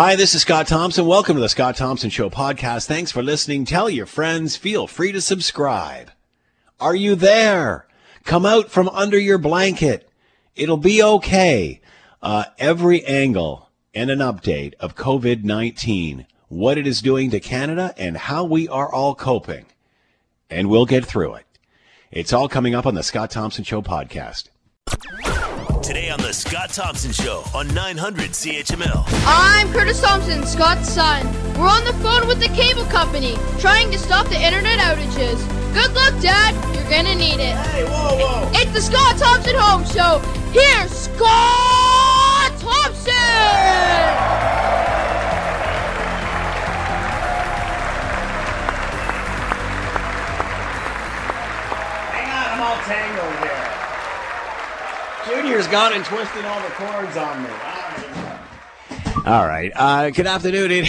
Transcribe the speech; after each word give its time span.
Hi, 0.00 0.14
this 0.14 0.32
is 0.36 0.42
Scott 0.42 0.68
Thompson. 0.68 1.06
Welcome 1.06 1.34
to 1.34 1.40
the 1.40 1.48
Scott 1.48 1.74
Thompson 1.74 2.08
Show 2.08 2.30
podcast. 2.30 2.86
Thanks 2.86 3.10
for 3.10 3.20
listening. 3.20 3.64
Tell 3.64 3.90
your 3.90 4.06
friends. 4.06 4.54
Feel 4.54 4.86
free 4.86 5.10
to 5.10 5.20
subscribe. 5.20 6.12
Are 6.78 6.94
you 6.94 7.16
there? 7.16 7.88
Come 8.22 8.46
out 8.46 8.70
from 8.70 8.88
under 8.90 9.18
your 9.18 9.38
blanket. 9.38 10.08
It'll 10.54 10.76
be 10.76 11.02
okay. 11.02 11.80
Uh, 12.22 12.44
every 12.60 13.04
angle 13.06 13.70
and 13.92 14.08
an 14.08 14.20
update 14.20 14.74
of 14.74 14.94
COVID 14.94 15.42
19, 15.42 16.28
what 16.46 16.78
it 16.78 16.86
is 16.86 17.02
doing 17.02 17.32
to 17.32 17.40
Canada, 17.40 17.92
and 17.98 18.16
how 18.16 18.44
we 18.44 18.68
are 18.68 18.92
all 18.92 19.16
coping. 19.16 19.66
And 20.48 20.70
we'll 20.70 20.86
get 20.86 21.06
through 21.06 21.34
it. 21.34 21.46
It's 22.12 22.32
all 22.32 22.48
coming 22.48 22.72
up 22.72 22.86
on 22.86 22.94
the 22.94 23.02
Scott 23.02 23.32
Thompson 23.32 23.64
Show 23.64 23.82
podcast. 23.82 24.44
Today 25.88 26.10
on 26.10 26.20
the 26.20 26.34
Scott 26.34 26.68
Thompson 26.68 27.12
Show 27.12 27.42
on 27.54 27.66
900 27.72 28.32
CHML. 28.32 29.04
I'm 29.24 29.72
Curtis 29.72 30.02
Thompson, 30.02 30.44
Scott's 30.44 30.86
son. 30.86 31.24
We're 31.54 31.66
on 31.66 31.82
the 31.86 31.94
phone 32.04 32.28
with 32.28 32.40
the 32.40 32.48
cable 32.48 32.84
company, 32.84 33.36
trying 33.58 33.90
to 33.92 33.98
stop 33.98 34.28
the 34.28 34.38
internet 34.38 34.80
outages. 34.80 35.38
Good 35.72 35.94
luck, 35.94 36.12
Dad. 36.20 36.52
You're 36.74 36.90
gonna 36.90 37.14
need 37.14 37.40
it. 37.40 37.56
Hey, 37.56 37.84
whoa, 37.84 38.18
whoa. 38.18 38.50
It's 38.52 38.70
the 38.72 38.82
Scott 38.82 39.16
Thompson 39.16 39.54
Home 39.56 39.86
Show. 39.86 40.18
Here's 40.52 40.90
Scott 40.92 42.52
Thompson. 42.60 43.14
Hang 52.12 52.28
on, 52.28 52.46
I'm 52.52 52.60
all 52.60 52.76
tangled 52.84 53.38
here. 53.42 53.68
Junior's 55.28 55.66
gone 55.66 55.92
and 55.92 56.02
twisted 56.06 56.46
all 56.46 56.58
the 56.62 56.70
cords 56.70 57.18
on 57.18 57.42
me. 57.42 57.50
All 59.26 59.46
right. 59.46 59.70
Uh, 59.74 60.08
good 60.08 60.26
afternoon. 60.26 60.86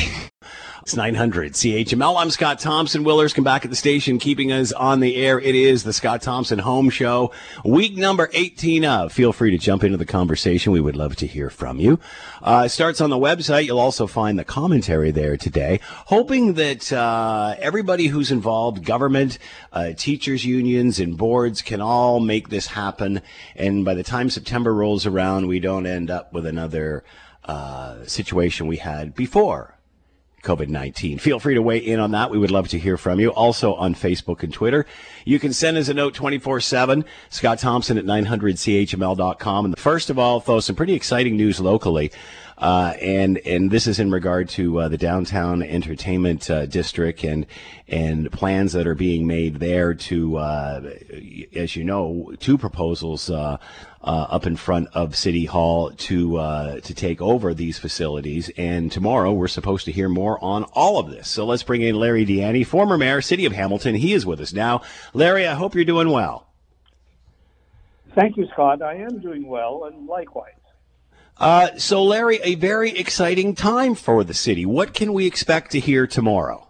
It- 0.93 0.97
900 0.97 1.53
CHML. 1.53 2.17
I'm 2.17 2.31
Scott 2.31 2.59
Thompson. 2.59 3.03
Willers 3.03 3.33
come 3.33 3.43
back 3.43 3.63
at 3.63 3.69
the 3.69 3.75
station, 3.75 4.19
keeping 4.19 4.51
us 4.51 4.71
on 4.71 4.99
the 4.99 5.15
air. 5.17 5.39
It 5.39 5.55
is 5.55 5.83
the 5.83 5.93
Scott 5.93 6.21
Thompson 6.21 6.59
Home 6.59 6.89
Show, 6.89 7.31
week 7.63 7.95
number 7.95 8.29
18 8.33 8.85
of. 8.85 9.11
Feel 9.13 9.31
free 9.31 9.51
to 9.51 9.57
jump 9.57 9.83
into 9.83 9.97
the 9.97 10.05
conversation. 10.05 10.71
We 10.71 10.81
would 10.81 10.95
love 10.95 11.15
to 11.17 11.27
hear 11.27 11.49
from 11.49 11.79
you. 11.79 11.99
Uh, 12.41 12.63
it 12.65 12.69
starts 12.69 13.01
on 13.01 13.09
the 13.09 13.17
website. 13.17 13.65
You'll 13.65 13.79
also 13.79 14.07
find 14.07 14.37
the 14.37 14.43
commentary 14.43 15.11
there 15.11 15.37
today. 15.37 15.79
Hoping 16.07 16.53
that 16.53 16.91
uh, 16.91 17.55
everybody 17.59 18.07
who's 18.07 18.31
involved, 18.31 18.83
government, 18.85 19.37
uh, 19.71 19.93
teachers 19.93 20.45
unions, 20.45 20.99
and 20.99 21.17
boards 21.17 21.61
can 21.61 21.81
all 21.81 22.19
make 22.19 22.49
this 22.49 22.67
happen. 22.67 23.21
And 23.55 23.85
by 23.85 23.93
the 23.93 24.03
time 24.03 24.29
September 24.29 24.73
rolls 24.73 25.05
around, 25.05 25.47
we 25.47 25.59
don't 25.59 25.85
end 25.85 26.09
up 26.09 26.33
with 26.33 26.45
another 26.45 27.03
uh, 27.45 28.05
situation 28.05 28.67
we 28.67 28.77
had 28.77 29.15
before. 29.15 29.78
COVID 30.41 30.67
19. 30.67 31.19
Feel 31.19 31.39
free 31.39 31.55
to 31.55 31.61
weigh 31.61 31.77
in 31.77 31.99
on 31.99 32.11
that. 32.11 32.31
We 32.31 32.37
would 32.37 32.51
love 32.51 32.67
to 32.69 32.79
hear 32.79 32.97
from 32.97 33.19
you. 33.19 33.29
Also 33.29 33.73
on 33.75 33.95
Facebook 33.95 34.43
and 34.43 34.53
Twitter. 34.53 34.85
You 35.25 35.39
can 35.39 35.53
send 35.53 35.77
us 35.77 35.89
a 35.89 35.93
note 35.93 36.13
24 36.13 36.61
7. 36.61 37.05
Scott 37.29 37.59
Thompson 37.59 37.97
at 37.97 38.05
900CHML.com. 38.05 39.65
And 39.65 39.77
first 39.77 40.09
of 40.09 40.17
all, 40.17 40.39
though, 40.39 40.59
some 40.59 40.75
pretty 40.75 40.93
exciting 40.93 41.37
news 41.37 41.59
locally. 41.59 42.11
Uh, 42.59 42.93
and 43.01 43.37
and 43.39 43.71
this 43.71 43.87
is 43.87 43.99
in 43.99 44.11
regard 44.11 44.49
to 44.49 44.79
uh, 44.81 44.87
the 44.89 44.97
downtown 44.97 45.63
entertainment 45.63 46.49
uh, 46.51 46.65
district 46.65 47.23
and 47.23 47.45
and 47.87 48.29
plans 48.33 48.73
that 48.73 48.85
are 48.85 48.95
being 48.95 49.25
made 49.25 49.55
there 49.55 49.93
to, 49.93 50.37
uh, 50.37 50.81
as 51.55 51.75
you 51.75 51.83
know, 51.85 52.33
two 52.39 52.57
proposals 52.57 53.29
uh, 53.29 53.57
uh, 54.03 54.27
up 54.29 54.45
in 54.45 54.57
front 54.57 54.89
of 54.93 55.15
City 55.15 55.45
Hall 55.45 55.91
to 55.91 56.33
to 56.81 56.93
take 56.93 57.21
over 57.21 57.53
these 57.53 57.79
facilities. 57.79 58.51
And 58.57 58.91
tomorrow 58.91 59.31
we're 59.31 59.47
supposed 59.47 59.85
to 59.85 59.91
hear 59.93 60.09
more 60.09 60.43
on 60.43 60.65
all 60.73 60.99
of 60.99 61.09
this. 61.09 61.29
So 61.29 61.45
let's 61.45 61.63
bring 61.63 61.81
in 61.81 61.95
Larry 61.95 62.25
Di 62.25 62.39
Ianni, 62.39 62.65
former 62.65 62.97
mayor, 62.97 63.21
City 63.21 63.45
of 63.45 63.53
Hamilton. 63.53 63.95
He 63.95 64.13
is 64.13 64.25
with 64.25 64.41
us 64.41 64.51
now. 64.51 64.81
Larry, 65.13 65.47
I 65.47 65.55
hope 65.55 65.75
you're 65.75 65.85
doing 65.85 66.09
well. 66.09 66.47
Thank 68.15 68.35
you, 68.35 68.47
Scott. 68.51 68.81
I 68.81 68.95
am 68.95 69.19
doing 69.19 69.47
well, 69.47 69.85
and 69.85 70.07
likewise. 70.07 70.58
Uh, 71.39 71.69
so, 71.77 72.03
Larry, 72.03 72.39
a 72.43 72.55
very 72.55 72.91
exciting 72.91 73.55
time 73.55 73.95
for 73.95 74.25
the 74.25 74.33
city. 74.33 74.65
What 74.65 74.93
can 74.93 75.13
we 75.13 75.25
expect 75.25 75.71
to 75.71 75.79
hear 75.79 76.05
tomorrow? 76.05 76.67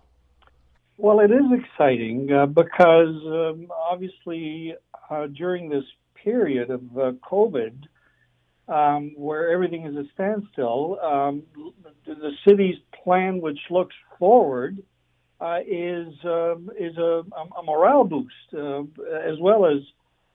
Well, 0.97 1.21
it 1.21 1.31
is 1.31 1.45
exciting 1.51 2.31
uh, 2.31 2.45
because 2.45 3.15
um, 3.25 3.71
obviously 3.89 4.75
uh, 5.09 5.27
during 5.27 5.69
this 5.69 5.85
period 6.13 6.69
of 6.69 6.81
uh, 6.95 7.11
COVID, 7.23 7.85
um, 8.67 9.13
where 9.15 9.49
everything 9.49 9.87
is 9.87 9.95
a 9.95 10.03
standstill, 10.13 10.99
um, 11.01 11.41
the 12.05 12.31
city's 12.47 12.75
plan, 13.03 13.41
which 13.41 13.59
looks 13.71 13.95
forward, 14.19 14.83
uh, 15.41 15.59
is 15.65 16.13
um, 16.25 16.69
is 16.77 16.95
a, 16.97 17.23
a 17.57 17.63
morale 17.63 18.03
boost, 18.03 18.33
uh, 18.53 18.81
as 19.25 19.39
well 19.39 19.65
as, 19.65 19.79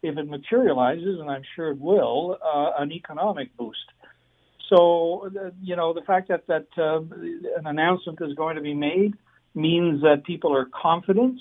if 0.03 0.19
it 0.19 0.29
materializes, 0.29 1.21
and 1.21 1.31
I'm 1.31 1.45
sure 1.55 1.71
it 1.71 1.79
will, 1.79 2.37
uh, 2.43 2.83
an 2.83 2.91
economic 2.91 3.57
boost. 3.57 3.85
So, 4.71 5.31
you 5.63 5.77
know, 5.77 5.93
the 5.93 6.03
fact 6.03 6.29
that 6.29 6.47
that 6.47 6.67
uh, 6.79 7.01
an 7.59 7.67
announcement 7.67 8.19
is 8.23 8.35
going 8.35 8.57
to 8.57 8.63
be 8.63 8.75
made 8.75 9.15
means 9.55 10.03
that 10.03 10.25
people 10.25 10.55
are 10.55 10.67
confident, 10.67 11.41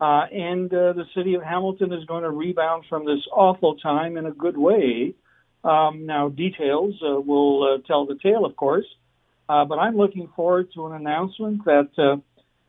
uh, 0.00 0.26
and 0.32 0.72
uh, 0.72 0.92
the 0.92 1.04
city 1.14 1.34
of 1.34 1.42
Hamilton 1.42 1.92
is 1.92 2.04
going 2.04 2.22
to 2.22 2.30
rebound 2.30 2.84
from 2.88 3.04
this 3.04 3.20
awful 3.32 3.76
time 3.76 4.16
in 4.16 4.26
a 4.26 4.32
good 4.32 4.56
way. 4.56 5.14
Um, 5.64 6.06
now, 6.06 6.28
details 6.28 6.94
uh, 7.02 7.20
will 7.20 7.64
uh, 7.64 7.86
tell 7.86 8.06
the 8.06 8.16
tale, 8.22 8.44
of 8.44 8.54
course, 8.56 8.86
uh, 9.48 9.64
but 9.64 9.78
I'm 9.78 9.96
looking 9.96 10.28
forward 10.36 10.68
to 10.74 10.86
an 10.86 10.94
announcement 10.94 11.64
that 11.64 12.20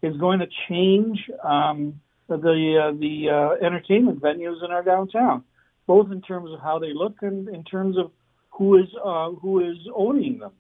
is 0.02 0.18
going 0.18 0.40
to 0.40 0.48
change 0.68 1.20
um, 1.44 2.00
the 2.28 2.38
the 2.38 3.58
entertainment 3.66 4.22
venues 4.22 4.64
in 4.64 4.72
our 4.72 4.84
downtown, 4.84 5.44
both 5.88 6.12
in 6.12 6.22
terms 6.22 6.52
of 6.52 6.60
how 6.62 6.80
they 6.80 6.94
look 6.94 7.18
and 7.22 7.50
in 7.50 7.64
terms 7.64 7.98
of 7.98 8.12
who 8.60 8.78
is 8.78 8.90
uh, 9.04 9.32
who 9.32 9.62
is 9.62 9.78
owning 9.96 10.38
them. 10.38 10.52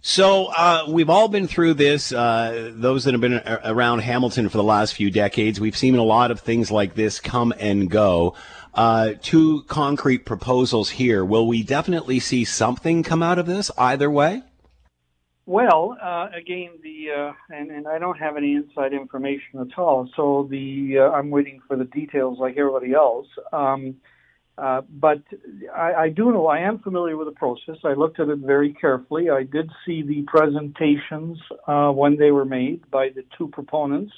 So 0.00 0.46
uh, 0.46 0.84
we've 0.88 1.10
all 1.10 1.28
been 1.28 1.48
through 1.48 1.74
this. 1.74 2.12
Uh, 2.12 2.70
those 2.72 3.04
that 3.04 3.12
have 3.12 3.20
been 3.20 3.34
a- 3.44 3.60
around 3.64 3.98
Hamilton 3.98 4.48
for 4.48 4.56
the 4.56 4.62
last 4.62 4.94
few 4.94 5.10
decades, 5.10 5.60
we've 5.60 5.76
seen 5.76 5.96
a 5.96 6.02
lot 6.04 6.30
of 6.30 6.40
things 6.40 6.70
like 6.70 6.94
this 6.94 7.18
come 7.18 7.52
and 7.58 7.90
go. 7.90 8.34
Uh, 8.74 9.14
two 9.20 9.64
concrete 9.64 10.24
proposals 10.24 10.90
here. 10.90 11.24
Will 11.24 11.48
we 11.48 11.64
definitely 11.64 12.20
see 12.20 12.44
something 12.44 13.02
come 13.02 13.24
out 13.24 13.40
of 13.40 13.46
this 13.46 13.72
either 13.76 14.08
way? 14.08 14.42
Well, 15.46 15.96
uh, 16.00 16.28
again, 16.32 16.72
the 16.82 17.10
uh, 17.10 17.32
and, 17.50 17.70
and 17.70 17.88
I 17.88 17.98
don't 17.98 18.18
have 18.18 18.36
any 18.36 18.54
inside 18.54 18.92
information 18.92 19.58
at 19.60 19.76
all, 19.76 20.08
so 20.14 20.46
the 20.48 20.98
uh, 20.98 21.10
I'm 21.10 21.30
waiting 21.30 21.60
for 21.66 21.76
the 21.76 21.86
details 21.86 22.38
like 22.38 22.56
everybody 22.56 22.92
else. 22.92 23.26
Um, 23.52 23.96
uh, 24.58 24.82
but 24.90 25.22
I, 25.74 25.94
I 25.94 26.08
do 26.08 26.32
know 26.32 26.48
I 26.48 26.58
am 26.60 26.80
familiar 26.80 27.16
with 27.16 27.28
the 27.28 27.34
process. 27.34 27.76
I 27.84 27.92
looked 27.92 28.18
at 28.18 28.28
it 28.28 28.38
very 28.40 28.72
carefully. 28.74 29.30
I 29.30 29.44
did 29.44 29.70
see 29.86 30.02
the 30.02 30.22
presentations 30.22 31.38
uh, 31.68 31.90
when 31.90 32.16
they 32.16 32.32
were 32.32 32.44
made 32.44 32.90
by 32.90 33.10
the 33.10 33.24
two 33.36 33.48
proponents, 33.48 34.12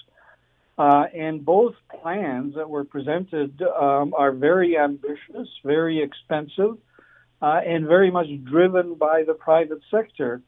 uh, 0.78 1.04
and 1.14 1.44
both 1.44 1.74
plans 2.00 2.54
that 2.54 2.70
were 2.70 2.84
presented 2.84 3.60
um, 3.62 4.14
are 4.16 4.32
very 4.32 4.78
ambitious, 4.78 5.48
very 5.62 6.02
expensive, 6.02 6.78
uh, 7.42 7.60
and 7.66 7.86
very 7.86 8.10
much 8.10 8.28
driven 8.44 8.94
by 8.94 9.22
the 9.26 9.34
private 9.34 9.80
sector. 9.90 10.40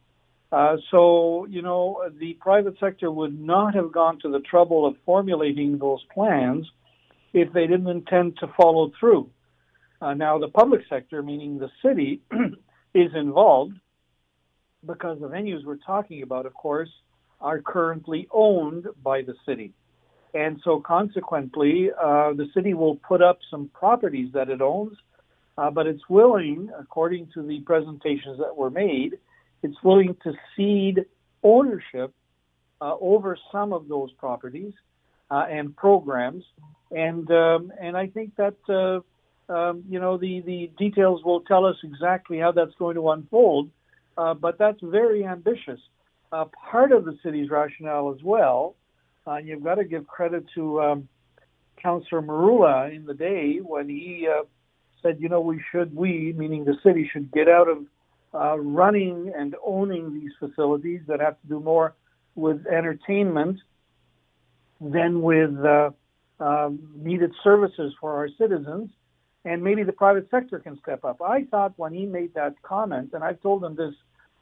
Uh, 0.51 0.77
so, 0.91 1.47
you 1.51 1.61
know, 1.61 2.03
the 2.19 2.33
private 2.35 2.79
sector 2.79 3.11
would 3.11 3.39
not 3.39 3.75
have 3.75 3.93
gone 3.93 4.19
to 4.21 4.31
the 4.31 4.41
trouble 4.41 4.87
of 4.87 4.95
formulating 5.05 5.79
those 5.79 6.03
plans 6.15 6.67
if 7.35 7.53
they 7.53 7.67
didn't 7.67 7.89
intend 7.89 8.39
to 8.39 8.47
follow 8.57 8.91
through. 8.99 9.29
Uh, 10.03 10.15
now, 10.15 10.37
the 10.37 10.49
public 10.49 10.81
sector, 10.91 11.23
meaning 11.23 11.59
the 11.59 11.71
city, 11.81 12.21
is 12.95 13.13
involved 13.15 13.77
because 14.85 15.21
the 15.21 15.29
venues 15.29 15.65
we're 15.65 15.77
talking 15.77 16.25
about, 16.25 16.45
of 16.45 16.53
course, 16.55 16.88
are 17.41 17.62
currently 17.62 18.26
owned 18.32 18.87
by 19.05 19.23
the 19.23 19.35
city. 19.47 19.73
And 20.35 20.61
so, 20.65 20.81
consequently, 20.81 21.91
uh, 21.93 22.32
the 22.32 22.49
city 22.53 22.75
will 22.75 22.97
put 22.97 23.23
up 23.23 23.38
some 23.49 23.71
properties 23.73 24.32
that 24.32 24.49
it 24.49 24.61
owns, 24.61 24.97
uh, 25.56 25.71
but 25.71 25.87
it's 25.87 26.03
willing, 26.09 26.69
according 26.76 27.29
to 27.35 27.43
the 27.47 27.61
presentations 27.61 28.38
that 28.38 28.56
were 28.56 28.71
made, 28.71 29.19
it's 29.62 29.81
willing 29.85 30.17
to 30.25 30.32
cede 30.56 31.05
ownership 31.44 32.12
uh, 32.81 32.97
over 33.00 33.38
some 33.53 33.73
of 33.73 33.87
those 33.87 34.11
properties 34.12 34.73
uh, 35.31 35.47
and 35.49 35.76
programs. 35.76 36.43
And 36.91 37.31
um, 37.31 37.73
and 37.81 37.97
I 37.97 38.09
think 38.09 38.35
that 38.37 38.56
uh, 38.69 39.00
um, 39.52 39.84
you 39.88 40.00
know 40.00 40.16
the 40.16 40.40
the 40.40 40.70
details 40.78 41.22
will 41.25 41.40
tell 41.43 41.64
us 41.64 41.76
exactly 41.82 42.38
how 42.38 42.52
that's 42.52 42.75
going 42.78 42.96
to 42.96 43.10
unfold. 43.10 43.70
Uh, 44.16 44.34
but 44.34 44.58
that's 44.58 44.78
very 44.82 45.25
ambitious. 45.25 45.81
Uh, 46.32 46.44
part 46.70 46.93
of 46.93 47.04
the 47.04 47.19
city's 47.22 47.50
rationale 47.50 48.14
as 48.14 48.22
well. 48.22 48.75
Uh, 49.26 49.37
you've 49.37 49.62
got 49.62 49.76
to 49.76 49.84
give 49.84 50.06
credit 50.06 50.44
to 50.54 50.81
um, 50.82 51.08
Councillor 51.82 52.22
Merulla 52.22 52.94
in 52.94 53.04
the 53.06 53.14
day 53.14 53.58
when 53.58 53.88
he 53.88 54.28
uh, 54.28 54.43
said, 55.02 55.19
you 55.20 55.28
know, 55.28 55.40
we 55.40 55.62
should, 55.70 55.94
we, 55.94 56.34
meaning 56.37 56.64
the 56.64 56.76
city, 56.82 57.08
should 57.12 57.31
get 57.32 57.49
out 57.49 57.69
of 57.69 57.87
uh, 58.34 58.58
running 58.58 59.32
and 59.37 59.54
owning 59.64 60.14
these 60.14 60.32
facilities 60.38 61.00
that 61.06 61.20
have 61.20 61.40
to 61.43 61.46
do 61.49 61.60
more 61.60 61.94
with 62.34 62.66
entertainment 62.66 63.58
than 64.81 65.22
with 65.22 65.54
uh, 65.64 65.90
uh, 66.40 66.70
needed 66.96 67.32
services 67.44 67.93
for 68.00 68.14
our 68.14 68.28
citizens. 68.38 68.90
And 69.44 69.62
maybe 69.62 69.83
the 69.83 69.93
private 69.93 70.29
sector 70.31 70.59
can 70.61 70.79
step 70.81 71.05
up. 71.05 71.21
I 71.21 71.44
thought 71.44 71.73
when 71.77 71.93
he 71.93 72.06
made 72.06 72.35
that 72.35 72.61
comment, 72.62 73.11
and 73.12 73.25
I've 73.25 73.41
told 73.41 73.65
him 73.65 73.75
this 73.75 73.94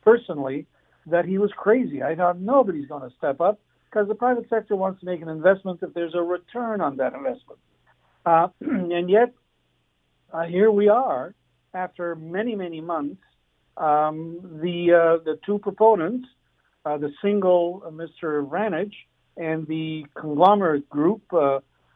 personally, 0.02 0.66
that 1.06 1.24
he 1.24 1.38
was 1.38 1.50
crazy. 1.56 2.02
I 2.02 2.14
thought 2.14 2.38
nobody's 2.38 2.86
going 2.86 3.08
to 3.08 3.16
step 3.16 3.40
up 3.40 3.58
because 3.86 4.08
the 4.08 4.14
private 4.14 4.48
sector 4.48 4.76
wants 4.76 5.00
to 5.00 5.06
make 5.06 5.22
an 5.22 5.28
investment 5.28 5.80
if 5.82 5.94
there's 5.94 6.14
a 6.14 6.22
return 6.22 6.80
on 6.80 6.96
that 6.98 7.14
investment. 7.14 7.58
Uh, 8.26 8.48
and 8.60 9.08
yet, 9.08 9.32
uh, 10.32 10.44
here 10.44 10.70
we 10.70 10.88
are 10.88 11.34
after 11.74 12.14
many, 12.14 12.54
many 12.54 12.80
months. 12.80 13.22
Um, 13.76 14.58
the 14.62 14.92
uh, 14.92 15.24
the 15.24 15.38
two 15.46 15.58
proponents, 15.58 16.28
uh, 16.84 16.98
the 16.98 17.10
single 17.22 17.82
uh, 17.86 17.90
Mr. 17.90 18.46
Vranich 18.46 18.92
and 19.36 19.66
the 19.66 20.04
conglomerate 20.14 20.88
group 20.90 21.22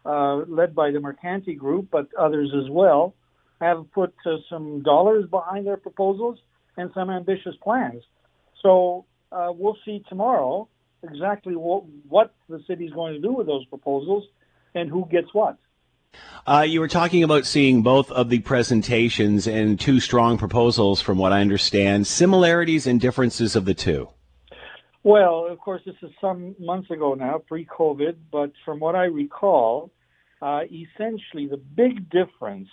uh, 0.05 0.37
led 0.49 0.75
by 0.75 0.91
the 0.91 0.99
Mercanti 0.99 1.57
Group, 1.57 1.89
but 1.91 2.09
others 2.19 2.53
as 2.55 2.71
well, 2.71 3.15
have 3.61 3.91
put 3.93 4.15
some 4.51 4.83
dollars 4.83 5.27
behind 5.31 5.67
their 5.67 5.77
proposals 5.77 6.39
and 6.77 6.91
some 6.95 7.11
ambitious 7.11 7.55
plans. 7.63 8.03
So 8.63 9.07
we'll 9.31 9.79
see 9.85 10.05
tomorrow 10.09 10.69
exactly 11.03 11.55
what, 11.55 11.85
what 12.09 12.35
the 12.49 12.63
city 12.67 12.87
is 12.87 12.93
going 12.93 13.15
to 13.15 13.21
do 13.21 13.33
with 13.33 13.47
those 13.47 13.65
proposals 13.67 14.25
and 14.75 14.91
who 14.91 15.07
gets 15.11 15.33
what. 15.33 15.57
Uh, 16.47 16.65
you 16.67 16.81
were 16.81 16.89
talking 16.89 17.25
about 17.25 17.47
seeing 17.47 17.83
both 17.83 18.11
of 18.11 18.29
the 18.29 18.39
presentations 18.41 19.47
and 19.47 19.81
two 19.81 19.99
strong 19.99 20.39
proposals, 20.39 21.01
from 21.01 21.19
what 21.19 21.33
I 21.33 21.41
understand. 21.41 22.07
Similarities 22.07 22.87
and 22.87 23.01
differences 23.01 23.57
of 23.57 23.65
the 23.65 23.75
two. 23.75 24.09
Well, 25.05 25.47
of 25.51 25.59
course, 25.59 25.83
this 25.85 25.97
is 26.01 26.11
some 26.19 26.57
months 26.59 26.91
ago 26.91 27.13
now, 27.13 27.37
pre-COVID, 27.47 28.17
but 28.33 28.53
from 28.65 28.81
what 28.81 28.95
I 28.95 29.05
recall, 29.05 29.91
uh, 30.41 30.63
essentially 30.65 31.47
the 31.47 31.59
big 31.59 32.09
difference, 32.09 32.71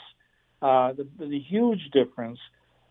uh, 0.61 0.93
the, 0.93 1.05
the, 1.19 1.39
huge 1.39 1.89
difference, 1.91 2.39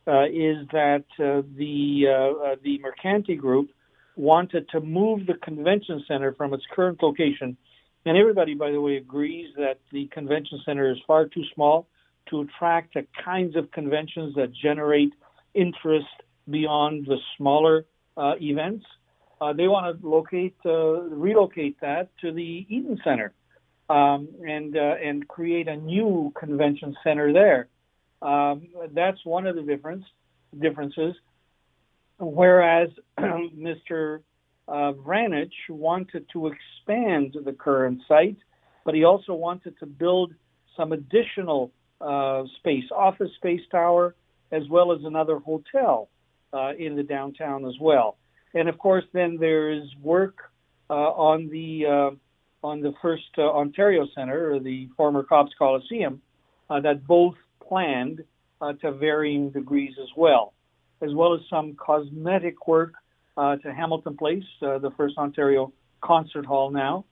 uh, 0.07 0.25
is 0.27 0.69
that 0.73 1.05
uh, 1.19 1.41
the 1.57 2.05
uh, 2.07 2.57
the 2.63 2.81
Mercanti 2.81 3.39
Group 3.39 3.71
wanted 4.15 4.69
to 4.71 4.81
move 4.81 5.27
the 5.27 5.35
convention 5.35 6.05
center 6.07 6.35
from 6.35 6.53
its 6.53 6.65
current 6.75 7.03
location. 7.03 7.57
And 8.05 8.19
everybody, 8.19 8.55
by 8.55 8.71
the 8.71 8.81
way, 8.81 8.97
agrees 8.97 9.55
that 9.57 9.79
the 9.91 10.07
convention 10.09 10.61
center 10.67 10.91
is 10.91 10.99
far 11.07 11.27
too 11.27 11.45
small 11.55 11.87
to 12.29 12.43
attract 12.43 12.93
the 12.93 13.07
kinds 13.25 13.57
of 13.57 13.71
conventions 13.71 14.35
that 14.35 14.53
generate 14.53 15.15
interest 15.55 16.09
beyond 16.49 17.07
the 17.07 17.17
smaller 17.39 17.87
uh, 18.19 18.35
events. 18.41 18.85
Uh, 19.41 19.53
they 19.53 19.69
want 19.69 20.01
to 20.01 20.07
locate, 20.07 20.57
uh, 20.67 21.01
relocate 21.01 21.81
that 21.81 22.11
to 22.21 22.33
the 22.33 22.67
Eaton 22.69 23.01
Center 23.03 23.33
um, 23.89 24.29
and 24.47 24.77
uh, 24.77 24.97
and 25.03 25.27
create 25.27 25.69
a 25.69 25.77
new 25.77 26.33
convention 26.39 26.97
center 27.03 27.33
there. 27.33 27.69
Um, 28.23 28.69
that's 28.93 29.25
one 29.25 29.47
of 29.47 29.57
the 29.57 29.63
difference 29.63 30.05
differences 30.59 31.15
whereas 32.21 32.91
Mr. 33.19 34.21
Uh, 34.69 34.93
Vranich 34.93 35.51
wanted 35.69 36.27
to 36.33 36.49
expand 36.49 37.37
the 37.45 37.53
current 37.53 38.01
site, 38.07 38.37
but 38.85 38.95
he 38.95 39.05
also 39.05 39.35
wanted 39.35 39.79
to 39.81 39.87
build 39.87 40.33
some 40.77 40.93
additional 40.93 41.73
uh, 42.01 42.45
space, 42.59 42.85
office 42.95 43.31
space 43.37 43.63
tower, 43.71 44.15
as 44.53 44.63
well 44.69 44.93
as 44.93 45.01
another 45.05 45.39
hotel 45.39 46.09
uh, 46.53 46.73
in 46.79 46.97
the 46.97 47.03
downtown 47.03 47.67
as 47.67 47.75
well. 47.81 48.17
And 48.55 48.69
of 48.69 48.79
course, 48.79 49.05
then 49.13 49.37
there 49.39 49.71
is 49.71 49.85
work 50.03 50.37
uh, 50.89 50.95
on 50.95 51.49
the 51.49 51.87
uh, 51.87 52.67
on 52.67 52.81
the 52.81 52.93
first 53.01 53.31
uh, 53.39 53.43
Ontario 53.43 54.07
Center, 54.15 54.55
or 54.55 54.61
the 54.61 54.89
former 54.97 55.23
Copps 55.23 55.53
Coliseum, 55.59 56.21
that 56.69 57.07
both 57.07 57.37
planned 57.67 58.23
to 58.81 58.93
varying 58.93 59.51
degrees 59.51 59.95
as 60.01 60.09
well 60.17 60.53
as 61.03 61.15
well 61.15 61.35
as 61.35 61.41
some 61.49 61.75
cosmetic 61.75 62.67
work 62.67 62.95
uh, 63.37 63.57
to 63.57 63.73
Hamilton 63.73 64.17
Place, 64.17 64.45
uh, 64.63 64.79
the 64.79 64.91
First 64.97 65.17
Ontario 65.17 65.73
Concert 66.03 66.47
Hall 66.47 66.71
now, 66.71 67.05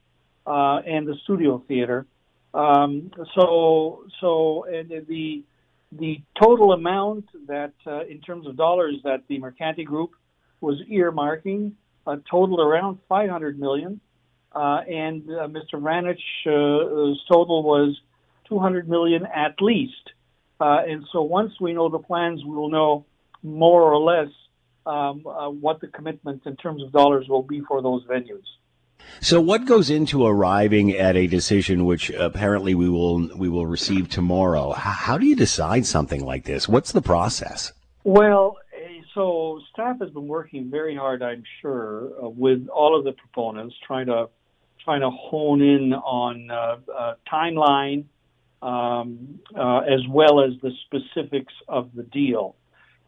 uh, 0.45 0.81
and 0.85 1.07
the 1.07 1.15
Studio 1.23 1.63
Theatre. 1.67 2.05
Um, 2.53 3.11
so, 3.35 4.05
so 4.19 4.65
and 4.65 4.89
the 5.07 5.43
the 5.91 6.21
total 6.39 6.73
amount 6.73 7.25
that, 7.47 7.73
uh, 7.87 8.05
in 8.05 8.21
terms 8.21 8.45
of 8.45 8.55
dollars, 8.55 8.97
that 9.03 9.23
the 9.27 9.39
Mercanti 9.39 9.83
Group 9.83 10.11
was 10.61 10.81
earmarking, 10.89 11.73
a 12.07 12.17
total 12.29 12.61
around 12.61 12.99
500 13.07 13.59
million, 13.59 13.99
uh, 14.53 14.81
and 14.89 15.29
uh, 15.29 15.47
Mr. 15.47 15.75
Vranich's 15.75 17.19
total 17.27 17.63
was 17.63 17.99
200 18.47 18.89
million 18.89 19.25
at 19.25 19.61
least. 19.61 20.11
and 20.59 21.05
so, 21.11 21.21
once 21.21 21.53
we 21.61 21.73
know 21.73 21.89
the 21.89 21.99
plans, 21.99 22.43
we 22.43 22.55
will 22.55 22.69
know 22.69 23.05
more 23.43 23.83
or 23.83 23.99
less 23.99 24.29
um, 24.85 25.25
uh, 25.25 25.49
what 25.49 25.81
the 25.81 25.87
commitment 25.87 26.41
in 26.45 26.55
terms 26.55 26.83
of 26.83 26.91
dollars 26.91 27.27
will 27.27 27.43
be 27.43 27.61
for 27.61 27.81
those 27.81 28.03
venues. 28.05 28.45
So, 29.21 29.39
what 29.39 29.65
goes 29.65 29.89
into 29.89 30.25
arriving 30.25 30.91
at 30.91 31.15
a 31.15 31.27
decision, 31.27 31.85
which 31.85 32.09
apparently 32.09 32.75
we 32.75 32.89
will 32.89 33.29
we 33.35 33.49
will 33.49 33.65
receive 33.65 34.09
tomorrow? 34.09 34.71
How 34.71 35.17
do 35.17 35.25
you 35.25 35.35
decide 35.35 35.85
something 35.85 36.23
like 36.23 36.43
this? 36.43 36.67
What's 36.67 36.91
the 36.91 37.01
process? 37.01 37.71
Well, 38.03 38.57
so 39.19 39.59
staff 39.73 39.97
has 39.99 40.09
been 40.11 40.29
working 40.29 40.71
very 40.71 40.95
hard, 40.95 41.21
I'm 41.21 41.43
sure, 41.61 42.09
uh, 42.23 42.29
with 42.29 42.69
all 42.69 42.97
of 42.97 43.03
the 43.03 43.11
proponents, 43.11 43.75
trying 43.85 44.05
to 44.05 44.29
trying 44.85 45.01
to 45.01 45.09
hone 45.09 45.61
in 45.61 45.91
on 45.93 46.49
uh, 46.49 46.77
uh 46.89 47.15
timeline 47.31 48.05
um, 48.61 49.39
uh, 49.53 49.79
as 49.79 49.99
well 50.09 50.41
as 50.41 50.53
the 50.61 50.71
specifics 50.85 51.53
of 51.67 51.89
the 51.93 52.03
deal. 52.03 52.55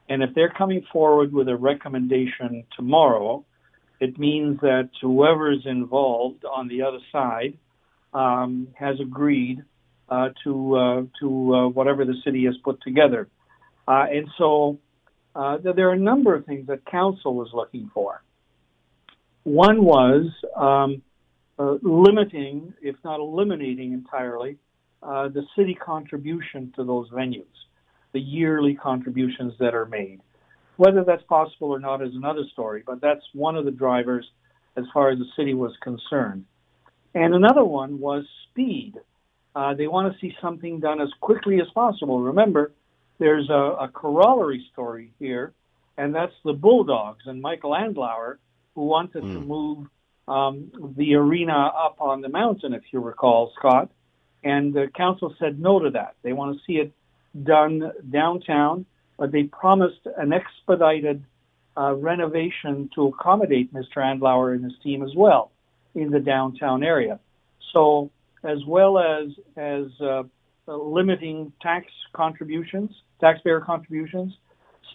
And 0.09 0.21
if 0.21 0.31
they're 0.35 0.51
coming 0.51 0.85
forward 0.91 1.31
with 1.31 1.47
a 1.47 1.55
recommendation 1.55 2.65
tomorrow, 2.75 3.45
it 4.01 4.19
means 4.19 4.59
that 4.59 4.89
whoever 5.01 5.49
is 5.49 5.65
involved 5.65 6.43
on 6.43 6.67
the 6.67 6.81
other 6.81 6.99
side 7.13 7.57
um, 8.13 8.67
has 8.73 8.99
agreed 8.99 9.63
uh, 10.09 10.29
to 10.43 11.09
to 11.21 11.69
whatever 11.69 12.03
the 12.03 12.15
city 12.25 12.43
has 12.47 12.57
put 12.65 12.81
together. 12.81 13.29
And 13.87 14.27
so 14.37 14.77
uh, 15.35 15.57
there 15.57 15.89
are 15.89 15.93
a 15.93 15.99
number 15.99 16.35
of 16.35 16.45
things 16.45 16.67
that 16.67 16.85
council 16.85 17.35
was 17.35 17.49
looking 17.53 17.89
for. 17.93 18.23
One 19.43 19.83
was 19.83 20.29
um, 20.55 21.01
uh, 21.57 21.77
limiting, 21.81 22.73
if 22.81 22.95
not 23.03 23.19
eliminating 23.19 23.93
entirely, 23.93 24.57
the 25.01 25.43
city 25.57 25.73
contribution 25.73 26.71
to 26.75 26.83
those 26.83 27.09
venues 27.09 27.45
the 28.13 28.19
yearly 28.19 28.75
contributions 28.75 29.53
that 29.59 29.73
are 29.73 29.85
made. 29.85 30.19
Whether 30.77 31.03
that's 31.03 31.23
possible 31.23 31.69
or 31.69 31.79
not 31.79 32.01
is 32.01 32.13
another 32.15 32.43
story, 32.51 32.83
but 32.85 33.01
that's 33.01 33.21
one 33.33 33.55
of 33.55 33.65
the 33.65 33.71
drivers 33.71 34.25
as 34.77 34.85
far 34.93 35.11
as 35.11 35.19
the 35.19 35.25
city 35.35 35.53
was 35.53 35.73
concerned. 35.83 36.45
And 37.13 37.35
another 37.35 37.63
one 37.63 37.99
was 37.99 38.23
speed. 38.49 38.93
Uh, 39.53 39.73
they 39.73 39.87
want 39.87 40.11
to 40.11 40.19
see 40.19 40.33
something 40.41 40.79
done 40.79 41.01
as 41.01 41.09
quickly 41.19 41.59
as 41.59 41.67
possible. 41.73 42.21
Remember, 42.21 42.71
there's 43.21 43.51
a, 43.51 43.53
a 43.53 43.87
corollary 43.87 44.65
story 44.73 45.13
here, 45.19 45.53
and 45.95 46.13
that's 46.13 46.33
the 46.43 46.53
Bulldogs 46.53 47.21
and 47.27 47.39
Michael 47.39 47.69
Andlauer, 47.69 48.37
who 48.73 48.85
wanted 48.85 49.23
mm. 49.23 49.33
to 49.33 49.39
hmm. 49.39 49.47
move 49.47 49.87
um, 50.27 50.71
the 50.97 51.13
arena 51.13 51.53
up 51.53 51.97
on 51.99 52.21
the 52.21 52.29
mountain, 52.29 52.73
if 52.73 52.81
you 52.91 52.99
recall, 52.99 53.53
Scott. 53.59 53.91
And 54.43 54.73
the 54.73 54.87
council 54.97 55.35
said 55.37 55.59
no 55.59 55.77
to 55.77 55.91
that. 55.91 56.15
They 56.23 56.33
want 56.33 56.57
to 56.57 56.63
see 56.65 56.79
it 56.79 56.93
done 57.43 57.91
downtown, 58.09 58.87
but 59.17 59.31
they 59.31 59.43
promised 59.43 60.07
an 60.17 60.33
expedited 60.33 61.23
uh, 61.77 61.93
renovation 61.93 62.89
to 62.95 63.05
accommodate 63.09 63.71
Mr. 63.71 63.97
Andlauer 63.97 64.55
and 64.55 64.63
his 64.63 64.73
team 64.81 65.03
as 65.03 65.13
well 65.15 65.51
in 65.93 66.09
the 66.09 66.19
downtown 66.19 66.83
area. 66.83 67.19
So, 67.71 68.09
as 68.43 68.65
well 68.65 68.97
as 68.97 69.27
as 69.55 69.85
uh, 70.01 70.23
limiting 70.67 71.51
tax 71.61 71.87
contributions, 72.13 72.91
taxpayer 73.19 73.61
contributions, 73.61 74.33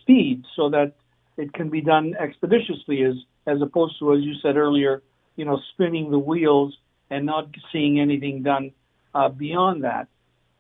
speed, 0.00 0.44
so 0.54 0.70
that 0.70 0.94
it 1.36 1.52
can 1.52 1.68
be 1.68 1.80
done 1.80 2.14
expeditiously, 2.18 3.02
as 3.02 3.14
as 3.46 3.62
opposed 3.62 3.98
to, 3.98 4.12
as 4.12 4.22
you 4.22 4.34
said 4.42 4.56
earlier, 4.56 5.02
you 5.36 5.44
know, 5.44 5.60
spinning 5.72 6.10
the 6.10 6.18
wheels 6.18 6.76
and 7.10 7.24
not 7.24 7.48
seeing 7.72 8.00
anything 8.00 8.42
done 8.42 8.72
uh, 9.14 9.28
beyond 9.28 9.84
that. 9.84 10.08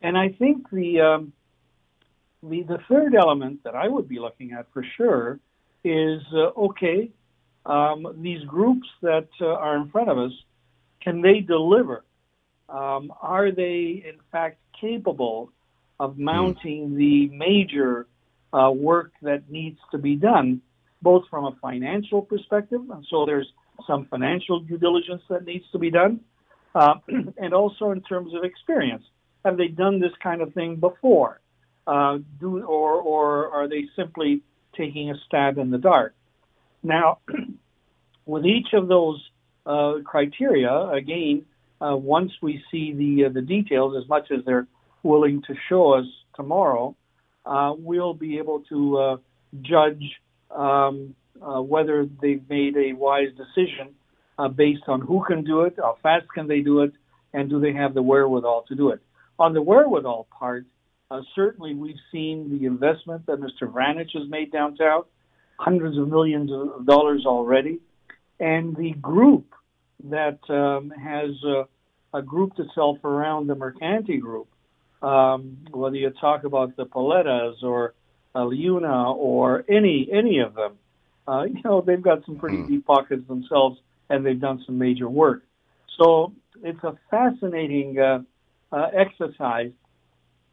And 0.02 0.16
I 0.16 0.28
think 0.28 0.70
the 0.70 1.00
um, 1.00 1.32
the, 2.42 2.62
the 2.62 2.78
third 2.88 3.14
element 3.14 3.64
that 3.64 3.74
I 3.74 3.88
would 3.88 4.08
be 4.08 4.18
looking 4.18 4.52
at 4.52 4.66
for 4.72 4.84
sure 4.96 5.40
is 5.82 6.22
uh, 6.32 6.50
okay, 6.66 7.10
um, 7.64 8.06
these 8.18 8.44
groups 8.44 8.86
that 9.02 9.28
uh, 9.40 9.46
are 9.46 9.76
in 9.76 9.88
front 9.90 10.08
of 10.08 10.18
us, 10.18 10.32
can 11.00 11.22
they 11.22 11.40
deliver? 11.40 12.04
Um, 12.68 13.12
are 13.22 13.52
they 13.52 14.02
in 14.04 14.18
fact 14.32 14.58
capable 14.80 15.52
of 16.00 16.14
hmm. 16.14 16.24
mounting 16.24 16.90
mm. 16.90 16.96
the 16.96 17.28
major 17.36 18.06
uh, 18.52 18.70
work 18.70 19.12
that 19.22 19.50
needs 19.50 19.78
to 19.90 19.98
be 19.98 20.16
done, 20.16 20.60
both 21.02 21.24
from 21.30 21.44
a 21.44 21.56
financial 21.60 22.22
perspective, 22.22 22.80
and 22.90 23.06
so 23.10 23.26
there's 23.26 23.50
some 23.86 24.06
financial 24.06 24.60
due 24.60 24.78
diligence 24.78 25.22
that 25.28 25.44
needs 25.44 25.64
to 25.72 25.78
be 25.78 25.90
done, 25.90 26.20
uh, 26.74 26.94
and 27.38 27.54
also 27.54 27.90
in 27.90 28.00
terms 28.02 28.34
of 28.34 28.44
experience. 28.44 29.04
Have 29.44 29.56
they 29.56 29.68
done 29.68 30.00
this 30.00 30.12
kind 30.22 30.42
of 30.42 30.52
thing 30.54 30.76
before? 30.76 31.40
Uh, 31.86 32.18
do 32.40 32.64
or 32.64 32.94
or 32.94 33.50
are 33.50 33.68
they 33.68 33.84
simply 33.94 34.42
taking 34.76 35.10
a 35.10 35.14
stab 35.26 35.56
in 35.58 35.70
the 35.70 35.78
dark? 35.78 36.14
Now, 36.82 37.18
with 38.26 38.44
each 38.44 38.68
of 38.72 38.88
those 38.88 39.22
uh, 39.64 39.94
criteria, 40.04 40.88
again, 40.88 41.46
uh, 41.80 41.96
once 41.96 42.32
we 42.42 42.62
see 42.70 42.92
the 42.92 43.26
uh, 43.26 43.32
the 43.32 43.42
details, 43.42 43.94
as 44.00 44.08
much 44.08 44.30
as 44.30 44.44
they're 44.44 44.66
willing 45.02 45.42
to 45.46 45.54
show 45.68 45.92
us 45.92 46.06
tomorrow, 46.34 46.96
uh, 47.44 47.74
we'll 47.76 48.14
be 48.14 48.38
able 48.38 48.60
to 48.68 48.98
uh, 48.98 49.16
judge 49.62 50.02
um, 50.50 51.14
uh, 51.40 51.60
whether 51.60 52.08
they've 52.20 52.48
made 52.48 52.76
a 52.76 52.92
wise 52.94 53.28
decision 53.36 53.94
based 54.54 54.82
on 54.86 55.00
who 55.00 55.24
can 55.26 55.44
do 55.44 55.62
it, 55.62 55.74
how 55.78 55.96
fast 56.02 56.26
can 56.34 56.46
they 56.46 56.60
do 56.60 56.82
it, 56.82 56.92
and 57.32 57.48
do 57.48 57.58
they 57.58 57.72
have 57.72 57.94
the 57.94 58.02
wherewithal 58.02 58.64
to 58.68 58.74
do 58.74 58.90
it. 58.90 59.00
On 59.38 59.54
the 59.54 59.62
wherewithal 59.62 60.26
part, 60.30 60.66
certainly 61.34 61.74
we've 61.74 61.96
seen 62.12 62.58
the 62.58 62.66
investment 62.66 63.24
that 63.26 63.40
Mr. 63.40 63.70
Vranich 63.70 64.10
has 64.12 64.28
made 64.28 64.52
downtown, 64.52 65.04
hundreds 65.58 65.96
of 65.96 66.08
millions 66.08 66.50
of 66.52 66.84
dollars 66.84 67.24
already, 67.26 67.80
and 68.38 68.76
the 68.76 68.92
group 69.00 69.54
that 70.04 70.38
um, 70.48 70.90
has 70.90 71.30
uh, 71.44 71.64
a 72.12 72.22
grouped 72.22 72.58
itself 72.58 73.04
around 73.04 73.46
the 73.46 73.54
Mercanti 73.54 74.20
group, 74.20 74.48
um, 75.02 75.58
whether 75.70 75.96
you 75.96 76.10
talk 76.10 76.44
about 76.44 76.76
the 76.76 76.86
Palettas 76.86 77.62
or 77.62 77.94
uh, 78.34 78.40
Liuna 78.40 79.14
or 79.14 79.64
any 79.68 80.08
any 80.12 80.38
of 80.40 80.54
them, 80.54 80.78
uh, 81.26 81.44
you 81.44 81.60
know 81.64 81.80
they've 81.80 82.02
got 82.02 82.24
some 82.24 82.36
pretty 82.36 82.58
mm. 82.58 82.68
deep 82.68 82.86
pockets 82.86 83.26
themselves, 83.28 83.78
and 84.08 84.24
they've 84.24 84.40
done 84.40 84.62
some 84.66 84.78
major 84.78 85.08
work. 85.08 85.42
So 85.98 86.32
it's 86.62 86.82
a 86.84 86.96
fascinating 87.10 87.98
uh, 87.98 88.22
uh, 88.72 88.88
exercise 88.94 89.72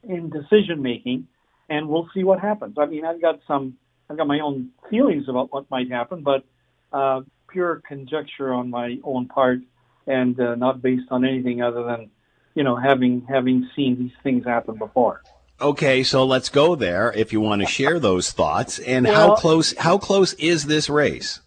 in 0.04 0.30
decision 0.30 0.82
making, 0.82 1.28
and 1.70 1.88
we'll 1.88 2.10
see 2.14 2.24
what 2.24 2.40
happens. 2.40 2.76
I 2.78 2.86
mean, 2.86 3.06
I've 3.06 3.22
got 3.22 3.40
some, 3.48 3.78
I've 4.10 4.18
got 4.18 4.28
my 4.28 4.40
own 4.40 4.70
feelings 4.90 5.28
about 5.30 5.52
what 5.52 5.70
might 5.70 5.90
happen, 5.90 6.24
but 6.24 6.44
uh, 6.92 7.22
pure 7.54 7.82
conjecture 7.88 8.54
on 8.54 8.70
my 8.70 8.98
own 9.04 9.28
part 9.28 9.60
and 10.08 10.38
uh, 10.40 10.56
not 10.56 10.82
based 10.82 11.08
on 11.12 11.24
anything 11.24 11.62
other 11.62 11.84
than, 11.84 12.10
you 12.56 12.64
know, 12.64 12.76
having 12.76 13.26
having 13.30 13.70
seen 13.76 13.98
these 13.98 14.18
things 14.24 14.44
happen 14.44 14.76
before. 14.76 15.22
Okay, 15.62 16.04
so 16.04 16.26
let's 16.26 16.50
go 16.50 16.76
there 16.76 17.14
if 17.14 17.32
you 17.32 17.40
want 17.40 17.62
to 17.62 17.68
share 17.68 18.00
those 18.00 18.32
thoughts. 18.32 18.80
And 18.80 19.06
well, 19.06 19.30
how 19.30 19.36
close 19.36 19.78
how 19.78 19.98
close 19.98 20.34
is 20.34 20.66
this 20.66 20.90
race? 20.90 21.40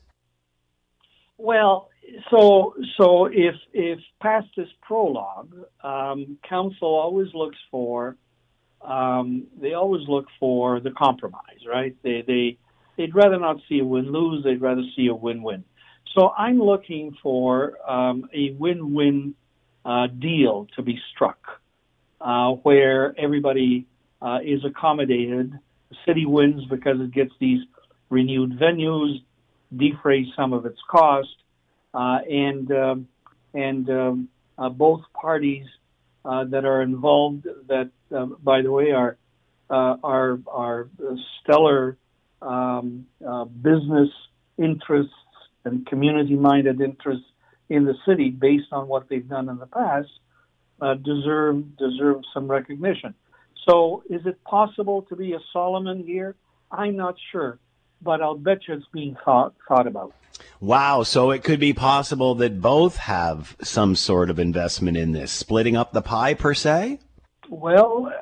Well, 1.37 1.91
so 2.31 2.75
so 2.97 3.27
if 3.27 3.57
if 3.75 3.99
past 4.23 4.47
this 4.57 4.69
prologue, 4.81 5.53
um, 5.83 6.39
council 6.49 6.89
always 6.89 7.35
looks 7.35 7.59
for 7.71 8.17
um, 8.87 9.47
they 9.61 9.75
always 9.75 10.07
look 10.09 10.27
for 10.39 10.81
the 10.81 10.93
compromise, 10.93 11.67
right? 11.69 11.97
They 12.03 12.23
they 12.27 12.59
they'd 12.97 13.15
rather 13.15 13.39
not 13.39 13.57
see 13.69 13.81
a 13.81 13.85
win 13.85 14.13
lose. 14.13 14.45
They'd 14.45 14.61
rather 14.61 14.83
see 14.95 15.09
a 15.09 15.15
win 15.15 15.43
win. 15.43 15.65
So 16.15 16.31
I'm 16.37 16.59
looking 16.59 17.17
for 17.23 17.77
um, 17.89 18.29
a 18.35 18.53
win-win 18.53 19.35
uh, 19.85 20.07
deal 20.07 20.67
to 20.77 20.83
be 20.83 20.99
struck, 21.13 21.39
uh, 22.21 22.53
where 22.53 23.15
everybody 23.19 23.87
uh, 24.21 24.39
is 24.43 24.65
accommodated. 24.65 25.53
The 25.91 25.97
city 26.07 26.27
wins 26.27 26.65
because 26.67 27.01
it 27.01 27.13
gets 27.13 27.33
these 27.39 27.61
renewed 28.11 28.59
venues, 28.59 29.23
defrays 29.75 30.27
some 30.35 30.53
of 30.53 30.67
its 30.67 30.79
cost, 30.91 31.29
uh, 31.95 32.19
and 32.29 32.71
um, 32.73 33.09
and 33.55 33.89
um, 33.91 34.29
uh, 34.59 34.69
both 34.69 35.03
parties 35.13 35.67
uh, 36.25 36.45
that 36.45 36.65
are 36.65 36.83
involved, 36.83 37.47
that 37.69 37.91
by 38.43 38.63
the 38.63 38.71
way 38.71 38.93
are 38.93 39.17
are 39.71 40.41
are 40.47 40.89
stellar 41.41 41.97
um, 42.43 43.07
business 43.63 44.11
interests 44.59 45.13
and 45.67 45.87
community-minded 45.87 46.81
interests 46.81 47.27
in 47.69 47.85
the 47.85 47.95
city 48.07 48.31
based 48.31 48.73
on 48.73 48.89
what 48.89 49.09
they've 49.09 49.29
done 49.29 49.49
in 49.49 49.59
the 49.59 49.67
past 49.67 50.09
uh, 50.81 50.95
deserve 50.95 51.77
deserve 51.77 52.23
some 52.33 52.49
recognition. 52.49 53.15
So, 53.69 54.03
is 54.09 54.25
it 54.27 54.43
possible 54.45 55.03
to 55.03 55.17
be 55.17 55.33
a 55.33 55.41
Solomon 55.53 56.05
here? 56.05 56.37
I'm 56.71 56.97
not 56.97 57.17
sure, 57.33 57.59
but 58.03 58.21
I'll 58.23 58.37
bet 58.37 58.69
you 58.69 58.75
it's 58.75 58.87
being 58.93 59.17
thought 59.25 59.55
thought 59.69 59.87
about. 59.87 60.15
Wow! 60.61 61.03
So 61.03 61.31
it 61.31 61.43
could 61.43 61.61
be 61.61 61.73
possible 61.73 62.35
that 62.37 62.61
both 62.61 62.97
have 62.97 63.57
some 63.63 63.97
sort 63.97 64.31
of 64.31 64.39
investment 64.39 64.97
in 64.97 65.13
this, 65.13 65.33
splitting 65.33 65.77
up 65.77 65.93
the 65.93 66.03
pie 66.03 66.35
per 66.35 66.55
se. 66.55 67.01
Well, 67.49 68.13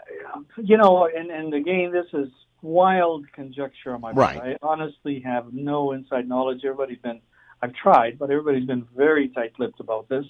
you 0.57 0.77
know, 0.77 1.09
and 1.15 1.31
and 1.31 1.53
again, 1.53 1.93
this 1.93 2.07
is 2.13 2.29
wild 2.63 3.31
conjecture 3.33 3.95
on 3.95 4.01
my 4.01 4.13
part. 4.13 4.37
Right. 4.37 4.57
I 4.63 4.67
honestly 4.67 5.21
have 5.21 5.53
no 5.53 5.93
inside 5.93 6.29
knowledge. 6.29 6.61
Everybody's 6.65 6.99
been 6.99 7.21
I've 7.65 7.75
tried, 7.87 8.19
but 8.19 8.31
everybody's 8.31 8.67
been 8.67 8.87
very 8.95 9.27
tight-lipped 9.29 9.81
about 9.81 10.05
this. 10.15 10.27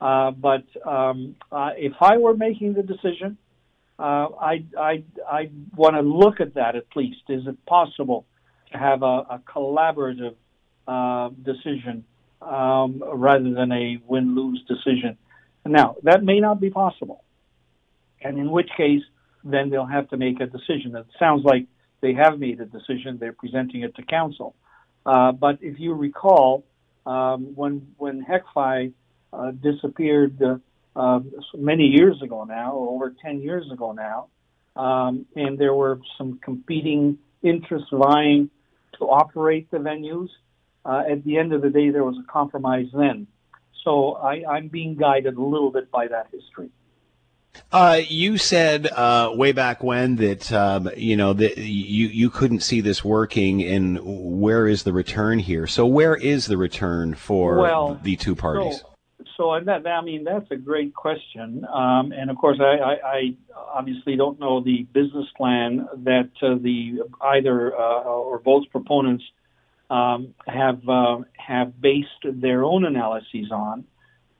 Uh, 0.00 0.30
but 0.30 0.64
um, 0.86 1.34
uh, 1.50 1.70
if 1.76 1.94
I 2.00 2.18
were 2.18 2.36
making 2.46 2.74
the 2.74 2.84
decision, 2.94 3.36
uh, 3.98 4.26
I 4.52 4.54
I 4.90 5.02
I 5.38 5.50
want 5.74 5.94
to 5.96 6.02
look 6.02 6.36
at 6.46 6.54
that 6.54 6.72
at 6.76 6.86
least. 6.94 7.22
Is 7.28 7.44
it 7.48 7.58
possible 7.66 8.20
to 8.70 8.78
have 8.78 9.00
a, 9.02 9.16
a 9.36 9.42
collaborative 9.54 10.36
uh, 10.86 11.30
decision 11.50 11.96
um, 12.40 13.02
rather 13.28 13.50
than 13.58 13.72
a 13.72 13.86
win-lose 14.06 14.62
decision? 14.74 15.18
Now 15.66 15.96
that 16.04 16.22
may 16.22 16.38
not 16.38 16.60
be 16.60 16.70
possible, 16.70 17.20
and 18.24 18.38
in 18.38 18.48
which 18.56 18.70
case, 18.76 19.02
then 19.52 19.64
they'll 19.70 19.92
have 19.98 20.08
to 20.10 20.16
make 20.16 20.36
a 20.40 20.46
decision. 20.46 20.94
It 20.94 21.06
sounds 21.18 21.42
like 21.44 21.64
they 22.04 22.14
have 22.14 22.38
made 22.38 22.60
a 22.60 22.66
decision. 22.78 23.18
They're 23.18 23.40
presenting 23.44 23.80
it 23.82 23.92
to 23.96 24.02
council. 24.18 24.54
Uh, 25.04 25.32
but 25.32 25.58
if 25.60 25.80
you 25.80 25.94
recall, 25.94 26.64
um, 27.08 27.54
when 27.54 27.88
when 27.96 28.24
HECFI 28.24 28.92
uh, 29.32 29.50
disappeared 29.52 30.40
uh, 30.42 30.58
uh, 30.94 31.20
many 31.56 31.84
years 31.84 32.20
ago 32.22 32.44
now, 32.44 32.74
over 32.76 33.14
10 33.22 33.40
years 33.40 33.70
ago 33.72 33.92
now, 33.92 34.28
um, 34.76 35.24
and 35.34 35.58
there 35.58 35.74
were 35.74 36.00
some 36.18 36.38
competing 36.42 37.18
interests 37.42 37.88
vying 37.90 38.50
to 38.98 39.04
operate 39.04 39.70
the 39.70 39.78
venues. 39.78 40.28
Uh, 40.84 41.02
at 41.10 41.24
the 41.24 41.38
end 41.38 41.52
of 41.52 41.62
the 41.62 41.70
day, 41.70 41.90
there 41.90 42.04
was 42.04 42.16
a 42.18 42.30
compromise 42.30 42.86
then. 42.92 43.26
So 43.84 44.14
I, 44.14 44.44
I'm 44.48 44.68
being 44.68 44.96
guided 44.96 45.36
a 45.36 45.42
little 45.42 45.70
bit 45.70 45.90
by 45.90 46.08
that 46.08 46.26
history. 46.32 46.70
Uh, 47.70 48.00
you 48.08 48.38
said 48.38 48.86
uh, 48.86 49.30
way 49.34 49.52
back 49.52 49.82
when 49.82 50.16
that 50.16 50.50
um, 50.52 50.88
you 50.96 51.16
know 51.16 51.34
that 51.34 51.58
you 51.58 52.06
you 52.06 52.30
couldn't 52.30 52.60
see 52.60 52.80
this 52.80 53.04
working, 53.04 53.62
and 53.62 53.98
where 54.02 54.66
is 54.66 54.84
the 54.84 54.92
return 54.92 55.38
here? 55.38 55.66
So 55.66 55.84
where 55.84 56.16
is 56.16 56.46
the 56.46 56.56
return 56.56 57.14
for 57.14 57.58
well, 57.58 58.00
the 58.02 58.16
two 58.16 58.34
parties? 58.34 58.80
So, 58.80 58.88
so 59.36 59.60
that, 59.66 59.86
I 59.86 60.00
mean 60.00 60.24
that's 60.24 60.50
a 60.50 60.56
great 60.56 60.94
question, 60.94 61.66
um, 61.66 62.12
and 62.12 62.30
of 62.30 62.38
course 62.38 62.58
I, 62.58 62.78
I, 62.78 62.92
I, 63.04 63.36
obviously 63.74 64.16
don't 64.16 64.40
know 64.40 64.62
the 64.62 64.84
business 64.94 65.26
plan 65.36 65.86
that 66.04 66.30
uh, 66.40 66.54
the 66.62 67.02
either 67.20 67.76
uh, 67.76 68.02
or 68.02 68.38
both 68.38 68.64
proponents 68.70 69.24
um, 69.90 70.34
have 70.46 70.88
uh, 70.88 71.18
have 71.36 71.78
based 71.78 72.08
their 72.24 72.64
own 72.64 72.86
analyses 72.86 73.52
on, 73.52 73.84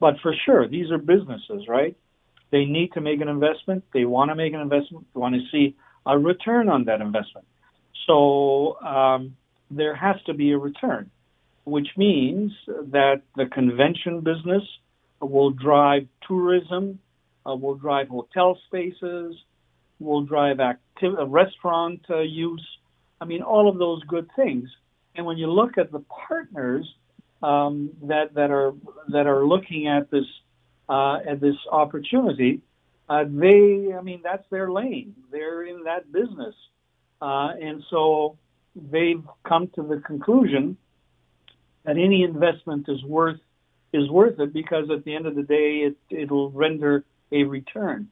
but 0.01 0.15
for 0.23 0.35
sure 0.47 0.67
these 0.67 0.91
are 0.91 0.99
businesses, 0.99 1.69
right? 1.69 1.95
They 2.51 2.65
need 2.65 2.93
to 2.95 3.01
make 3.01 3.21
an 3.21 3.29
investment. 3.29 3.85
They 3.93 4.05
want 4.05 4.31
to 4.31 4.35
make 4.35 4.55
an 4.55 4.61
investment. 4.61 5.07
They 5.15 5.21
want 5.21 5.35
to 5.35 5.43
see 5.53 5.77
a 6.07 6.19
return 6.19 6.69
on 6.69 6.85
that 6.85 7.01
investment. 7.01 7.47
So 8.07 8.81
um, 8.81 9.37
there 9.71 9.95
has 9.95 10.17
to 10.27 10.35
be 10.35 10.53
a 10.53 10.59
return, 10.59 11.11
which 11.65 11.89
means 11.97 12.53
that 12.67 13.23
the 13.37 13.47
convention 13.47 14.21
business 14.21 14.63
will 15.21 15.51
drive 15.51 16.07
tourism, 16.27 16.99
uh, 17.47 17.55
will 17.55 17.75
drive 17.75 18.09
hotel 18.09 18.59
spaces, 18.67 19.35
will 20.01 20.23
drive 20.23 20.61
active, 20.61 21.19
uh, 21.19 21.27
restaurant 21.27 22.01
uh, 22.09 22.21
use. 22.21 22.67
I 23.21 23.25
mean, 23.25 23.43
all 23.43 23.69
of 23.69 23.79
those 23.79 24.03
good 24.05 24.29
things. 24.37 24.71
And 25.17 25.27
when 25.27 25.37
you 25.37 25.51
look 25.51 25.77
at 25.77 25.91
the 25.91 26.01
partners 26.29 26.87
um, 27.43 27.91
that 28.03 28.35
that 28.35 28.51
are 28.51 28.73
that 29.09 29.27
are 29.27 29.47
looking 29.47 29.89
at 29.89 30.11
this 30.11 30.25
uh, 30.89 31.19
at 31.29 31.41
this 31.41 31.57
opportunity, 31.71 32.61
uh, 33.09 33.25
they, 33.29 33.93
I 33.97 34.03
mean, 34.03 34.21
that's 34.23 34.45
their 34.51 34.71
lane. 34.71 35.15
They're 35.31 35.65
in 35.65 35.85
that 35.85 36.11
business. 36.13 36.55
Uh, 37.21 37.51
and 37.61 37.83
so 37.91 38.37
they've 38.77 39.23
come 39.47 39.69
to 39.75 39.83
the 39.83 40.03
conclusion 40.07 40.77
that 41.85 41.97
any 41.97 42.23
investment 42.23 42.87
is 42.89 43.03
worth 43.05 43.41
is 43.93 44.09
worth 44.11 44.39
it 44.39 44.53
because 44.53 44.91
at 44.91 45.05
the 45.05 45.15
end 45.15 45.27
of 45.27 45.35
the 45.35 45.43
day, 45.43 45.89
it 45.89 45.97
it'll 46.11 46.51
render 46.51 47.05
a 47.33 47.45
return, 47.45 48.09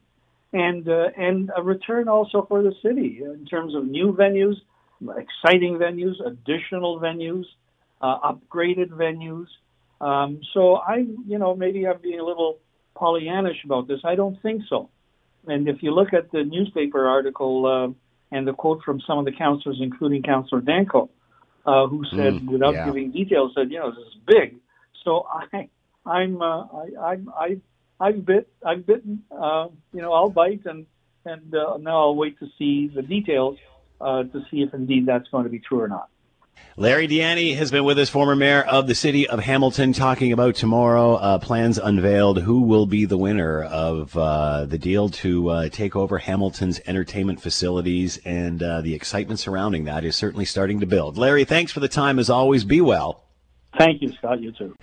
and 0.51 0.89
uh, 0.89 1.09
and 1.15 1.51
a 1.55 1.61
return 1.61 2.07
also 2.07 2.45
for 2.49 2.63
the 2.63 2.73
city 2.81 3.21
in 3.23 3.45
terms 3.45 3.75
of 3.75 3.85
new 3.85 4.11
venues, 4.13 4.55
exciting 5.15 5.77
venues, 5.77 6.15
additional 6.25 6.99
venues, 6.99 7.45
uh, 8.01 8.31
upgraded 8.31 8.89
venues. 8.89 9.45
Um, 10.01 10.41
so 10.53 10.75
I, 10.75 11.05
you 11.27 11.37
know, 11.37 11.55
maybe 11.55 11.87
I'm 11.87 12.01
being 12.01 12.19
a 12.19 12.25
little 12.25 12.59
Pollyannish 12.97 13.63
about 13.63 13.87
this. 13.87 14.01
I 14.03 14.15
don't 14.15 14.41
think 14.41 14.63
so. 14.69 14.89
And 15.47 15.67
if 15.67 15.81
you 15.83 15.91
look 15.93 16.13
at 16.13 16.31
the 16.31 16.43
newspaper 16.43 17.07
article 17.07 17.65
uh, 17.65 18.35
and 18.35 18.47
the 18.47 18.53
quote 18.53 18.81
from 18.83 18.99
some 19.07 19.17
of 19.19 19.25
the 19.25 19.31
councillors, 19.31 19.79
including 19.81 20.23
Councillor 20.23 20.61
Danko, 20.61 21.09
uh, 21.65 21.87
who 21.87 22.03
said, 22.11 22.33
mm, 22.33 22.49
without 22.49 22.73
yeah. 22.73 22.85
giving 22.85 23.11
details, 23.11 23.51
said, 23.55 23.71
you 23.71 23.79
know, 23.79 23.91
this 23.91 23.99
is 23.99 24.15
big. 24.25 24.55
So 25.03 25.25
I, 25.29 25.69
I'm, 26.05 26.41
uh, 26.41 26.63
I, 26.63 26.87
I, 26.99 27.17
I, 27.37 27.57
I've 27.99 28.25
bit, 28.25 28.47
I've 28.65 28.85
bitten. 28.85 29.23
Uh, 29.31 29.69
you 29.93 30.01
know, 30.01 30.13
I'll 30.13 30.29
bite, 30.29 30.65
and 30.65 30.85
and 31.25 31.53
uh, 31.53 31.77
now 31.77 32.01
I'll 32.01 32.15
wait 32.15 32.37
to 32.39 32.47
see 32.57 32.91
the 32.93 33.01
details 33.01 33.57
uh, 33.99 34.23
to 34.23 34.45
see 34.51 34.61
if 34.61 34.73
indeed 34.73 35.05
that's 35.05 35.27
going 35.29 35.45
to 35.45 35.49
be 35.49 35.59
true 35.59 35.81
or 35.81 35.87
not. 35.87 36.09
Larry 36.79 37.07
Di 37.07 37.19
Ianni 37.19 37.55
has 37.55 37.71
been 37.71 37.85
with 37.85 37.97
us, 37.97 38.07
former 38.07 38.35
mayor 38.35 38.61
of 38.61 38.85
the 38.85 38.93
city 38.93 39.27
of 39.27 39.39
Hamilton, 39.39 39.93
talking 39.93 40.31
about 40.31 40.53
tomorrow. 40.53 41.15
Uh, 41.15 41.39
plans 41.39 41.79
unveiled. 41.79 42.39
Who 42.41 42.61
will 42.61 42.85
be 42.85 43.05
the 43.05 43.17
winner 43.17 43.63
of 43.63 44.15
uh, 44.15 44.65
the 44.65 44.77
deal 44.77 45.09
to 45.09 45.49
uh, 45.49 45.69
take 45.69 45.95
over 45.95 46.19
Hamilton's 46.19 46.79
entertainment 46.85 47.41
facilities? 47.41 48.19
And 48.25 48.61
uh, 48.61 48.81
the 48.81 48.93
excitement 48.93 49.39
surrounding 49.39 49.85
that 49.85 50.05
is 50.05 50.15
certainly 50.15 50.45
starting 50.45 50.79
to 50.81 50.85
build. 50.85 51.17
Larry, 51.17 51.45
thanks 51.45 51.71
for 51.71 51.79
the 51.79 51.87
time 51.87 52.19
as 52.19 52.29
always. 52.29 52.63
Be 52.63 52.79
well. 52.79 53.23
Thank 53.77 54.01
you, 54.03 54.11
Scott. 54.13 54.41
You 54.41 54.51
too. 54.51 54.75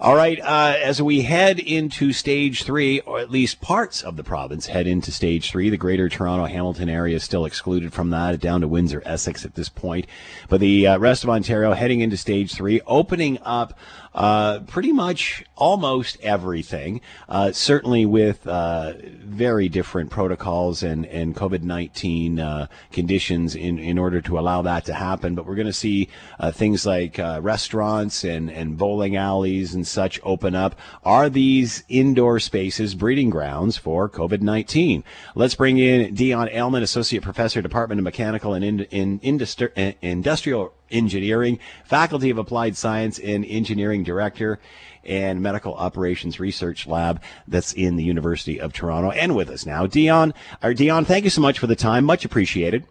All 0.00 0.16
right. 0.16 0.40
Uh, 0.40 0.74
as 0.82 1.02
we 1.02 1.22
head 1.22 1.58
into 1.58 2.12
stage 2.12 2.62
three, 2.62 3.00
or 3.00 3.20
at 3.20 3.30
least 3.30 3.60
parts 3.60 4.02
of 4.02 4.16
the 4.16 4.24
province 4.24 4.66
head 4.66 4.86
into 4.86 5.12
stage 5.12 5.50
three, 5.50 5.68
the 5.68 5.76
greater 5.76 6.08
Toronto 6.08 6.46
Hamilton 6.46 6.88
area 6.88 7.16
is 7.16 7.24
still 7.24 7.44
excluded 7.44 7.92
from 7.92 8.10
that, 8.10 8.40
down 8.40 8.62
to 8.62 8.68
Windsor, 8.68 9.02
Essex 9.04 9.44
at 9.44 9.54
this 9.54 9.68
point. 9.68 10.06
But 10.48 10.60
the 10.60 10.86
uh, 10.86 10.98
rest 10.98 11.24
of 11.24 11.30
Ontario 11.30 11.72
heading 11.74 12.00
into 12.00 12.16
stage 12.16 12.54
three, 12.54 12.80
opening 12.86 13.38
up 13.42 13.78
uh, 14.14 14.60
pretty 14.60 14.92
much 14.92 15.42
almost 15.56 16.18
everything, 16.22 17.00
uh, 17.28 17.50
certainly 17.52 18.04
with 18.04 18.46
uh, 18.46 18.92
very 19.20 19.68
different 19.70 20.10
protocols 20.10 20.82
and, 20.82 21.06
and 21.06 21.34
COVID 21.34 21.62
19 21.62 22.38
uh, 22.38 22.66
conditions 22.90 23.54
in, 23.54 23.78
in 23.78 23.98
order 23.98 24.20
to 24.20 24.38
allow 24.38 24.60
that 24.62 24.84
to 24.84 24.92
happen. 24.92 25.34
But 25.34 25.46
we're 25.46 25.54
going 25.54 25.66
to 25.66 25.72
see 25.72 26.08
things 26.50 26.84
like 26.84 27.18
restaurants 27.18 28.24
and, 28.24 28.50
and 28.50 28.76
bowling 28.76 29.16
alleys 29.16 29.74
and 29.74 29.86
such 29.92 30.20
open 30.22 30.54
up. 30.54 30.74
Are 31.04 31.28
these 31.28 31.84
indoor 31.88 32.40
spaces 32.40 32.94
breeding 32.94 33.30
grounds 33.30 33.76
for 33.76 34.08
COVID 34.08 34.40
19? 34.40 35.04
Let's 35.34 35.54
bring 35.54 35.78
in 35.78 36.14
Dionne 36.14 36.52
Aleman, 36.52 36.82
Associate 36.82 37.22
Professor, 37.22 37.62
Department 37.62 37.98
of 37.98 38.04
Mechanical 38.04 38.54
and 38.54 38.64
in, 38.64 38.80
in, 38.84 39.20
Industri- 39.20 39.70
uh, 39.76 39.96
Industrial 40.02 40.72
Engineering, 40.90 41.58
Faculty 41.84 42.30
of 42.30 42.38
Applied 42.38 42.76
Science 42.76 43.18
and 43.18 43.44
Engineering 43.44 44.04
Director, 44.04 44.58
and 45.04 45.40
Medical 45.40 45.74
Operations 45.74 46.38
Research 46.38 46.86
Lab 46.86 47.20
that's 47.48 47.72
in 47.72 47.96
the 47.96 48.04
University 48.04 48.60
of 48.60 48.72
Toronto. 48.72 49.10
And 49.10 49.34
with 49.34 49.50
us 49.50 49.66
now, 49.66 49.86
Dionne. 49.86 50.32
Or 50.62 50.72
Dionne, 50.72 51.06
thank 51.06 51.24
you 51.24 51.30
so 51.30 51.40
much 51.40 51.58
for 51.58 51.66
the 51.66 51.76
time. 51.76 52.04
Much 52.04 52.24
appreciated. 52.24 52.84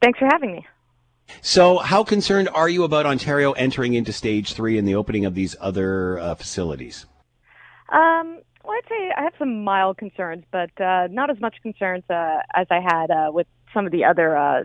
Thanks 0.00 0.18
for 0.18 0.26
having 0.26 0.52
me. 0.52 0.66
So, 1.40 1.78
how 1.78 2.04
concerned 2.04 2.48
are 2.54 2.68
you 2.68 2.84
about 2.84 3.06
Ontario 3.06 3.52
entering 3.52 3.94
into 3.94 4.12
stage 4.12 4.54
three 4.54 4.78
and 4.78 4.86
the 4.86 4.94
opening 4.94 5.24
of 5.24 5.34
these 5.34 5.56
other 5.60 6.18
uh, 6.18 6.34
facilities? 6.34 7.06
Um, 7.90 8.40
well, 8.64 8.76
I'd 8.76 8.88
say 8.88 9.12
I 9.16 9.22
have 9.22 9.32
some 9.38 9.64
mild 9.64 9.96
concerns, 9.96 10.44
but 10.50 10.70
uh, 10.80 11.08
not 11.10 11.30
as 11.30 11.40
much 11.40 11.56
concerns 11.62 12.04
uh, 12.10 12.40
as 12.54 12.66
I 12.70 12.80
had 12.80 13.10
uh, 13.10 13.30
with 13.32 13.46
some 13.72 13.86
of 13.86 13.92
the 13.92 14.04
other 14.04 14.36
uh, 14.36 14.64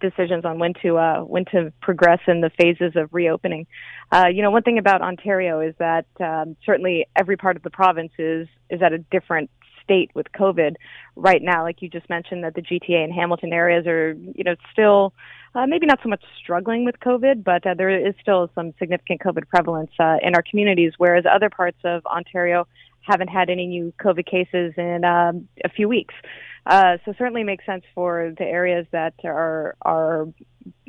decisions 0.00 0.44
on 0.44 0.58
when 0.58 0.72
to 0.82 0.96
uh, 0.96 1.20
when 1.20 1.44
to 1.46 1.72
progress 1.80 2.20
in 2.26 2.40
the 2.40 2.50
phases 2.50 2.96
of 2.96 3.12
reopening. 3.12 3.66
Uh, 4.10 4.26
you 4.32 4.42
know, 4.42 4.50
one 4.50 4.62
thing 4.62 4.78
about 4.78 5.02
Ontario 5.02 5.60
is 5.60 5.74
that 5.78 6.06
um, 6.20 6.56
certainly 6.64 7.06
every 7.16 7.36
part 7.36 7.56
of 7.56 7.62
the 7.62 7.70
province 7.70 8.12
is 8.18 8.48
is 8.70 8.82
at 8.82 8.92
a 8.92 8.98
different 8.98 9.50
state 9.84 10.10
with 10.14 10.26
COVID 10.32 10.76
right 11.16 11.42
now. 11.42 11.62
Like 11.62 11.82
you 11.82 11.88
just 11.88 12.08
mentioned, 12.10 12.44
that 12.44 12.54
the 12.54 12.62
GTA 12.62 13.04
and 13.04 13.12
Hamilton 13.12 13.52
areas 13.52 13.86
are 13.86 14.12
you 14.12 14.44
know 14.44 14.56
still. 14.72 15.12
Uh, 15.56 15.68
maybe 15.68 15.86
not 15.86 16.00
so 16.02 16.08
much 16.08 16.20
struggling 16.42 16.84
with 16.84 16.98
COVID, 16.98 17.44
but 17.44 17.64
uh, 17.64 17.74
there 17.74 17.88
is 17.88 18.12
still 18.20 18.50
some 18.56 18.74
significant 18.76 19.20
COVID 19.20 19.46
prevalence 19.46 19.92
uh, 20.00 20.16
in 20.20 20.34
our 20.34 20.42
communities, 20.42 20.94
whereas 20.98 21.24
other 21.32 21.48
parts 21.48 21.78
of 21.84 22.04
Ontario 22.06 22.66
haven't 23.02 23.28
had 23.28 23.48
any 23.50 23.66
new 23.66 23.92
COVID 24.00 24.26
cases 24.26 24.74
in 24.76 25.04
um, 25.04 25.48
a 25.64 25.68
few 25.68 25.88
weeks. 25.88 26.14
Uh, 26.66 26.96
so 27.04 27.12
certainly 27.18 27.44
makes 27.44 27.64
sense 27.66 27.84
for 27.94 28.32
the 28.38 28.44
areas 28.44 28.86
that 28.90 29.14
are 29.24 29.76
are 29.82 30.26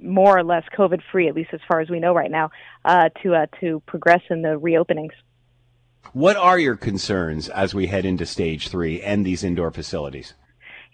more 0.02 0.38
or 0.38 0.44
less 0.44 0.64
COVID 0.78 1.02
free, 1.12 1.28
at 1.28 1.36
least 1.36 1.50
as 1.54 1.60
far 1.68 1.82
as 1.82 1.90
we 1.90 2.00
know 2.00 2.14
right 2.14 2.32
now, 2.32 2.50
uh, 2.86 3.10
to 3.22 3.36
uh, 3.36 3.46
to 3.60 3.82
progress 3.86 4.22
in 4.30 4.42
the 4.42 4.60
reopenings. 4.60 5.12
What 6.14 6.38
are 6.38 6.58
your 6.58 6.76
concerns 6.76 7.50
as 7.50 7.74
we 7.74 7.88
head 7.88 8.06
into 8.06 8.26
stage 8.26 8.70
three 8.70 9.02
and 9.02 9.26
these 9.26 9.44
indoor 9.44 9.72
facilities? 9.72 10.34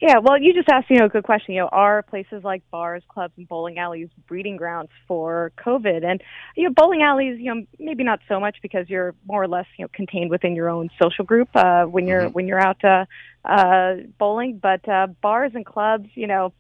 Yeah, 0.01 0.17
well, 0.17 0.41
you 0.41 0.51
just 0.51 0.67
asked, 0.67 0.89
you 0.89 0.97
know, 0.97 1.05
a 1.05 1.09
good 1.09 1.23
question. 1.23 1.53
You 1.53 1.61
know, 1.61 1.67
are 1.67 2.01
places 2.01 2.43
like 2.43 2.63
bars, 2.71 3.03
clubs, 3.07 3.33
and 3.37 3.47
bowling 3.47 3.77
alleys 3.77 4.09
breeding 4.27 4.57
grounds 4.57 4.89
for 5.07 5.51
COVID? 5.63 6.03
And 6.03 6.23
you 6.57 6.63
know, 6.63 6.73
bowling 6.75 7.03
alleys, 7.03 7.39
you 7.39 7.53
know, 7.53 7.63
maybe 7.77 8.03
not 8.03 8.19
so 8.27 8.39
much 8.39 8.57
because 8.63 8.89
you're 8.89 9.13
more 9.27 9.43
or 9.43 9.47
less, 9.47 9.67
you 9.77 9.85
know, 9.85 9.89
contained 9.93 10.31
within 10.31 10.55
your 10.55 10.69
own 10.69 10.89
social 10.99 11.23
group 11.23 11.49
uh, 11.53 11.83
when 11.83 12.07
you're 12.07 12.23
mm-hmm. 12.23 12.33
when 12.33 12.47
you're 12.47 12.59
out 12.59 12.83
uh, 12.83 13.05
uh, 13.45 13.97
bowling. 14.17 14.57
But 14.57 14.89
uh, 14.89 15.05
bars 15.21 15.51
and 15.53 15.63
clubs, 15.63 16.09
you 16.15 16.25
know, 16.25 16.51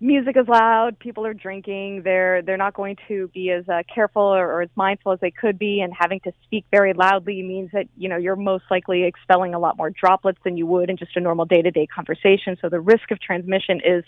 music 0.00 0.36
is 0.36 0.46
loud, 0.48 0.98
people 0.98 1.24
are 1.26 1.34
drinking, 1.34 2.02
they're 2.02 2.42
they're 2.42 2.56
not 2.56 2.74
going 2.74 2.96
to 3.08 3.28
be 3.28 3.50
as 3.50 3.68
uh, 3.68 3.82
careful 3.92 4.22
or, 4.22 4.46
or 4.52 4.62
as 4.62 4.70
mindful 4.74 5.12
as 5.12 5.20
they 5.20 5.30
could 5.30 5.58
be, 5.58 5.80
and 5.80 5.92
having 5.98 6.20
to 6.20 6.32
speak 6.44 6.64
very 6.70 6.92
loudly 6.92 7.42
means 7.42 7.70
that 7.72 7.86
you 7.96 8.08
know 8.08 8.16
you're 8.16 8.36
most 8.36 8.64
likely 8.70 9.04
expelling 9.04 9.54
a 9.54 9.58
lot 9.58 9.76
more 9.76 9.90
droplets 9.90 10.38
than 10.44 10.56
you 10.56 10.66
would 10.66 10.90
in 10.90 10.96
just 10.96 11.16
a 11.16 11.20
normal 11.20 11.44
day 11.44 11.62
to 11.62 11.70
day 11.70 11.86
conversation. 11.86 12.56
So 12.60 12.68
the 12.68 12.80
risk 12.80 13.10
of 13.10 13.20
transmission 13.20 13.80
is 13.84 14.04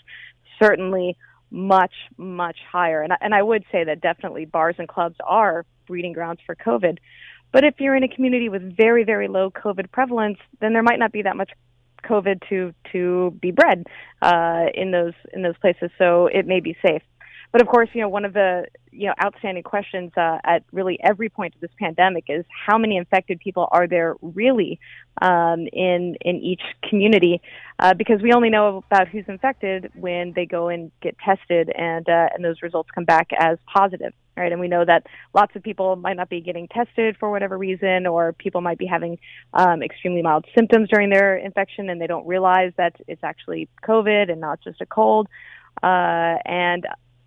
certainly 0.61 1.17
much 1.51 1.93
much 2.17 2.57
higher, 2.71 3.01
and 3.01 3.13
and 3.21 3.33
I 3.33 3.41
would 3.41 3.63
say 3.71 3.83
that 3.83 4.01
definitely 4.01 4.45
bars 4.45 4.75
and 4.77 4.87
clubs 4.87 5.15
are 5.25 5.65
breeding 5.87 6.13
grounds 6.13 6.41
for 6.45 6.55
COVID. 6.55 6.97
But 7.53 7.63
if 7.63 7.75
you're 7.79 7.95
in 7.95 8.03
a 8.03 8.09
community 8.09 8.49
with 8.49 8.75
very 8.75 9.03
very 9.03 9.27
low 9.27 9.49
COVID 9.51 9.91
prevalence, 9.91 10.37
then 10.59 10.73
there 10.73 10.83
might 10.83 10.99
not 10.99 11.11
be 11.11 11.21
that 11.21 11.37
much 11.37 11.51
COVID 12.07 12.41
to 12.49 12.73
to 12.91 13.37
be 13.41 13.51
bred 13.51 13.85
uh, 14.21 14.65
in 14.73 14.91
those 14.91 15.13
in 15.33 15.41
those 15.41 15.57
places, 15.57 15.89
so 15.97 16.27
it 16.27 16.45
may 16.45 16.59
be 16.59 16.75
safe. 16.85 17.01
But 17.51 17.61
of 17.61 17.67
course, 17.67 17.89
you 17.93 18.01
know, 18.01 18.09
one 18.09 18.25
of 18.25 18.33
the 18.33 18.65
you 18.91 19.07
know 19.07 19.13
outstanding 19.23 19.63
questions 19.63 20.11
uh, 20.17 20.39
at 20.43 20.63
really 20.71 20.99
every 21.03 21.29
point 21.29 21.55
of 21.55 21.61
this 21.61 21.71
pandemic 21.79 22.25
is 22.27 22.45
how 22.67 22.77
many 22.77 22.97
infected 22.97 23.39
people 23.39 23.67
are 23.71 23.87
there 23.87 24.15
really 24.21 24.79
um, 25.21 25.67
in 25.71 26.17
in 26.21 26.35
each 26.37 26.61
community? 26.89 27.41
Uh, 27.79 27.93
because 27.93 28.21
we 28.21 28.33
only 28.33 28.49
know 28.49 28.83
about 28.91 29.07
who's 29.07 29.25
infected 29.27 29.91
when 29.95 30.33
they 30.35 30.45
go 30.45 30.67
and 30.67 30.91
get 31.01 31.15
tested, 31.19 31.71
and 31.75 32.07
uh, 32.09 32.27
and 32.33 32.43
those 32.43 32.61
results 32.61 32.89
come 32.93 33.05
back 33.05 33.29
as 33.37 33.57
positive, 33.73 34.13
right? 34.37 34.51
And 34.51 34.61
we 34.61 34.67
know 34.67 34.85
that 34.85 35.07
lots 35.33 35.55
of 35.55 35.63
people 35.63 35.95
might 35.95 36.15
not 36.15 36.29
be 36.29 36.41
getting 36.41 36.67
tested 36.67 37.17
for 37.19 37.31
whatever 37.31 37.57
reason, 37.57 38.05
or 38.05 38.33
people 38.33 38.61
might 38.61 38.77
be 38.77 38.85
having 38.85 39.17
um, 39.53 39.81
extremely 39.81 40.21
mild 40.21 40.45
symptoms 40.55 40.89
during 40.89 41.09
their 41.09 41.37
infection, 41.37 41.89
and 41.89 41.99
they 41.99 42.07
don't 42.07 42.27
realize 42.27 42.71
that 42.77 42.95
it's 43.07 43.23
actually 43.23 43.67
COVID 43.83 44.31
and 44.31 44.39
not 44.39 44.61
just 44.61 44.81
a 44.81 44.85
cold. 44.85 45.27
Uh, 45.83 46.37
and 46.45 46.85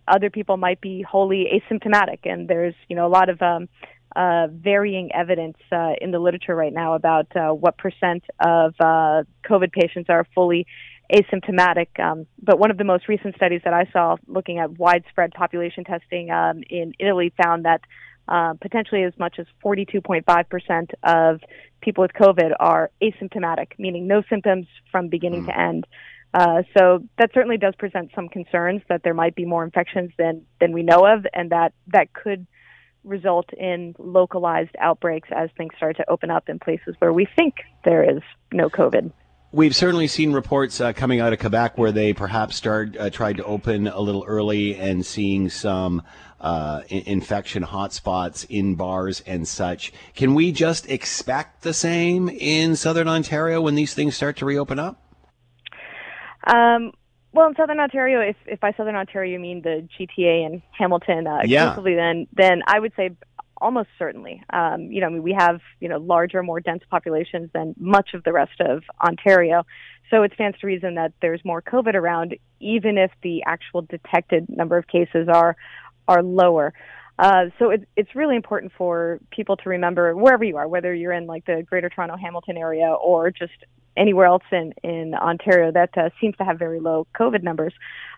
other 0.08 0.30
people 0.30 0.56
might 0.56 0.80
be 0.80 1.02
wholly 1.02 1.46
asymptomatic, 1.70 2.20
and 2.24 2.48
there's 2.48 2.74
you 2.88 2.96
know 2.96 3.06
a 3.06 3.08
lot 3.08 3.28
of 3.28 3.40
um, 3.42 3.68
uh, 4.16 4.48
varying 4.50 5.12
evidence 5.12 5.56
uh, 5.70 5.92
in 6.00 6.10
the 6.10 6.18
literature 6.18 6.54
right 6.54 6.72
now 6.72 6.94
about 6.94 7.26
uh, 7.36 7.50
what 7.50 7.78
percent 7.78 8.24
of 8.40 8.74
uh, 8.80 9.22
COVID 9.44 9.72
patients 9.72 10.10
are 10.10 10.26
fully 10.34 10.66
asymptomatic. 11.12 11.98
Um, 11.98 12.26
but 12.42 12.58
one 12.58 12.70
of 12.70 12.78
the 12.78 12.84
most 12.84 13.08
recent 13.08 13.34
studies 13.36 13.60
that 13.64 13.72
I 13.72 13.88
saw 13.92 14.16
looking 14.26 14.58
at 14.58 14.78
widespread 14.78 15.32
population 15.32 15.84
testing 15.84 16.30
um, 16.30 16.62
in 16.68 16.94
Italy 16.98 17.32
found 17.42 17.64
that 17.64 17.80
uh, 18.28 18.54
potentially 18.60 19.02
as 19.02 19.12
much 19.18 19.38
as 19.38 19.46
42.5% 19.64 20.90
of 21.02 21.40
people 21.80 22.02
with 22.02 22.12
COVID 22.12 22.52
are 22.60 22.90
asymptomatic, 23.02 23.72
meaning 23.78 24.06
no 24.06 24.22
symptoms 24.30 24.66
from 24.92 25.08
beginning 25.08 25.44
mm. 25.44 25.46
to 25.46 25.58
end. 25.58 25.86
Uh, 26.32 26.62
so 26.78 27.02
that 27.18 27.30
certainly 27.34 27.56
does 27.56 27.74
present 27.76 28.12
some 28.14 28.28
concerns 28.28 28.82
that 28.88 29.02
there 29.02 29.14
might 29.14 29.34
be 29.34 29.44
more 29.44 29.64
infections 29.64 30.12
than 30.16 30.46
than 30.60 30.72
we 30.72 30.84
know 30.84 31.04
of, 31.04 31.26
and 31.34 31.50
that 31.50 31.72
that 31.88 32.12
could 32.12 32.46
result 33.02 33.50
in 33.54 33.96
localized 33.98 34.76
outbreaks 34.78 35.28
as 35.34 35.50
things 35.56 35.72
start 35.76 35.96
to 35.96 36.08
open 36.08 36.30
up 36.30 36.48
in 36.48 36.58
places 36.58 36.94
where 37.00 37.12
we 37.12 37.26
think 37.36 37.54
there 37.84 38.04
is 38.04 38.22
no 38.52 38.68
COVID. 38.68 39.10
We've 39.52 39.74
certainly 39.74 40.06
seen 40.06 40.32
reports 40.32 40.80
uh, 40.80 40.92
coming 40.92 41.18
out 41.18 41.32
of 41.32 41.40
Quebec 41.40 41.76
where 41.76 41.90
they 41.90 42.12
perhaps 42.12 42.54
start 42.54 42.96
uh, 42.96 43.10
tried 43.10 43.38
to 43.38 43.44
open 43.44 43.88
a 43.88 43.98
little 43.98 44.24
early 44.28 44.76
and 44.76 45.04
seeing 45.04 45.50
some 45.50 46.02
uh, 46.40 46.82
infection 46.88 47.64
hotspots 47.64 48.46
in 48.48 48.76
bars 48.76 49.22
and 49.26 49.48
such. 49.48 49.92
Can 50.14 50.34
we 50.36 50.52
just 50.52 50.88
expect 50.88 51.62
the 51.62 51.74
same 51.74 52.28
in 52.28 52.76
Southern 52.76 53.08
Ontario 53.08 53.60
when 53.60 53.74
these 53.74 53.92
things 53.92 54.14
start 54.14 54.36
to 54.36 54.44
reopen 54.44 54.78
up? 54.78 55.02
Um, 56.46 56.92
Well, 57.32 57.48
in 57.48 57.54
Southern 57.56 57.80
Ontario, 57.80 58.20
if 58.20 58.36
if 58.46 58.60
by 58.60 58.72
Southern 58.76 58.94
Ontario 58.94 59.32
you 59.32 59.40
mean 59.40 59.62
the 59.62 59.86
GTA 59.98 60.46
and 60.46 60.62
Hamilton 60.78 61.26
uh, 61.26 61.40
Yeah. 61.44 61.66
exclusively, 61.66 61.96
then 61.96 62.28
then 62.32 62.62
I 62.68 62.78
would 62.78 62.92
say 62.96 63.10
almost 63.60 63.88
certainly. 63.98 64.42
Um, 64.50 64.90
you 64.90 65.00
know, 65.00 65.06
I 65.06 65.10
mean, 65.10 65.22
we 65.22 65.32
have 65.38 65.60
you 65.80 65.88
know 65.88 65.98
larger, 65.98 66.42
more 66.42 66.60
dense 66.60 66.82
populations 66.90 67.50
than 67.52 67.74
much 67.78 68.14
of 68.14 68.24
the 68.24 68.32
rest 68.32 68.60
of 68.60 68.82
Ontario, 69.00 69.64
so 70.10 70.22
it 70.22 70.32
stands 70.34 70.58
to 70.60 70.66
reason 70.66 70.96
that 70.96 71.12
there's 71.22 71.44
more 71.44 71.62
COVID 71.62 71.94
around, 71.94 72.36
even 72.58 72.98
if 72.98 73.10
the 73.22 73.42
actual 73.46 73.82
detected 73.82 74.48
number 74.48 74.76
of 74.76 74.86
cases 74.86 75.28
are 75.28 75.56
are 76.08 76.22
lower. 76.22 76.72
Uh, 77.18 77.50
so 77.58 77.68
it, 77.68 77.86
it's 77.96 78.14
really 78.14 78.34
important 78.34 78.72
for 78.78 79.20
people 79.30 79.54
to 79.54 79.68
remember 79.68 80.16
wherever 80.16 80.42
you 80.42 80.56
are, 80.56 80.66
whether 80.66 80.94
you're 80.94 81.12
in 81.12 81.26
like 81.26 81.44
the 81.44 81.62
Greater 81.68 81.90
Toronto 81.90 82.16
Hamilton 82.16 82.56
area 82.56 82.90
or 82.92 83.30
just 83.30 83.52
anywhere 84.00 84.26
else 84.26 84.42
in 84.50 84.72
in 84.82 85.14
Ontario 85.14 85.70
that 85.70 85.90
uh, 85.96 86.08
seems 86.20 86.36
to 86.38 86.44
have 86.44 86.58
very 86.58 86.80
low 86.80 87.06
COVID 87.14 87.42
numbers, 87.42 87.74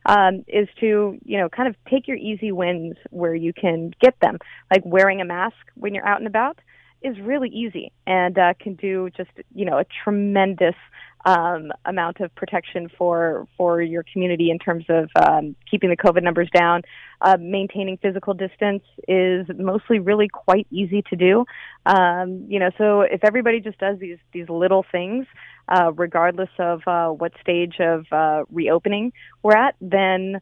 um, 0.07 0.45
is 0.47 0.69
to 0.81 1.19
you 1.25 1.39
know 1.39 1.49
kind 1.49 1.69
of 1.69 1.75
take 1.91 2.07
your 2.09 2.17
easy 2.17 2.53
wins 2.53 2.97
where 3.11 3.35
you 3.35 3.53
can 3.53 3.93
get 4.01 4.19
them, 4.21 4.39
like 4.71 4.83
wearing 4.87 5.21
a 5.21 5.25
mask 5.25 5.57
when 5.75 5.95
you're 5.95 6.07
out 6.07 6.19
and 6.19 6.27
about 6.27 6.59
is 7.03 7.19
really 7.19 7.49
easy 7.49 7.91
and 8.07 8.39
uh, 8.39 8.55
can 8.61 8.75
do 8.75 9.11
just 9.17 9.31
you 9.55 9.65
know 9.65 9.79
a 9.79 9.85
tremendous 10.05 10.77
um, 11.25 11.71
amount 11.85 12.21
of 12.21 12.35
protection 12.35 12.89
for 12.99 13.47
for 13.57 13.81
your 13.81 14.05
community 14.13 14.51
in 14.51 14.59
terms 14.59 14.85
of 14.89 15.09
um, 15.17 15.55
keeping 15.71 15.91
the 15.91 15.97
COVID 15.97 16.23
numbers 16.23 16.49
down. 16.53 16.83
Uh, 17.21 17.37
maintaining 17.39 17.97
physical 17.99 18.35
distance 18.35 18.83
is 19.07 19.47
mostly 19.57 20.01
really 20.01 20.29
quite 20.29 20.67
easy 20.71 21.03
to 21.03 21.17
do. 21.17 21.45
Um, 21.87 22.47
you 22.49 22.59
know, 22.59 22.71
so 22.77 23.03
if 23.03 23.23
everybody 23.23 23.61
just 23.61 23.79
does 23.79 23.99
these 23.99 24.19
these 24.33 24.49
little 24.49 24.85
things, 24.91 25.27
uh, 25.69 25.93
regardless 25.95 26.51
of 26.59 26.83
uh, 26.87 27.09
what 27.09 27.33
stage 27.41 27.77
of 27.81 28.07
uh, 28.13 28.45
reopening 28.51 29.13
we're 29.43 29.57
at, 29.57 29.75
then 29.81 30.41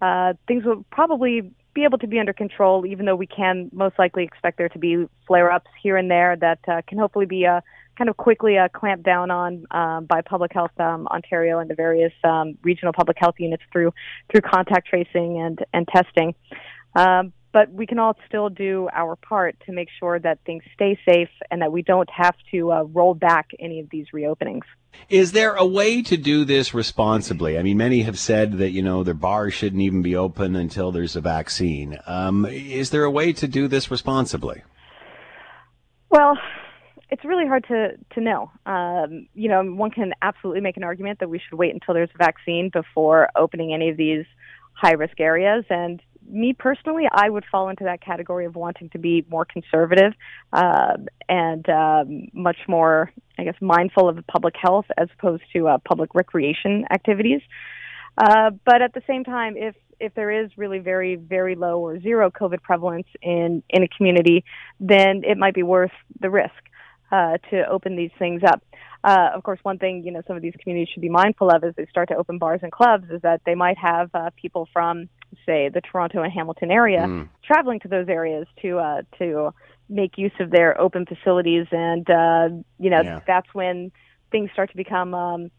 uh, 0.00 0.34
things 0.48 0.64
will 0.64 0.84
probably 0.90 1.52
be 1.74 1.84
able 1.84 1.98
to 1.98 2.06
be 2.06 2.18
under 2.18 2.32
control. 2.32 2.84
Even 2.86 3.06
though 3.06 3.16
we 3.16 3.26
can 3.26 3.70
most 3.72 3.98
likely 3.98 4.24
expect 4.24 4.58
there 4.58 4.68
to 4.68 4.78
be 4.78 5.06
flare 5.26 5.50
ups 5.50 5.70
here 5.82 5.96
and 5.96 6.10
there 6.10 6.36
that 6.36 6.58
uh, 6.68 6.82
can 6.86 6.98
hopefully 6.98 7.26
be 7.26 7.46
uh, 7.46 7.60
kind 7.96 8.08
of 8.08 8.16
quickly 8.16 8.58
uh, 8.58 8.68
clamped 8.68 9.04
down 9.04 9.30
on 9.30 9.64
um, 9.70 10.06
by 10.06 10.20
Public 10.22 10.52
Health 10.52 10.78
um, 10.80 11.06
Ontario 11.08 11.58
and 11.58 11.70
the 11.70 11.74
various 11.74 12.12
um, 12.24 12.58
regional 12.62 12.92
public 12.92 13.16
health 13.18 13.36
units 13.38 13.62
through 13.72 13.92
through 14.30 14.40
contact 14.40 14.88
tracing 14.88 15.40
and 15.40 15.64
and 15.72 15.86
testing. 15.88 16.34
Um, 16.94 17.32
but 17.52 17.70
we 17.70 17.86
can 17.86 17.98
all 17.98 18.16
still 18.26 18.48
do 18.48 18.88
our 18.92 19.16
part 19.16 19.56
to 19.66 19.72
make 19.72 19.88
sure 19.98 20.18
that 20.18 20.38
things 20.44 20.62
stay 20.74 20.98
safe 21.06 21.28
and 21.50 21.60
that 21.62 21.72
we 21.72 21.82
don't 21.82 22.08
have 22.10 22.34
to 22.50 22.72
uh, 22.72 22.82
roll 22.84 23.14
back 23.14 23.50
any 23.58 23.80
of 23.80 23.88
these 23.90 24.06
reopenings. 24.14 24.62
Is 25.08 25.32
there 25.32 25.54
a 25.54 25.66
way 25.66 26.02
to 26.02 26.16
do 26.16 26.44
this 26.44 26.74
responsibly? 26.74 27.58
I 27.58 27.62
mean, 27.62 27.76
many 27.76 28.02
have 28.02 28.18
said 28.18 28.58
that, 28.58 28.70
you 28.70 28.82
know, 28.82 29.02
their 29.02 29.14
bars 29.14 29.54
shouldn't 29.54 29.82
even 29.82 30.02
be 30.02 30.16
open 30.16 30.54
until 30.56 30.92
there's 30.92 31.16
a 31.16 31.20
vaccine. 31.20 31.98
Um, 32.06 32.46
is 32.46 32.90
there 32.90 33.04
a 33.04 33.10
way 33.10 33.32
to 33.34 33.48
do 33.48 33.68
this 33.68 33.90
responsibly? 33.90 34.62
Well, 36.10 36.36
it's 37.10 37.24
really 37.24 37.46
hard 37.46 37.64
to 37.68 37.96
to 38.14 38.20
know. 38.20 38.50
Um, 38.66 39.28
you 39.34 39.48
know, 39.48 39.62
one 39.62 39.90
can 39.90 40.12
absolutely 40.22 40.60
make 40.60 40.76
an 40.76 40.84
argument 40.84 41.20
that 41.20 41.28
we 41.28 41.38
should 41.38 41.58
wait 41.58 41.72
until 41.72 41.94
there's 41.94 42.10
a 42.14 42.18
vaccine 42.18 42.70
before 42.70 43.28
opening 43.36 43.72
any 43.72 43.90
of 43.90 43.96
these 43.96 44.24
high 44.74 44.92
risk 44.92 45.20
areas. 45.20 45.64
And 45.68 46.02
me 46.28 46.54
personally, 46.58 47.04
I 47.10 47.28
would 47.28 47.44
fall 47.50 47.68
into 47.68 47.84
that 47.84 48.00
category 48.00 48.46
of 48.46 48.54
wanting 48.54 48.90
to 48.90 48.98
be 48.98 49.24
more 49.28 49.44
conservative 49.44 50.12
uh, 50.52 50.96
and 51.28 51.68
um, 51.68 52.28
much 52.32 52.58
more, 52.68 53.12
I 53.38 53.44
guess, 53.44 53.56
mindful 53.60 54.08
of 54.08 54.24
public 54.26 54.54
health 54.60 54.86
as 54.96 55.08
opposed 55.18 55.42
to 55.54 55.68
uh, 55.68 55.78
public 55.78 56.14
recreation 56.14 56.84
activities. 56.90 57.40
Uh, 58.16 58.50
but 58.64 58.82
at 58.82 58.92
the 58.94 59.02
same 59.06 59.24
time, 59.24 59.56
if 59.56 59.74
if 59.98 60.14
there 60.14 60.30
is 60.30 60.50
really 60.58 60.80
very 60.80 61.16
very 61.16 61.54
low 61.54 61.78
or 61.78 62.00
zero 62.00 62.30
COVID 62.30 62.62
prevalence 62.62 63.06
in 63.22 63.62
in 63.70 63.82
a 63.82 63.88
community, 63.88 64.44
then 64.80 65.22
it 65.24 65.38
might 65.38 65.54
be 65.54 65.62
worth 65.62 65.92
the 66.20 66.28
risk 66.28 66.52
uh, 67.10 67.38
to 67.50 67.66
open 67.68 67.96
these 67.96 68.10
things 68.18 68.42
up. 68.44 68.62
Uh, 69.04 69.30
of 69.34 69.42
course, 69.42 69.58
one 69.62 69.78
thing 69.78 70.02
you 70.04 70.12
know 70.12 70.22
some 70.26 70.36
of 70.36 70.42
these 70.42 70.54
communities 70.62 70.92
should 70.92 71.00
be 71.00 71.08
mindful 71.08 71.50
of 71.50 71.64
as 71.64 71.74
they 71.76 71.86
start 71.86 72.08
to 72.08 72.16
open 72.16 72.38
bars 72.38 72.60
and 72.62 72.70
clubs 72.70 73.08
is 73.10 73.22
that 73.22 73.40
they 73.46 73.54
might 73.54 73.78
have 73.78 74.10
uh, 74.14 74.30
people 74.40 74.68
from, 74.72 75.08
say, 75.46 75.68
the 75.68 75.80
Toronto 75.80 76.22
and 76.22 76.32
Hamilton 76.32 76.70
area 76.70 77.06
Mm. 77.08 77.28
traveling 77.44 77.80
to 77.80 77.88
those 77.88 78.08
areas 78.08 78.46
to 78.62 78.78
uh, 78.78 79.02
to 79.18 79.50
make 79.88 80.16
use 80.16 80.32
of 80.40 80.50
their 80.50 80.80
open 80.80 81.04
facilities, 81.06 81.66
and 81.70 82.08
uh, 82.08 82.48
you 82.78 82.90
know 82.90 83.02
Yeah. 83.04 83.20
that's 83.26 83.48
when 83.52 83.92
things 84.30 84.50
start 84.52 84.70
to 84.70 84.76
become 84.76 85.14
um, 85.14 85.50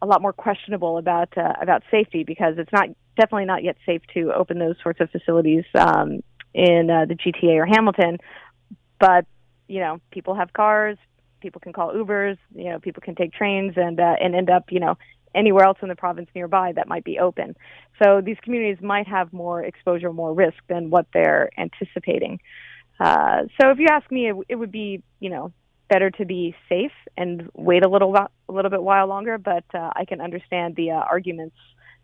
a 0.00 0.06
lot 0.06 0.22
more 0.22 0.32
questionable 0.32 0.98
about 0.98 1.36
uh, 1.36 1.54
about 1.60 1.82
safety 1.90 2.24
because 2.24 2.54
it's 2.58 2.72
not 2.72 2.88
definitely 3.16 3.46
not 3.46 3.64
yet 3.64 3.76
safe 3.84 4.02
to 4.14 4.32
open 4.32 4.58
those 4.58 4.76
sorts 4.82 5.00
of 5.00 5.10
facilities 5.10 5.64
um, 5.74 6.20
in 6.54 6.88
uh, 6.90 7.04
the 7.04 7.14
GTA 7.14 7.56
or 7.56 7.66
Hamilton, 7.66 8.18
but 9.00 9.26
you 9.66 9.80
know 9.80 10.00
people 10.12 10.34
have 10.34 10.52
cars, 10.52 10.96
people 11.40 11.60
can 11.60 11.72
call 11.72 11.92
Ubers, 11.92 12.38
you 12.54 12.70
know 12.70 12.78
people 12.78 13.02
can 13.04 13.14
take 13.14 13.32
trains 13.32 13.74
and 13.76 13.98
uh, 14.00 14.14
and 14.20 14.34
end 14.34 14.50
up 14.50 14.64
you 14.70 14.80
know 14.80 14.96
anywhere 15.38 15.64
else 15.64 15.78
in 15.82 15.88
the 15.88 15.96
province 15.96 16.28
nearby 16.34 16.72
that 16.72 16.88
might 16.88 17.04
be 17.04 17.18
open. 17.18 17.56
So 18.02 18.20
these 18.20 18.36
communities 18.42 18.82
might 18.82 19.06
have 19.06 19.32
more 19.32 19.62
exposure, 19.62 20.12
more 20.12 20.34
risk 20.34 20.58
than 20.68 20.90
what 20.90 21.06
they're 21.12 21.50
anticipating. 21.56 22.40
Uh, 23.00 23.42
so 23.60 23.70
if 23.70 23.78
you 23.78 23.86
ask 23.90 24.10
me, 24.10 24.28
it, 24.30 24.36
it 24.48 24.56
would 24.56 24.72
be 24.72 25.02
you 25.20 25.30
know 25.30 25.52
better 25.88 26.10
to 26.10 26.24
be 26.24 26.54
safe 26.68 26.92
and 27.16 27.48
wait 27.54 27.84
a 27.84 27.88
little 27.88 28.14
a 28.14 28.52
little 28.52 28.70
bit 28.70 28.82
while 28.82 29.06
longer. 29.06 29.38
But 29.38 29.64
uh, 29.72 29.90
I 29.94 30.04
can 30.04 30.20
understand 30.20 30.76
the 30.76 30.90
uh, 30.90 30.94
arguments 30.96 31.56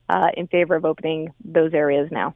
uh, 0.09 0.29
in 0.37 0.47
favor 0.47 0.77
of 0.77 0.85
opening 0.85 1.35
those 1.45 1.75
areas 1.75 2.09
now. 2.11 2.35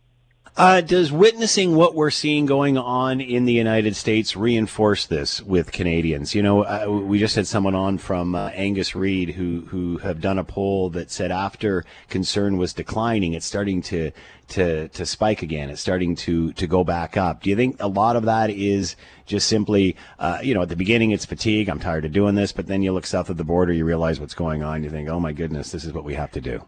Uh, 0.58 0.80
does 0.80 1.12
witnessing 1.12 1.76
what 1.76 1.94
we're 1.94 2.10
seeing 2.10 2.44
going 2.44 2.76
on 2.76 3.20
in 3.20 3.44
the 3.44 3.52
United 3.52 3.94
States 3.94 4.34
reinforce 4.34 5.06
this 5.06 5.40
with 5.40 5.70
Canadians? 5.70 6.34
You 6.34 6.42
know, 6.42 6.64
uh, 6.64 6.86
we 6.88 7.20
just 7.20 7.36
had 7.36 7.46
someone 7.46 7.76
on 7.76 7.96
from 7.96 8.34
uh, 8.34 8.48
Angus 8.48 8.96
Reid 8.96 9.30
who 9.30 9.60
who 9.68 9.98
have 9.98 10.20
done 10.20 10.36
a 10.36 10.42
poll 10.42 10.90
that 10.90 11.12
said 11.12 11.30
after 11.30 11.84
concern 12.08 12.56
was 12.56 12.72
declining, 12.72 13.34
it's 13.34 13.46
starting 13.46 13.82
to 13.82 14.10
to 14.48 14.88
to 14.88 15.06
spike 15.06 15.42
again. 15.42 15.70
It's 15.70 15.80
starting 15.80 16.16
to 16.16 16.52
to 16.54 16.66
go 16.66 16.82
back 16.82 17.16
up. 17.16 17.44
Do 17.44 17.50
you 17.50 17.54
think 17.56 17.76
a 17.78 17.86
lot 17.86 18.16
of 18.16 18.24
that 18.24 18.50
is 18.50 18.96
just 19.26 19.46
simply, 19.46 19.94
uh, 20.18 20.40
you 20.42 20.54
know, 20.54 20.62
at 20.62 20.70
the 20.70 20.74
beginning 20.74 21.12
it's 21.12 21.24
fatigue. 21.24 21.68
I'm 21.68 21.78
tired 21.78 22.04
of 22.04 22.10
doing 22.10 22.34
this, 22.34 22.50
but 22.50 22.66
then 22.66 22.82
you 22.82 22.92
look 22.92 23.06
south 23.06 23.30
of 23.30 23.36
the 23.36 23.44
border, 23.44 23.72
you 23.72 23.84
realize 23.84 24.18
what's 24.18 24.34
going 24.34 24.64
on. 24.64 24.82
You 24.82 24.90
think, 24.90 25.08
oh 25.08 25.20
my 25.20 25.32
goodness, 25.32 25.70
this 25.70 25.84
is 25.84 25.92
what 25.92 26.02
we 26.02 26.14
have 26.14 26.32
to 26.32 26.40
do. 26.40 26.64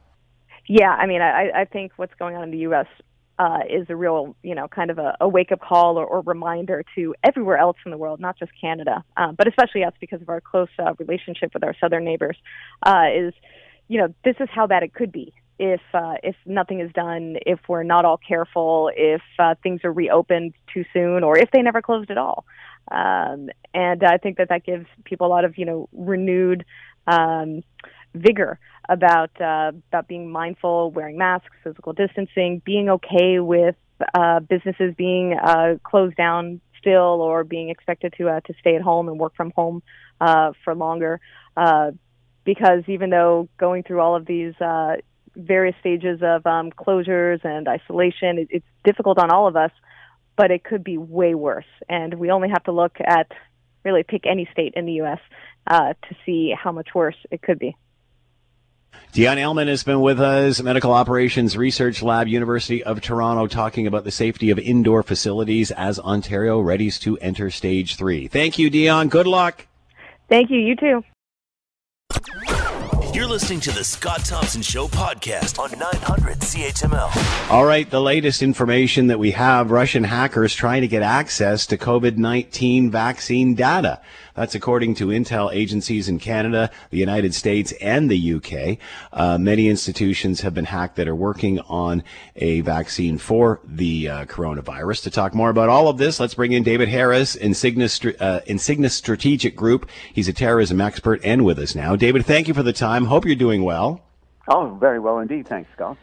Yeah, 0.69 0.91
I 0.91 1.07
mean, 1.07 1.23
I, 1.23 1.51
I 1.63 1.65
think 1.65 1.91
what's 1.97 2.15
going 2.15 2.37
on 2.37 2.45
in 2.45 2.51
the 2.53 2.59
U.S. 2.59 2.87
Uh, 3.45 3.61
is 3.79 3.87
a 3.89 3.97
real, 4.05 4.23
you 4.49 4.55
know, 4.59 4.67
kind 4.69 4.91
of 4.91 4.99
a, 4.99 5.11
a 5.27 5.29
wake-up 5.37 5.61
call 5.69 5.93
or, 6.01 6.07
or 6.13 6.19
reminder 6.35 6.79
to 6.95 7.03
everywhere 7.29 7.59
else 7.67 7.79
in 7.87 7.91
the 7.95 8.01
world, 8.05 8.19
not 8.21 8.35
just 8.39 8.53
Canada, 8.65 8.97
um, 9.21 9.35
but 9.39 9.49
especially 9.53 9.83
us 9.89 9.95
because 10.05 10.21
of 10.25 10.29
our 10.29 10.43
close 10.51 10.73
uh, 10.79 10.93
relationship 10.99 11.49
with 11.55 11.65
our 11.65 11.75
southern 11.81 12.05
neighbors. 12.11 12.37
Uh, 12.91 13.07
is, 13.23 13.33
you 13.89 13.99
know, 13.99 14.09
this 14.27 14.37
is 14.45 14.49
how 14.57 14.67
bad 14.73 14.83
it 14.83 14.93
could 14.99 15.13
be 15.21 15.33
if 15.59 15.81
uh, 15.95 16.17
if 16.31 16.37
nothing 16.45 16.81
is 16.81 16.91
done, 16.93 17.25
if 17.53 17.61
we're 17.71 17.89
not 17.95 18.03
all 18.05 18.21
careful, 18.33 18.91
if 19.15 19.23
uh, 19.39 19.55
things 19.63 19.81
are 19.85 19.95
reopened 20.05 20.53
too 20.73 20.85
soon, 20.95 21.19
or 21.23 21.39
if 21.39 21.49
they 21.51 21.63
never 21.63 21.81
closed 21.89 22.11
at 22.11 22.19
all. 22.19 22.45
Um, 22.91 23.49
and 23.73 24.01
I 24.15 24.17
think 24.23 24.35
that 24.39 24.49
that 24.49 24.63
gives 24.71 24.87
people 25.05 25.27
a 25.27 25.33
lot 25.37 25.45
of, 25.45 25.53
you 25.61 25.67
know, 25.71 25.89
renewed. 25.93 26.61
Um, 27.07 27.63
vigor 28.15 28.59
about 28.89 29.31
uh, 29.41 29.73
about 29.89 30.09
being 30.09 30.31
mindful, 30.31 30.91
wearing 30.91 31.17
masks, 31.17 31.55
physical 31.63 31.93
distancing, 31.93 32.61
being 32.65 32.89
okay 32.89 33.39
with 33.39 33.77
uh, 34.15 34.41
businesses 34.41 34.95
being 34.97 35.35
uh, 35.35 35.75
closed 35.83 36.17
down 36.17 36.61
still, 36.79 37.21
or 37.21 37.45
being 37.45 37.69
expected 37.69 38.15
to 38.17 38.29
uh, 38.29 38.41
to 38.41 38.55
stay 38.61 38.75
at 38.75 38.83
home 38.83 39.09
and 39.09 39.19
work 39.19 39.35
from 39.37 39.53
home 39.55 39.83
uh, 40.21 40.53
for 40.65 40.75
longer. 40.75 41.21
Uh, 41.57 41.91
because 42.45 42.83
even 42.89 43.11
though 43.11 43.49
going 43.59 43.83
through 43.83 44.01
all 44.01 44.17
of 44.17 44.27
these 44.27 44.55
uh, 44.61 44.97
various 45.37 45.77
stages 45.81 46.21
of 46.23 46.45
um, 46.47 46.71
closures 46.71 47.45
and 47.45 47.69
isolation, 47.69 48.39
it, 48.39 48.49
it's 48.51 48.67
difficult 48.85 49.19
on 49.19 49.31
all 49.31 49.47
of 49.47 49.57
us, 49.57 49.71
but 50.37 50.51
it 50.51 50.65
could 50.65 50.83
be 50.83 50.97
way 50.97 51.35
worse. 51.35 51.67
And 51.89 52.15
we 52.15 52.31
only 52.31 52.49
have 52.49 52.65
to 52.65 52.73
look 52.73 52.97
at 53.05 53.31
really 53.85 54.03
pick 54.03 54.27
any 54.27 54.49
state 54.53 54.75
in 54.75 54.87
the 54.87 54.95
U.S. 54.95 55.21
Uh, 55.67 55.95
to 56.09 56.17
see 56.25 56.55
how 56.57 56.73
much 56.73 56.89
worse 56.95 57.17
it 57.31 57.43
could 57.43 57.59
be. 57.59 57.77
Dionne 59.13 59.39
Aleman 59.39 59.67
has 59.67 59.83
been 59.83 60.01
with 60.01 60.21
us, 60.21 60.63
Medical 60.63 60.93
Operations 60.93 61.57
Research 61.57 62.01
Lab, 62.01 62.29
University 62.29 62.83
of 62.85 63.01
Toronto, 63.01 63.49
talking 63.49 63.89
about 63.89 64.05
the 64.05 64.13
safety 64.13 64.51
of 64.51 64.59
indoor 64.59 65.03
facilities 65.03 65.73
as 65.73 65.99
Ontario 65.99 66.63
readies 66.63 67.01
to 67.01 67.19
enter 67.19 67.51
stage 67.51 67.97
three. 67.97 68.29
Thank 68.29 68.59
you, 68.59 68.71
Dionne. 68.71 69.11
Good 69.11 69.27
luck. 69.27 69.67
Thank 70.29 70.51
you. 70.51 70.59
You 70.59 70.77
too. 70.77 71.03
You're 72.47 73.13
You're 73.13 73.27
listening 73.27 73.61
to 73.61 73.73
the 73.73 73.83
Scott 73.83 74.25
Thompson 74.25 74.63
Show 74.63 74.87
podcast 74.87 75.59
on 75.59 75.77
900 75.77 76.39
CHML. 76.39 77.51
All 77.51 77.65
right, 77.65 77.91
the 77.91 78.01
latest 78.01 78.41
information 78.43 79.09
that 79.09 79.19
we 79.19 79.33
have 79.33 79.73
Russian 79.73 80.05
hackers 80.05 80.55
trying 80.55 80.83
to 80.83 80.89
get 80.89 81.03
access 81.03 81.67
to 81.67 81.77
COVID 81.77 82.17
19 82.17 82.91
vaccine 82.91 83.55
data. 83.55 84.01
That's 84.35 84.55
according 84.55 84.95
to 84.97 85.07
intel 85.07 85.53
agencies 85.53 86.09
in 86.09 86.19
Canada, 86.19 86.71
the 86.91 86.99
United 86.99 87.35
States, 87.35 87.73
and 87.81 88.11
the 88.11 88.35
UK. 88.35 88.79
Uh, 89.13 89.39
many 89.39 89.69
institutions 89.69 90.41
have 90.43 90.55
been 90.55 90.67
hacked 90.67 90.97
that 90.97 91.09
are 91.09 91.15
working 91.15 91.61
on 91.61 92.03
a 92.37 92.61
vaccine 92.61 93.19
for 93.19 93.61
the 93.65 94.09
uh, 94.09 94.25
coronavirus. 94.27 95.03
To 95.05 95.11
talk 95.11 95.35
more 95.35 95.51
about 95.51 95.69
all 95.69 95.89
of 95.89 95.99
this, 95.99 96.21
let's 96.21 96.35
bring 96.35 96.53
in 96.53 96.63
David 96.63 96.89
Harris, 96.89 97.37
Insignis, 97.37 98.15
uh, 98.21 98.41
Insignis 98.47 98.93
Strategic 98.93 99.57
Group. 99.57 99.89
He's 100.13 100.29
a 100.29 100.33
terrorism 100.33 100.81
expert 100.81 101.21
and 101.25 101.45
with 101.45 101.59
us 101.59 101.75
now. 101.75 101.97
David, 101.97 102.25
thank 102.25 102.49
you 102.49 102.55
for 102.55 102.63
the 102.63 102.73
time. 102.73 103.07
Hope 103.07 103.25
you're 103.25 103.35
doing 103.35 103.63
well. 103.63 104.03
Oh, 104.49 104.77
very 104.81 104.99
well 104.99 105.19
indeed. 105.19 105.47
Thanks, 105.47 105.71
Scott. 105.75 105.97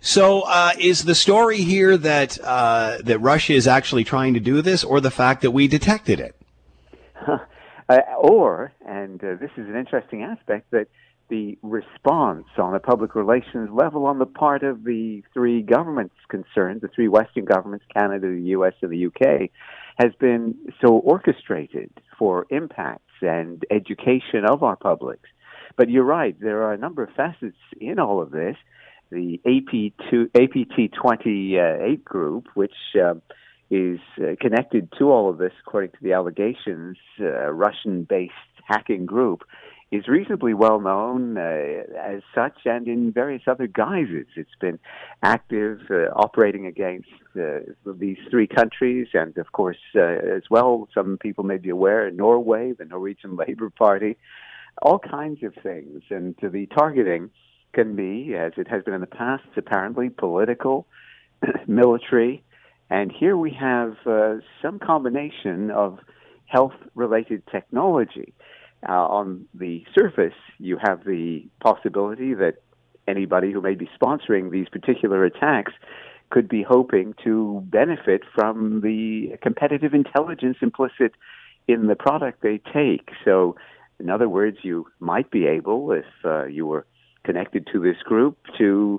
So, 0.00 0.42
uh, 0.42 0.72
is 0.78 1.04
the 1.04 1.14
story 1.14 1.58
here 1.58 1.98
that 1.98 2.38
uh, 2.42 2.98
that 3.04 3.18
Russia 3.18 3.52
is 3.52 3.66
actually 3.66 4.04
trying 4.04 4.32
to 4.32 4.40
do 4.40 4.62
this, 4.62 4.82
or 4.82 4.98
the 5.00 5.10
fact 5.10 5.42
that 5.42 5.50
we 5.50 5.68
detected 5.68 6.20
it? 6.20 6.34
Uh, 7.90 8.02
or, 8.20 8.72
and 8.86 9.22
uh, 9.24 9.34
this 9.40 9.50
is 9.56 9.68
an 9.68 9.74
interesting 9.74 10.22
aspect, 10.22 10.70
that 10.70 10.86
the 11.28 11.58
response 11.62 12.44
on 12.56 12.72
a 12.72 12.78
public 12.78 13.16
relations 13.16 13.68
level 13.72 14.06
on 14.06 14.20
the 14.20 14.26
part 14.26 14.62
of 14.62 14.84
the 14.84 15.24
three 15.34 15.60
governments 15.60 16.14
concerned, 16.28 16.80
the 16.82 16.88
three 16.94 17.08
Western 17.08 17.44
governments, 17.44 17.84
Canada, 17.92 18.28
the 18.28 18.50
US, 18.50 18.74
and 18.80 18.92
the 18.92 19.06
UK, 19.06 19.50
has 19.98 20.12
been 20.20 20.54
so 20.80 20.98
orchestrated 20.98 21.90
for 22.16 22.46
impacts 22.50 23.12
and 23.22 23.64
education 23.72 24.44
of 24.48 24.62
our 24.62 24.76
publics. 24.76 25.28
But 25.76 25.90
you're 25.90 26.04
right, 26.04 26.38
there 26.40 26.62
are 26.62 26.72
a 26.72 26.78
number 26.78 27.02
of 27.02 27.10
facets 27.16 27.58
in 27.80 27.98
all 27.98 28.22
of 28.22 28.30
this. 28.30 28.56
The 29.10 29.40
AP2, 29.44 30.28
APT 30.36 30.94
28 30.94 32.04
group, 32.04 32.46
which 32.54 32.74
uh, 32.94 33.14
is 33.70 34.00
uh, 34.18 34.34
connected 34.40 34.92
to 34.98 35.10
all 35.10 35.30
of 35.30 35.38
this, 35.38 35.52
according 35.64 35.92
to 35.92 35.98
the 36.02 36.12
allegations, 36.12 36.96
uh, 37.20 37.50
Russian 37.52 38.04
based 38.04 38.32
hacking 38.64 39.06
group, 39.06 39.42
is 39.90 40.06
reasonably 40.06 40.54
well 40.54 40.80
known 40.80 41.36
uh, 41.36 41.40
as 41.98 42.22
such 42.34 42.58
and 42.64 42.86
in 42.86 43.12
various 43.12 43.42
other 43.46 43.66
guises. 43.66 44.26
It's 44.36 44.50
been 44.60 44.78
active, 45.22 45.80
uh, 45.90 46.10
operating 46.14 46.66
against 46.66 47.08
uh, 47.38 47.60
these 47.98 48.18
three 48.30 48.46
countries, 48.46 49.08
and 49.14 49.36
of 49.36 49.50
course, 49.52 49.78
uh, 49.96 50.00
as 50.00 50.44
well, 50.48 50.88
some 50.94 51.18
people 51.18 51.42
may 51.42 51.58
be 51.58 51.70
aware, 51.70 52.10
Norway, 52.10 52.72
the 52.72 52.84
Norwegian 52.84 53.36
Labour 53.48 53.70
Party, 53.70 54.16
all 54.80 54.98
kinds 54.98 55.42
of 55.42 55.54
things. 55.60 56.02
And 56.10 56.36
the 56.40 56.66
targeting 56.66 57.30
can 57.72 57.96
be, 57.96 58.34
as 58.34 58.52
it 58.56 58.68
has 58.68 58.84
been 58.84 58.94
in 58.94 59.00
the 59.00 59.06
past, 59.06 59.44
apparently 59.56 60.08
political, 60.08 60.86
military, 61.66 62.44
and 62.90 63.12
here 63.12 63.36
we 63.36 63.52
have 63.52 63.96
uh, 64.04 64.36
some 64.60 64.78
combination 64.78 65.70
of 65.70 65.98
health 66.46 66.74
related 66.94 67.42
technology. 67.50 68.34
Uh, 68.88 68.92
on 68.92 69.46
the 69.54 69.84
surface, 69.94 70.34
you 70.58 70.76
have 70.82 71.04
the 71.04 71.46
possibility 71.60 72.34
that 72.34 72.56
anybody 73.06 73.52
who 73.52 73.60
may 73.60 73.74
be 73.74 73.88
sponsoring 74.00 74.50
these 74.50 74.68
particular 74.68 75.24
attacks 75.24 75.72
could 76.30 76.48
be 76.48 76.62
hoping 76.62 77.14
to 77.24 77.62
benefit 77.66 78.22
from 78.34 78.80
the 78.80 79.36
competitive 79.42 79.94
intelligence 79.94 80.56
implicit 80.62 81.12
in 81.68 81.86
the 81.86 81.96
product 81.96 82.42
they 82.42 82.60
take. 82.72 83.10
So, 83.24 83.56
in 83.98 84.08
other 84.08 84.28
words, 84.28 84.58
you 84.62 84.86
might 84.98 85.30
be 85.30 85.46
able, 85.46 85.92
if 85.92 86.04
uh, 86.24 86.46
you 86.46 86.66
were 86.66 86.86
connected 87.24 87.68
to 87.72 87.80
this 87.80 88.02
group, 88.02 88.38
to 88.58 88.98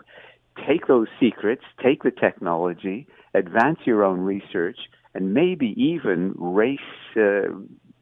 take 0.68 0.88
those 0.88 1.08
secrets, 1.20 1.64
take 1.82 2.04
the 2.04 2.12
technology, 2.12 3.08
advance 3.34 3.80
your 3.86 4.04
own 4.04 4.20
research, 4.20 4.78
and 5.13 5.34
maybe 5.34 5.74
even 5.78 6.34
race 6.38 6.80
uh, 7.15 7.50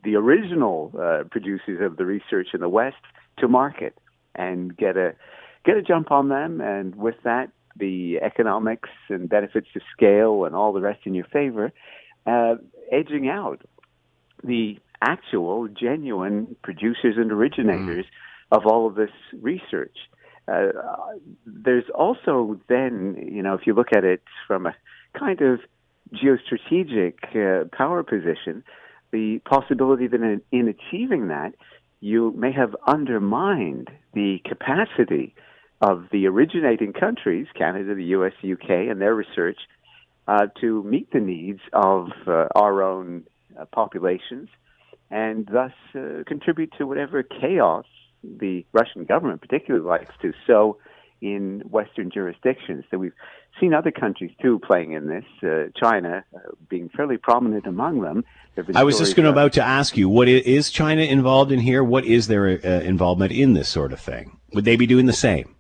the 0.03 0.15
original 0.15 0.91
uh, 0.99 1.23
producers 1.29 1.79
of 1.81 1.97
the 1.97 2.05
research 2.05 2.47
in 2.53 2.61
the 2.61 2.69
West 2.69 2.95
to 3.37 3.47
market 3.47 3.97
and 4.35 4.75
get 4.77 4.97
a 4.97 5.13
get 5.65 5.77
a 5.77 5.81
jump 5.81 6.11
on 6.11 6.29
them. 6.29 6.61
And 6.61 6.95
with 6.95 7.15
that, 7.23 7.49
the 7.75 8.19
economics 8.21 8.89
and 9.09 9.27
benefits 9.29 9.67
of 9.75 9.81
scale 9.95 10.45
and 10.45 10.55
all 10.55 10.73
the 10.73 10.81
rest 10.81 11.01
in 11.05 11.13
your 11.13 11.25
favor, 11.25 11.71
uh, 12.25 12.55
edging 12.91 13.29
out 13.29 13.61
the 14.43 14.77
actual, 15.01 15.67
genuine 15.67 16.55
producers 16.63 17.15
and 17.17 17.31
originators 17.31 18.05
mm. 18.05 18.57
of 18.57 18.65
all 18.65 18.87
of 18.87 18.95
this 18.95 19.11
research. 19.41 19.95
Uh, 20.47 20.71
there's 21.45 21.85
also 21.93 22.59
then, 22.67 23.29
you 23.31 23.43
know, 23.43 23.53
if 23.53 23.61
you 23.67 23.73
look 23.73 23.93
at 23.95 24.03
it 24.03 24.23
from 24.47 24.65
a 24.65 24.73
kind 25.17 25.41
of 25.41 25.59
geostrategic 26.13 27.13
uh, 27.35 27.65
power 27.75 28.03
position, 28.03 28.63
the 29.11 29.39
possibility 29.45 30.07
that 30.07 30.21
in, 30.21 30.41
in 30.51 30.67
achieving 30.67 31.27
that, 31.27 31.53
you 32.01 32.31
may 32.37 32.51
have 32.51 32.75
undermined 32.87 33.89
the 34.13 34.39
capacity 34.45 35.35
of 35.81 36.05
the 36.11 36.27
originating 36.27 36.93
countries, 36.93 37.47
Canada, 37.57 37.95
the 37.95 38.05
US, 38.05 38.33
UK, 38.43 38.69
and 38.89 39.01
their 39.01 39.15
research, 39.15 39.57
uh, 40.27 40.47
to 40.61 40.83
meet 40.83 41.11
the 41.11 41.19
needs 41.19 41.61
of 41.73 42.09
uh, 42.27 42.45
our 42.55 42.83
own 42.83 43.23
uh, 43.59 43.65
populations 43.65 44.47
and 45.09 45.49
thus 45.51 45.71
uh, 45.95 46.23
contribute 46.27 46.71
to 46.77 46.85
whatever 46.85 47.23
chaos 47.23 47.85
the 48.23 48.65
Russian 48.73 49.05
government 49.05 49.41
particularly 49.41 49.85
likes 49.85 50.13
to. 50.21 50.33
Sow 50.45 50.77
in 51.21 51.61
Western 51.69 52.09
jurisdictions. 52.11 52.85
So 52.89 52.97
we've 52.97 53.13
seen 53.59 53.73
other 53.73 53.91
countries 53.91 54.31
too 54.41 54.59
playing 54.59 54.93
in 54.93 55.07
this. 55.07 55.25
Uh, 55.43 55.69
China 55.75 56.23
uh, 56.33 56.39
being 56.69 56.89
fairly 56.89 57.17
prominent 57.17 57.65
among 57.65 58.01
them. 58.01 58.23
I 58.75 58.83
was 58.83 58.97
just 58.97 59.15
going 59.15 59.23
to 59.23 59.29
about 59.29 59.53
to 59.53 59.63
ask 59.63 59.95
you, 59.95 60.09
what 60.09 60.27
is, 60.27 60.69
China 60.69 61.01
involved 61.01 61.51
in 61.51 61.59
here? 61.59 61.83
What 61.83 62.05
is 62.05 62.27
their 62.27 62.47
uh, 62.47 62.81
involvement 62.81 63.31
in 63.31 63.53
this 63.53 63.69
sort 63.69 63.93
of 63.93 64.01
thing? 64.01 64.37
Would 64.53 64.65
they 64.65 64.75
be 64.75 64.87
doing 64.87 65.05
the 65.05 65.13
same? 65.13 65.55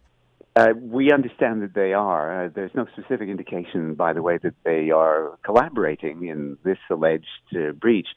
Uh, 0.55 0.73
we 0.77 1.11
understand 1.11 1.61
that 1.61 1.73
they 1.73 1.93
are. 1.93 2.45
Uh, 2.45 2.49
there's 2.53 2.73
no 2.73 2.85
specific 2.91 3.29
indication, 3.29 3.93
by 3.93 4.11
the 4.11 4.21
way, 4.21 4.37
that 4.43 4.55
they 4.65 4.91
are 4.91 5.37
collaborating 5.45 6.27
in 6.27 6.57
this 6.63 6.79
alleged 6.89 7.25
uh, 7.55 7.71
breach. 7.71 8.07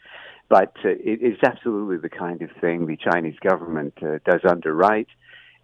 But 0.49 0.75
it 0.85 1.23
is 1.23 1.39
absolutely 1.45 1.97
the 1.99 2.11
kind 2.11 2.43
of 2.43 2.51
thing 2.61 2.87
the 2.87 2.97
Chinese 2.97 3.39
government 3.41 3.95
does 4.27 4.41
underwrite 4.47 5.07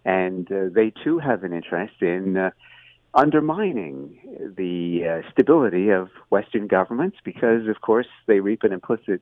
and 0.05 0.51
uh, 0.51 0.65
they 0.73 0.93
too 1.03 1.19
have 1.19 1.43
an 1.43 1.53
interest 1.53 2.01
in 2.01 2.37
uh, 2.37 2.51
undermining 3.13 4.53
the 4.57 5.21
uh, 5.23 5.31
stability 5.31 5.89
of 5.89 6.09
Western 6.29 6.67
governments 6.67 7.17
because, 7.23 7.67
of 7.67 7.81
course, 7.81 8.07
they 8.27 8.39
reap 8.39 8.63
an 8.63 8.71
implicit 8.71 9.21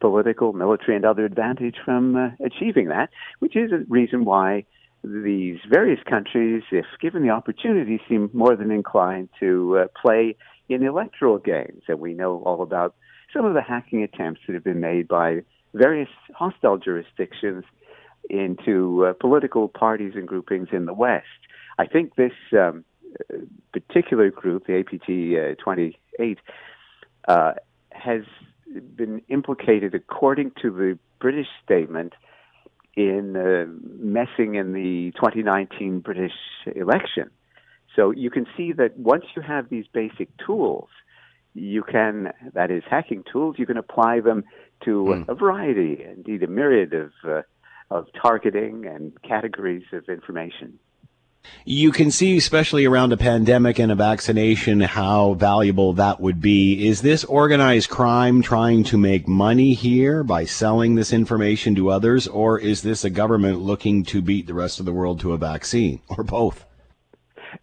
political, 0.00 0.52
military, 0.52 0.96
and 0.96 1.04
other 1.04 1.24
advantage 1.24 1.76
from 1.84 2.16
uh, 2.16 2.28
achieving 2.44 2.88
that, 2.88 3.10
which 3.38 3.56
is 3.56 3.72
a 3.72 3.84
reason 3.88 4.24
why 4.24 4.64
these 5.04 5.58
various 5.70 6.00
countries, 6.08 6.62
if 6.72 6.86
given 7.00 7.22
the 7.22 7.30
opportunity, 7.30 8.00
seem 8.08 8.28
more 8.32 8.56
than 8.56 8.70
inclined 8.70 9.28
to 9.38 9.78
uh, 9.78 9.86
play 10.00 10.36
in 10.68 10.82
electoral 10.82 11.38
games. 11.38 11.82
And 11.88 12.00
we 12.00 12.12
know 12.12 12.42
all 12.44 12.62
about 12.62 12.94
some 13.32 13.44
of 13.44 13.54
the 13.54 13.62
hacking 13.62 14.02
attempts 14.02 14.40
that 14.46 14.54
have 14.54 14.64
been 14.64 14.80
made 14.80 15.06
by 15.06 15.42
various 15.74 16.08
hostile 16.34 16.78
jurisdictions 16.78 17.64
into 18.30 19.06
uh, 19.06 19.12
political 19.14 19.68
parties 19.68 20.12
and 20.14 20.26
groupings 20.26 20.68
in 20.72 20.86
the 20.86 20.94
West. 20.94 21.26
I 21.78 21.86
think 21.86 22.14
this 22.16 22.32
um, 22.52 22.84
particular 23.72 24.30
group, 24.30 24.66
the 24.66 24.78
APT 24.78 25.58
uh, 25.58 25.62
28, 25.62 26.38
uh, 27.28 27.52
has 27.92 28.22
been 28.96 29.22
implicated, 29.28 29.94
according 29.94 30.52
to 30.62 30.70
the 30.70 30.98
British 31.20 31.48
statement, 31.64 32.14
in 32.96 33.36
uh, 33.36 33.66
messing 33.98 34.54
in 34.54 34.72
the 34.72 35.12
2019 35.16 36.00
British 36.00 36.32
election. 36.74 37.30
So 37.94 38.10
you 38.10 38.30
can 38.30 38.46
see 38.56 38.72
that 38.72 38.98
once 38.98 39.24
you 39.34 39.42
have 39.42 39.68
these 39.68 39.86
basic 39.92 40.28
tools, 40.44 40.88
you 41.54 41.82
can, 41.82 42.32
that 42.54 42.70
is, 42.70 42.82
hacking 42.88 43.24
tools, 43.30 43.56
you 43.58 43.66
can 43.66 43.78
apply 43.78 44.20
them 44.20 44.44
to 44.84 45.04
mm. 45.04 45.28
a 45.28 45.34
variety, 45.34 46.04
indeed 46.04 46.42
a 46.42 46.46
myriad 46.46 46.92
of 46.92 47.12
uh, 47.26 47.42
of 47.90 48.06
targeting 48.20 48.86
and 48.86 49.12
categories 49.22 49.84
of 49.92 50.08
information. 50.08 50.78
You 51.64 51.92
can 51.92 52.10
see, 52.10 52.36
especially 52.36 52.84
around 52.86 53.12
a 53.12 53.16
pandemic 53.16 53.78
and 53.78 53.92
a 53.92 53.94
vaccination, 53.94 54.80
how 54.80 55.34
valuable 55.34 55.92
that 55.94 56.20
would 56.20 56.40
be. 56.40 56.86
Is 56.86 57.02
this 57.02 57.24
organized 57.24 57.88
crime 57.88 58.42
trying 58.42 58.84
to 58.84 58.98
make 58.98 59.28
money 59.28 59.74
here 59.74 60.24
by 60.24 60.44
selling 60.44 60.94
this 60.94 61.12
information 61.12 61.74
to 61.76 61.90
others, 61.90 62.26
or 62.26 62.58
is 62.58 62.82
this 62.82 63.04
a 63.04 63.10
government 63.10 63.60
looking 63.60 64.04
to 64.04 64.22
beat 64.22 64.46
the 64.46 64.54
rest 64.54 64.80
of 64.80 64.86
the 64.86 64.92
world 64.92 65.20
to 65.20 65.32
a 65.32 65.38
vaccine, 65.38 66.00
or 66.08 66.24
both? 66.24 66.64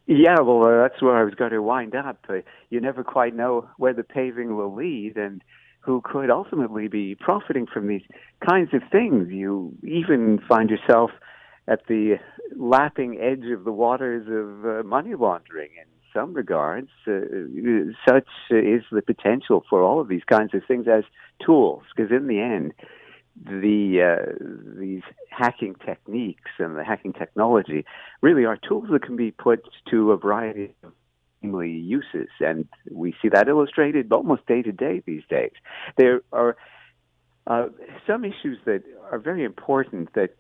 Yeah, 0.06 0.40
well, 0.40 0.64
uh, 0.64 0.82
that's 0.82 1.02
where 1.02 1.18
I 1.18 1.24
was 1.24 1.36
going 1.36 1.52
to 1.52 1.62
wind 1.62 1.96
up. 1.96 2.26
Uh, 2.28 2.36
you 2.70 2.82
never 2.82 3.04
quite 3.04 3.36
know 3.36 3.70
where 3.78 3.94
the 3.94 4.04
paving 4.04 4.56
will 4.56 4.74
lead, 4.74 5.18
and 5.18 5.44
who 5.84 6.02
could 6.04 6.30
ultimately 6.30 6.88
be 6.88 7.16
profiting 7.16 7.68
from 7.68 7.88
these 7.88 8.04
kinds 8.48 8.74
of 8.74 8.82
things. 8.92 9.30
You 9.30 9.74
even 9.84 10.40
find 10.48 10.70
yourself 10.70 11.12
at 11.68 11.88
the 11.88 12.16
lapping 12.56 13.20
edge 13.20 13.46
of 13.52 13.66
the 13.66 13.72
waters 13.72 14.28
of 14.28 14.66
uh, 14.66 14.84
money 14.84 15.16
laundering 15.16 15.72
in 15.78 15.86
some 16.14 16.34
regards. 16.34 16.90
Uh, 17.06 17.20
such 18.08 18.28
is 18.50 18.84
the 18.92 19.02
potential 19.06 19.64
for 19.70 19.82
all 19.82 20.00
of 20.00 20.08
these 20.08 20.24
kinds 20.30 20.54
of 20.54 20.62
things 20.68 20.88
as 20.88 21.04
tools, 21.46 21.84
because 21.96 22.12
in 22.12 22.28
the 22.28 22.40
end, 22.40 22.74
the 23.36 24.00
uh, 24.02 24.80
these 24.80 25.02
hacking 25.30 25.76
techniques 25.86 26.52
and 26.60 26.78
the 26.78 26.84
hacking 26.84 27.14
technology 27.14 27.84
really 28.22 28.46
are 28.46 28.58
tools 28.58 28.88
that 28.92 29.02
can 29.02 29.16
be 29.16 29.32
put 29.32 29.68
to 29.90 30.12
a 30.12 30.18
variety 30.18 30.76
of 30.84 30.94
uses, 31.44 32.30
and 32.40 32.68
we 32.92 33.14
see 33.22 33.30
that 33.30 33.48
illustrated 33.48 34.12
almost 34.12 34.46
day 34.46 34.62
to 34.62 34.72
day 34.72 35.02
these 35.06 35.24
days. 35.30 35.52
There 35.98 36.22
are 36.32 36.56
uh, 37.46 37.68
some 38.08 38.24
issues 38.24 38.58
that 38.66 38.84
are 39.12 39.20
very 39.20 39.44
important 39.44 40.14
that 40.14 40.36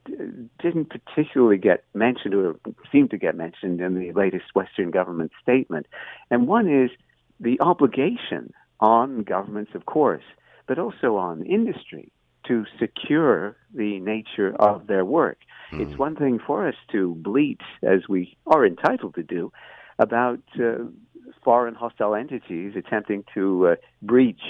didn't 0.59 0.89
particularly 0.89 1.57
get 1.57 1.83
mentioned 1.93 2.33
or 2.33 2.55
seem 2.91 3.09
to 3.09 3.17
get 3.17 3.35
mentioned 3.35 3.81
in 3.81 3.99
the 3.99 4.13
latest 4.13 4.45
Western 4.55 4.89
government 4.89 5.31
statement. 5.41 5.85
And 6.31 6.47
one 6.47 6.69
is 6.69 6.91
the 7.39 7.59
obligation 7.59 8.53
on 8.79 9.23
governments, 9.23 9.71
of 9.75 9.85
course, 9.85 10.23
but 10.65 10.79
also 10.79 11.17
on 11.17 11.45
industry 11.45 12.09
to 12.47 12.65
secure 12.79 13.57
the 13.73 13.99
nature 13.99 14.55
of 14.55 14.87
their 14.87 15.05
work. 15.05 15.39
Mm. 15.71 15.81
It's 15.81 15.97
one 15.97 16.15
thing 16.15 16.39
for 16.45 16.67
us 16.67 16.75
to 16.91 17.15
bleat, 17.15 17.61
as 17.81 18.07
we 18.07 18.37
are 18.47 18.65
entitled 18.65 19.15
to 19.15 19.23
do, 19.23 19.51
about 20.03 20.41
uh, 20.59 20.83
foreign 21.43 21.75
hostile 21.75 22.15
entities 22.15 22.73
attempting 22.75 23.23
to 23.33 23.67
uh, 23.67 23.75
breach 24.01 24.41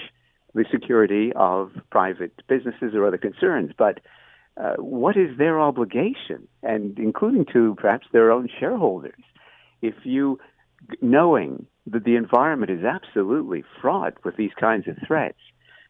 the 0.54 0.66
security 0.72 1.32
of 1.36 1.72
private 1.90 2.34
businesses 2.48 2.94
or 2.94 3.08
other 3.08 3.18
concerns. 3.18 3.72
But 3.78 4.00
uh, 4.56 4.76
what 4.78 5.18
is 5.18 5.38
their 5.38 5.60
obligation, 5.60 6.48
and 6.62 6.98
including 7.00 7.46
to 7.54 7.76
perhaps 7.80 8.06
their 8.14 8.32
own 8.32 8.48
shareholders, 8.60 9.24
if 9.82 9.96
you, 10.04 10.40
knowing 11.02 11.66
that 11.88 12.04
the 12.04 12.16
environment 12.16 12.72
is 12.72 12.84
absolutely 12.84 13.64
fraught 13.82 14.14
with 14.24 14.36
these 14.38 14.52
kinds 14.60 14.88
of 14.88 14.96
threats, 15.08 15.40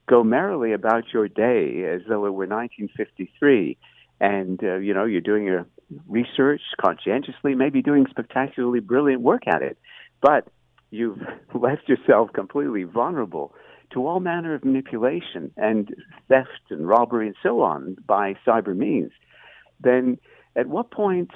go 0.08 0.24
merrily 0.24 0.72
about 0.74 1.04
your 1.14 1.28
day 1.28 1.84
as 1.84 2.02
though 2.08 2.26
it 2.26 2.32
were 2.32 2.48
1953, 2.48 3.78
and 4.24 4.64
uh, 4.64 4.78
you 4.78 4.94
know 4.94 5.04
you're 5.04 5.22
doing 5.22 5.44
your 5.44 5.68
research 6.08 6.62
conscientiously, 6.82 7.54
maybe 7.54 7.82
doing 7.82 8.06
spectacularly 8.10 8.80
brilliant 8.80 9.22
work 9.22 9.44
at 9.48 9.62
it, 9.62 9.78
but 10.22 10.48
you've 10.90 11.20
left 11.54 11.90
yourself 11.90 12.32
completely 12.34 12.84
vulnerable 12.84 13.54
to 13.92 14.08
all 14.08 14.22
manner 14.22 14.56
of 14.56 14.64
manipulation 14.64 15.52
and 15.58 15.94
theft 16.30 16.72
and 16.72 16.88
robbery 16.88 17.28
and 17.28 17.36
so 17.44 17.62
on 17.62 17.98
by 18.08 18.34
cyber 18.48 18.76
means, 18.76 19.12
then 19.82 20.18
at 20.56 20.68
what 20.68 20.90
point 20.90 21.32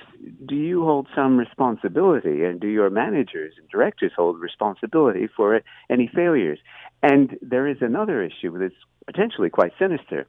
do 0.45 0.55
you 0.55 0.83
hold 0.83 1.07
some 1.13 1.37
responsibility 1.37 2.43
and 2.43 2.59
do 2.59 2.67
your 2.67 2.89
managers 2.89 3.53
and 3.59 3.67
directors 3.69 4.13
hold 4.15 4.39
responsibility 4.39 5.27
for 5.35 5.61
any 5.89 6.09
failures? 6.13 6.59
And 7.03 7.37
there 7.41 7.67
is 7.67 7.77
another 7.81 8.23
issue 8.23 8.57
that's 8.57 8.73
potentially 9.05 9.49
quite 9.49 9.73
sinister. 9.77 10.25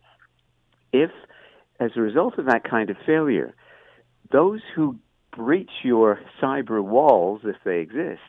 If, 0.93 1.11
as 1.81 1.93
a 1.97 2.01
result 2.01 2.39
of 2.39 2.47
that 2.47 2.69
kind 2.69 2.91
of 2.91 2.97
failure, 3.07 3.55
those 4.33 4.61
who 4.75 4.99
breach 5.37 5.71
your 5.85 6.21
cyber 6.43 6.83
walls, 6.83 7.43
if 7.45 7.57
they 7.65 7.79
exist, 7.79 8.21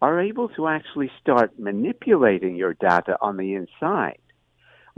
are 0.00 0.20
able 0.20 0.48
to 0.50 0.68
actually 0.68 1.10
start 1.20 1.58
manipulating 1.58 2.54
your 2.54 2.74
data 2.74 3.16
on 3.20 3.36
the 3.36 3.54
inside. 3.54 4.18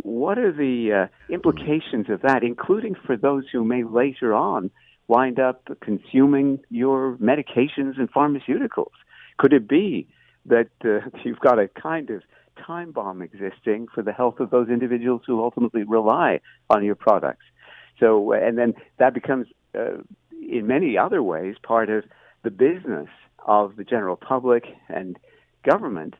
What 0.02 0.38
are 0.38 0.52
the 0.52 1.08
uh, 1.08 1.32
implications 1.32 2.08
of 2.08 2.22
that, 2.22 2.42
including 2.42 2.94
for 3.06 3.16
those 3.16 3.44
who 3.50 3.64
may 3.64 3.82
later 3.84 4.34
on 4.34 4.70
wind 5.08 5.40
up 5.40 5.68
consuming 5.80 6.60
your 6.70 7.16
medications 7.16 7.98
and 7.98 8.12
pharmaceuticals? 8.12 8.92
Could 9.38 9.52
it 9.52 9.68
be 9.68 10.08
that 10.46 10.68
uh, 10.84 11.08
you've 11.24 11.40
got 11.40 11.58
a 11.58 11.68
kind 11.68 12.10
of 12.10 12.22
time 12.66 12.92
bomb 12.92 13.22
existing 13.22 13.86
for 13.94 14.02
the 14.02 14.12
health 14.12 14.40
of 14.40 14.50
those 14.50 14.68
individuals 14.68 15.22
who 15.26 15.42
ultimately 15.42 15.84
rely 15.84 16.40
on 16.68 16.84
your 16.84 16.96
products? 16.96 17.44
So, 18.00 18.32
and 18.32 18.56
then 18.56 18.74
that 18.98 19.14
becomes, 19.14 19.46
uh, 19.74 20.02
in 20.30 20.66
many 20.66 20.96
other 20.96 21.22
ways, 21.22 21.56
part 21.62 21.90
of 21.90 22.04
the 22.44 22.50
business 22.50 23.08
of 23.46 23.76
the 23.76 23.84
general 23.84 24.16
public 24.16 24.64
and 24.88 25.18
government 25.68 26.14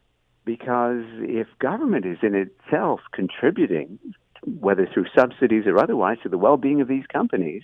because 0.48 1.04
if 1.18 1.46
government 1.58 2.06
is 2.06 2.16
in 2.22 2.34
itself 2.34 3.00
contributing, 3.12 3.98
whether 4.46 4.88
through 4.92 5.04
subsidies 5.14 5.64
or 5.66 5.78
otherwise, 5.78 6.16
to 6.22 6.30
the 6.30 6.38
well 6.38 6.56
being 6.56 6.80
of 6.80 6.88
these 6.88 7.04
companies, 7.12 7.62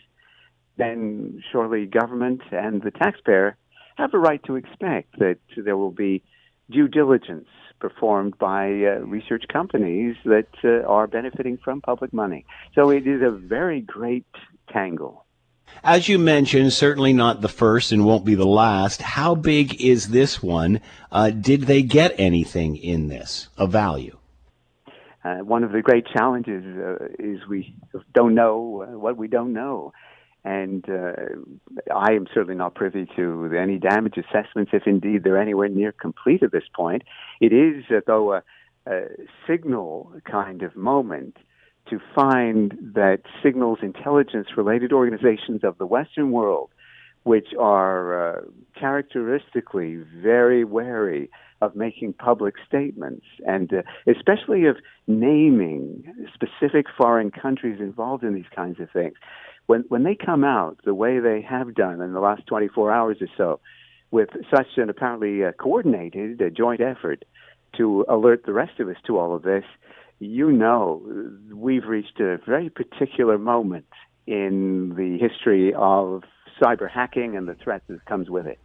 then 0.76 1.42
surely 1.50 1.86
government 1.86 2.42
and 2.52 2.82
the 2.82 2.90
taxpayer 2.90 3.56
have 3.96 4.12
a 4.12 4.18
right 4.18 4.42
to 4.44 4.56
expect 4.56 5.18
that 5.18 5.38
there 5.56 5.78
will 5.78 5.92
be 5.92 6.22
due 6.70 6.86
diligence 6.86 7.48
performed 7.78 8.38
by 8.38 8.66
uh, 8.66 9.00
research 9.00 9.44
companies 9.52 10.16
that 10.24 10.48
uh, 10.64 10.86
are 10.86 11.06
benefiting 11.06 11.58
from 11.58 11.80
public 11.80 12.12
money. 12.12 12.46
So 12.74 12.90
it 12.90 13.06
is 13.06 13.22
a 13.22 13.30
very 13.30 13.80
great 13.80 14.26
tangle. 14.72 15.24
As 15.82 16.08
you 16.08 16.18
mentioned, 16.18 16.72
certainly 16.72 17.12
not 17.12 17.40
the 17.40 17.48
first 17.48 17.92
and 17.92 18.04
won't 18.04 18.24
be 18.24 18.34
the 18.34 18.46
last. 18.46 19.02
How 19.02 19.34
big 19.34 19.80
is 19.80 20.08
this 20.08 20.42
one? 20.42 20.80
Uh, 21.10 21.30
did 21.30 21.62
they 21.62 21.82
get 21.82 22.14
anything 22.18 22.76
in 22.76 23.08
this 23.08 23.48
of 23.56 23.72
value? 23.72 24.16
Uh, 25.24 25.36
one 25.36 25.64
of 25.64 25.72
the 25.72 25.80
great 25.80 26.06
challenges 26.06 26.64
uh, 26.64 27.06
is 27.18 27.46
we 27.48 27.74
don't 28.12 28.34
know 28.34 28.86
uh, 28.86 28.98
what 28.98 29.16
we 29.16 29.26
don't 29.26 29.52
know. 29.52 29.92
And 30.44 30.84
uh, 30.88 31.12
I 31.94 32.12
am 32.12 32.26
certainly 32.32 32.54
not 32.54 32.74
privy 32.74 33.06
to 33.16 33.50
any 33.58 33.78
damage 33.78 34.16
assessments, 34.18 34.72
if 34.74 34.82
indeed 34.86 35.24
they're 35.24 35.40
anywhere 35.40 35.68
near 35.68 35.92
complete 35.92 36.42
at 36.42 36.52
this 36.52 36.64
point. 36.74 37.02
It 37.40 37.52
is, 37.52 37.84
though, 38.06 38.34
a, 38.34 38.42
a 38.86 39.06
signal 39.46 40.12
kind 40.30 40.62
of 40.62 40.76
moment 40.76 41.38
to 41.88 41.98
find 42.14 42.76
that 42.94 43.20
signals 43.42 43.78
intelligence 43.82 44.48
related 44.56 44.92
organizations 44.92 45.62
of 45.64 45.78
the 45.78 45.86
Western 45.86 46.30
world, 46.30 46.70
which 47.24 47.48
are 47.58 48.36
uh, 48.36 48.40
characteristically 48.78 49.96
very 50.22 50.64
wary 50.64 51.30
of 51.60 51.74
making 51.74 52.12
public 52.12 52.54
statements 52.66 53.24
and 53.46 53.72
uh, 53.72 53.82
especially 54.06 54.66
of 54.66 54.76
naming 55.06 56.04
specific 56.34 56.86
foreign 56.96 57.30
countries 57.30 57.80
involved 57.80 58.22
in 58.22 58.34
these 58.34 58.44
kinds 58.54 58.78
of 58.80 58.90
things. 58.90 59.14
When, 59.66 59.84
when 59.88 60.02
they 60.04 60.14
come 60.14 60.44
out 60.44 60.78
the 60.84 60.94
way 60.94 61.20
they 61.20 61.40
have 61.42 61.74
done 61.74 62.00
in 62.00 62.12
the 62.12 62.20
last 62.20 62.46
24 62.46 62.92
hours 62.92 63.18
or 63.20 63.28
so, 63.36 63.60
with 64.10 64.28
such 64.54 64.66
an 64.76 64.90
apparently 64.90 65.44
uh, 65.44 65.52
coordinated 65.52 66.40
uh, 66.40 66.50
joint 66.50 66.80
effort 66.80 67.24
to 67.78 68.04
alert 68.08 68.44
the 68.46 68.52
rest 68.52 68.78
of 68.78 68.88
us 68.88 68.96
to 69.06 69.18
all 69.18 69.34
of 69.34 69.42
this, 69.42 69.64
you 70.20 70.52
know 70.52 71.02
we've 71.52 71.84
reached 71.84 72.20
a 72.20 72.38
very 72.46 72.70
particular 72.70 73.38
moment 73.38 73.86
in 74.26 74.94
the 74.96 75.18
history 75.18 75.74
of 75.74 76.22
cyber 76.60 76.88
hacking 76.88 77.36
and 77.36 77.48
the 77.48 77.54
threat 77.54 77.82
that 77.88 78.04
comes 78.06 78.30
with 78.30 78.46
it. 78.46 78.58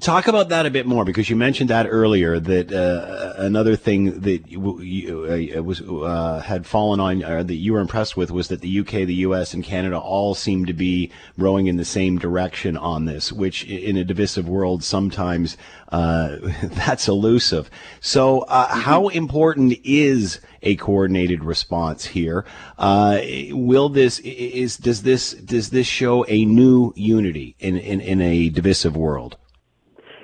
Talk 0.00 0.28
about 0.28 0.50
that 0.50 0.66
a 0.66 0.70
bit 0.70 0.86
more 0.86 1.04
because 1.04 1.30
you 1.30 1.36
mentioned 1.36 1.70
that 1.70 1.86
earlier. 1.88 2.38
That 2.38 2.72
uh, 2.72 3.34
another 3.38 3.74
thing 3.74 4.20
that 4.20 4.48
you, 4.48 4.80
you 4.80 5.54
uh, 5.56 5.62
was 5.62 5.80
uh, 5.80 6.42
had 6.44 6.66
fallen 6.66 7.00
on 7.00 7.24
uh, 7.24 7.42
that 7.42 7.54
you 7.54 7.72
were 7.72 7.80
impressed 7.80 8.16
with 8.16 8.30
was 8.30 8.48
that 8.48 8.60
the 8.60 8.80
UK, 8.80 9.06
the 9.06 9.14
US, 9.14 9.54
and 9.54 9.64
Canada 9.64 9.98
all 9.98 10.34
seem 10.34 10.66
to 10.66 10.72
be 10.72 11.10
rowing 11.36 11.66
in 11.66 11.76
the 11.76 11.84
same 11.84 12.18
direction 12.18 12.76
on 12.76 13.06
this. 13.06 13.32
Which, 13.32 13.64
in 13.64 13.96
a 13.96 14.04
divisive 14.04 14.48
world, 14.48 14.84
sometimes 14.84 15.56
uh, 15.88 16.36
that's 16.62 17.08
elusive. 17.08 17.70
So, 18.00 18.40
uh, 18.42 18.68
mm-hmm. 18.68 18.80
how 18.80 19.08
important 19.08 19.74
is 19.84 20.40
a 20.62 20.76
coordinated 20.76 21.44
response 21.44 22.04
here? 22.04 22.44
will 22.78 23.88
this 23.88 24.18
is 24.20 24.76
does 24.76 25.02
this 25.02 25.32
does 25.32 25.70
this 25.70 25.86
show 25.86 26.24
a 26.28 26.44
new 26.44 26.92
unity 26.94 27.56
in 27.58 27.76
in, 27.78 28.00
in 28.00 28.20
a 28.20 28.48
divisive 28.50 28.96
world? 28.96 29.36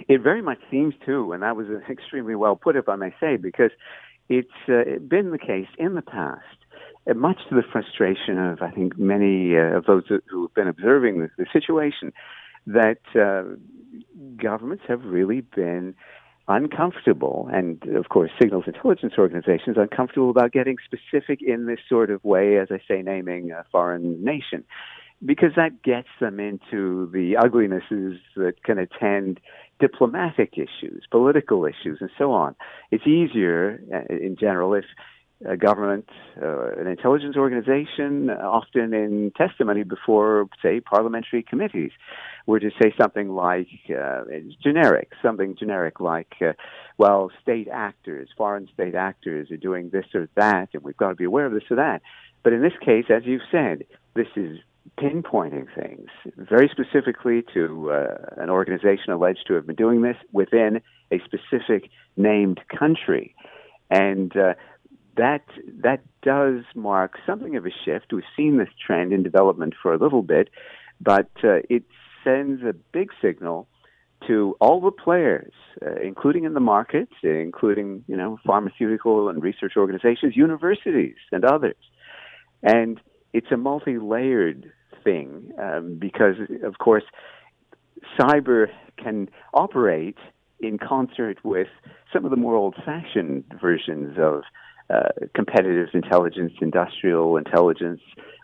It 0.08 0.20
very 0.20 0.42
much 0.42 0.58
seems 0.70 0.94
to, 1.06 1.32
and 1.32 1.42
that 1.42 1.56
was 1.56 1.66
extremely 1.90 2.34
well 2.34 2.56
put, 2.56 2.76
if 2.76 2.88
I 2.88 2.96
may 2.96 3.14
say, 3.20 3.36
because 3.36 3.70
it's 4.28 4.48
uh, 4.68 4.98
been 5.06 5.30
the 5.30 5.38
case 5.38 5.68
in 5.78 5.94
the 5.94 6.02
past, 6.02 6.42
uh, 7.08 7.14
much 7.14 7.38
to 7.48 7.54
the 7.54 7.62
frustration 7.70 8.38
of, 8.38 8.62
I 8.62 8.70
think, 8.70 8.98
many 8.98 9.56
uh, 9.56 9.78
of 9.78 9.84
those 9.84 10.04
who 10.08 10.42
have 10.42 10.54
been 10.54 10.68
observing 10.68 11.20
the, 11.20 11.30
the 11.36 11.46
situation, 11.52 12.12
that 12.66 13.00
uh, 13.14 13.56
governments 14.36 14.84
have 14.88 15.04
really 15.04 15.42
been 15.42 15.94
uncomfortable, 16.48 17.48
and 17.52 17.82
of 17.94 18.08
course, 18.08 18.30
signals 18.40 18.64
intelligence 18.66 19.14
organizations 19.18 19.76
uncomfortable 19.78 20.30
about 20.30 20.52
getting 20.52 20.76
specific 20.84 21.40
in 21.42 21.66
this 21.66 21.78
sort 21.88 22.10
of 22.10 22.22
way, 22.24 22.58
as 22.58 22.68
I 22.70 22.80
say, 22.86 23.02
naming 23.02 23.50
a 23.50 23.64
foreign 23.72 24.22
nation, 24.22 24.64
because 25.24 25.52
that 25.56 25.82
gets 25.82 26.08
them 26.20 26.40
into 26.40 27.10
the 27.12 27.36
uglinesses 27.36 28.20
that 28.36 28.62
can 28.62 28.78
attend 28.78 29.40
diplomatic 29.80 30.54
issues, 30.54 31.04
political 31.10 31.64
issues, 31.64 31.98
and 32.00 32.10
so 32.16 32.32
on. 32.32 32.54
It's 32.90 33.06
easier, 33.06 33.80
uh, 33.92 34.14
in 34.14 34.36
general, 34.38 34.74
if 34.74 34.84
a 35.46 35.56
government, 35.56 36.08
uh, 36.40 36.72
an 36.72 36.86
intelligence 36.86 37.36
organization, 37.36 38.30
often 38.30 38.94
in 38.94 39.32
testimony 39.36 39.82
before, 39.82 40.46
say, 40.62 40.80
parliamentary 40.80 41.42
committees, 41.42 41.90
were 42.46 42.60
to 42.60 42.70
say 42.80 42.94
something 42.98 43.28
like, 43.28 43.68
uh, 43.90 44.22
generic, 44.62 45.10
something 45.22 45.56
generic 45.56 46.00
like, 46.00 46.34
uh, 46.40 46.52
well, 46.98 47.30
state 47.42 47.68
actors, 47.70 48.28
foreign 48.36 48.68
state 48.72 48.94
actors 48.94 49.50
are 49.50 49.56
doing 49.56 49.90
this 49.90 50.06
or 50.14 50.28
that, 50.36 50.68
and 50.72 50.82
we've 50.82 50.96
got 50.96 51.10
to 51.10 51.14
be 51.14 51.24
aware 51.24 51.46
of 51.46 51.52
this 51.52 51.64
or 51.70 51.76
that. 51.76 52.00
But 52.42 52.52
in 52.52 52.62
this 52.62 52.78
case, 52.80 53.06
as 53.10 53.24
you've 53.24 53.42
said, 53.50 53.84
this 54.14 54.28
is 54.36 54.58
pinpointing 54.98 55.66
things 55.74 56.08
very 56.36 56.68
specifically 56.68 57.42
to 57.54 57.90
uh, 57.90 58.42
an 58.42 58.50
organization 58.50 59.12
alleged 59.12 59.44
to 59.46 59.54
have 59.54 59.66
been 59.66 59.76
doing 59.76 60.02
this 60.02 60.16
within 60.32 60.80
a 61.10 61.20
specific 61.24 61.90
named 62.16 62.60
country. 62.68 63.34
And 63.90 64.36
uh, 64.36 64.54
that 65.16 65.44
that 65.82 66.00
does 66.22 66.64
mark 66.74 67.18
something 67.26 67.56
of 67.56 67.66
a 67.66 67.70
shift. 67.84 68.12
We've 68.12 68.24
seen 68.36 68.58
this 68.58 68.68
trend 68.84 69.12
in 69.12 69.22
development 69.22 69.74
for 69.80 69.92
a 69.92 69.98
little 69.98 70.22
bit, 70.22 70.48
but 71.00 71.30
uh, 71.42 71.58
it 71.68 71.84
sends 72.24 72.62
a 72.62 72.72
big 72.92 73.10
signal 73.20 73.68
to 74.26 74.56
all 74.60 74.80
the 74.80 74.90
players, 74.90 75.52
uh, 75.84 75.96
including 76.02 76.44
in 76.44 76.54
the 76.54 76.60
market, 76.60 77.08
including 77.22 78.04
you 78.06 78.16
know 78.16 78.38
pharmaceutical 78.46 79.28
and 79.28 79.42
research 79.42 79.74
organizations, 79.76 80.36
universities, 80.36 81.16
and 81.30 81.44
others. 81.44 81.76
And 82.62 83.00
it's 83.32 83.50
a 83.52 83.56
multi-layered 83.56 84.72
thing 85.04 85.52
um, 85.60 85.98
because, 86.00 86.36
of 86.64 86.78
course, 86.78 87.04
cyber 88.18 88.66
can 89.02 89.28
operate 89.52 90.16
in 90.60 90.78
concert 90.78 91.38
with 91.44 91.68
some 92.12 92.24
of 92.24 92.30
the 92.30 92.36
more 92.36 92.56
old-fashioned 92.56 93.44
versions 93.60 94.16
of 94.18 94.42
uh, 94.90 95.08
competitive 95.34 95.88
intelligence, 95.94 96.52
industrial 96.60 97.36
intelligence, 97.36 98.00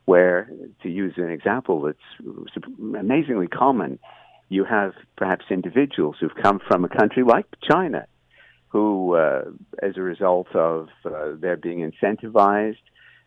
where, 0.06 0.50
to 0.82 0.88
use 0.88 1.14
an 1.16 1.30
example 1.30 1.82
that's 1.82 2.66
amazingly 2.98 3.46
common, 3.46 3.98
you 4.48 4.64
have 4.64 4.92
perhaps 5.16 5.44
individuals 5.50 6.16
who've 6.20 6.34
come 6.42 6.60
from 6.66 6.84
a 6.84 6.88
country 6.88 7.22
like 7.22 7.46
China, 7.70 8.06
who, 8.68 9.14
uh, 9.14 9.42
as 9.82 9.96
a 9.96 10.02
result 10.02 10.48
of 10.54 10.88
uh, 11.04 11.32
their 11.38 11.56
being 11.56 11.88
incentivized, 11.88 12.76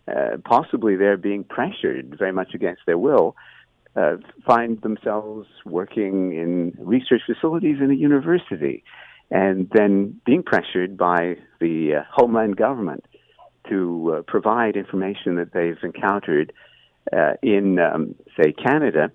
uh, 0.07 0.37
possibly 0.43 0.95
they're 0.95 1.17
being 1.17 1.43
pressured 1.43 2.15
very 2.17 2.31
much 2.31 2.53
against 2.53 2.81
their 2.85 2.97
will, 2.97 3.35
uh, 3.95 4.17
find 4.45 4.81
themselves 4.81 5.47
working 5.65 6.33
in 6.33 6.73
research 6.79 7.21
facilities 7.25 7.77
in 7.79 7.91
a 7.91 7.93
university 7.93 8.83
and 9.31 9.69
then 9.73 10.19
being 10.25 10.43
pressured 10.43 10.97
by 10.97 11.35
the 11.59 11.95
uh, 11.95 12.03
homeland 12.11 12.57
government 12.57 13.05
to 13.69 14.15
uh, 14.17 14.21
provide 14.23 14.75
information 14.75 15.35
that 15.35 15.53
they've 15.53 15.77
encountered 15.83 16.51
uh, 17.15 17.33
in, 17.41 17.79
um, 17.79 18.15
say, 18.35 18.51
Canada 18.51 19.11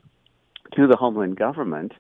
to 0.75 0.87
the 0.87 0.97
homeland 0.97 1.37
government 1.37 1.93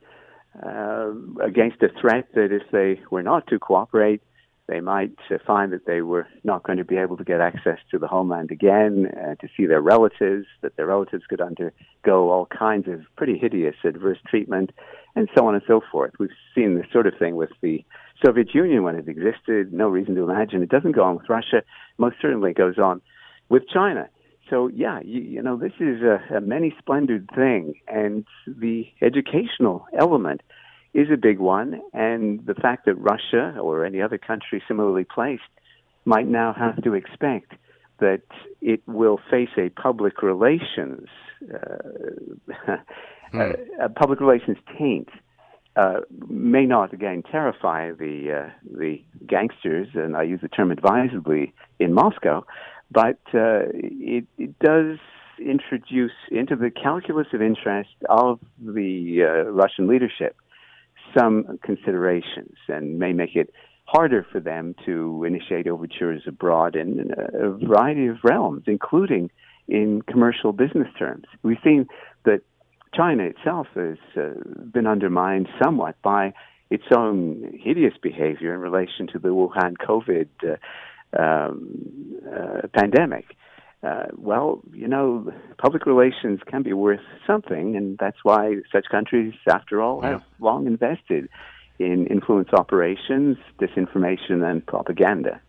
against 1.41 1.81
a 1.83 1.89
threat 2.01 2.27
that 2.35 2.51
if 2.51 2.63
they 2.73 3.01
were 3.11 3.23
not 3.23 3.47
to 3.47 3.59
cooperate, 3.59 4.21
they 4.69 4.81
might 4.81 5.17
uh, 5.31 5.39
find 5.47 5.73
that 5.73 5.87
they 5.87 6.03
were 6.03 6.27
not 6.45 6.63
going 6.63 6.79
to 6.79 6.85
be 6.85 6.97
able 6.97 7.17
to 7.17 7.25
get 7.25 7.41
access 7.41 7.79
to 7.91 7.99
the 7.99 8.07
homeland 8.07 8.51
again, 8.51 9.07
uh, 9.17 9.35
to 9.37 9.49
see 9.57 9.67
their 9.67 9.81
relatives, 9.81 10.47
that 10.61 10.77
their 10.77 10.87
relatives 10.87 11.25
could 11.29 11.41
undergo 11.41 12.31
all 12.31 12.47
kinds 12.47 12.87
of 12.87 13.01
pretty 13.17 13.39
hideous 13.39 13.77
adverse 13.85 14.19
treatment, 14.29 14.71
and 15.17 15.29
so 15.35 15.49
on 15.49 15.55
and 15.55 15.65
so 15.67 15.81
forth. 15.91 16.13
We've 16.19 16.31
seen 16.55 16.75
this 16.75 16.87
sort 16.93 17.07
of 17.07 17.15
thing 17.19 17.37
with 17.37 17.51
the 17.63 17.85
Soviet 18.25 18.55
Union 18.55 18.83
when 18.83 18.95
it 18.95 19.09
existed. 19.09 19.73
No 19.73 19.89
reason 19.89 20.15
to 20.15 20.23
imagine 20.23 20.63
it 20.63 20.69
doesn't 20.69 20.93
go 20.93 21.03
on 21.03 21.17
with 21.17 21.29
Russia. 21.29 21.63
Most 21.97 22.17
certainly 22.21 22.53
goes 22.53 22.79
on 22.79 23.01
with 23.49 23.63
China. 23.73 24.09
So 24.51 24.69
yeah, 24.69 25.01
you, 25.03 25.21
you 25.23 25.43
know, 25.43 25.57
this 25.57 25.73
is 25.81 26.03
a, 26.03 26.37
a 26.37 26.41
many 26.41 26.75
splendored 26.79 27.29
thing, 27.35 27.75
and 27.87 28.25
the 28.47 28.87
educational 29.03 29.87
element 29.99 30.43
is 30.95 31.09
a 31.13 31.17
big 31.17 31.39
one, 31.39 31.81
and 31.93 32.45
the 32.47 32.55
fact 32.55 32.87
that 32.87 32.95
Russia 32.95 33.57
or 33.61 33.85
any 33.85 34.01
other 34.01 34.19
country 34.19 34.63
similarly 34.67 35.05
placed 35.05 35.43
might 36.05 36.27
now 36.27 36.55
have 36.55 36.83
to 36.83 36.95
expect 36.95 37.53
that 38.01 38.23
it 38.61 38.81
will 38.87 39.21
face 39.31 39.51
a 39.59 39.69
public 39.71 40.23
relations 40.23 41.09
uh, 41.53 42.77
a, 43.35 43.85
a, 43.85 43.89
public 43.89 44.21
relations 44.21 44.57
taint 44.79 45.09
uh, 45.77 46.01
may 46.29 46.65
not 46.65 46.93
again 46.93 47.23
terrify 47.31 47.93
the 47.93 48.47
uh, 48.47 48.51
the 48.77 49.01
gangsters, 49.27 49.89
and 49.95 50.17
I 50.17 50.23
use 50.23 50.41
the 50.41 50.49
term 50.49 50.73
advisedly 50.73 51.55
in 51.79 51.93
Moscow, 51.93 52.45
but 52.91 53.21
uh, 53.35 53.71
it, 53.73 54.27
it 54.39 54.59
does 54.59 54.99
introduce 55.39 56.13
into 56.33 56.57
the 56.57 56.71
calculus 56.71 57.29
of 57.33 57.43
interest 57.43 57.91
of 58.09 58.41
the 58.59 59.23
uh, 59.23 59.51
Russian 59.51 59.87
leadership 59.87 60.37
some 61.19 61.59
considerations 61.63 62.57
and 62.69 62.99
may 62.99 63.13
make 63.13 63.35
it 63.35 63.53
harder 63.85 64.27
for 64.31 64.41
them 64.41 64.75
to 64.85 65.25
initiate 65.25 65.67
overtures 65.67 66.23
abroad 66.27 66.77
in 66.77 67.11
a 67.17 67.51
variety 67.67 68.07
of 68.07 68.17
realms, 68.23 68.65
including 68.67 69.31
in 69.67 70.03
commercial 70.03 70.53
business 70.53 70.89
terms. 70.99 71.25
We've 71.43 71.59
seen 71.65 71.87
that 72.25 72.43
China 72.95 73.25
itself 73.25 73.67
has 73.75 73.99
uh, 74.17 74.31
been 74.73 74.87
undermined 74.87 75.49
somewhat 75.63 75.97
by 76.03 76.35
its 76.71 76.85
own 76.95 77.59
hideous 77.59 77.95
behavior 78.03 78.55
in 78.55 78.61
relation 78.61 79.07
to 79.13 79.19
the 79.19 79.29
Wuhan 79.29 79.75
COVID 79.77 80.29
uh, 80.43 81.23
um, 81.23 82.21
uh, 82.31 82.69
pandemic 82.75 83.25
uh, 83.83 84.07
well, 84.17 84.61
you 84.73 84.89
know, 84.89 85.33
public 85.59 85.87
relations 85.87 86.41
can 86.47 86.63
be 86.63 86.73
worth 86.73 87.01
something, 87.27 87.77
and 87.77 87.97
that's 87.99 88.19
why 88.25 88.57
such 88.73 88.87
countries, 88.91 89.35
after 89.49 89.81
all, 89.81 90.01
have 90.03 90.23
long 90.41 90.67
invested 90.67 91.29
in 91.79 92.07
influence 92.09 92.49
operations, 92.53 93.37
disinformation, 93.61 94.43
and 94.49 94.67
propaganda. 94.67 95.41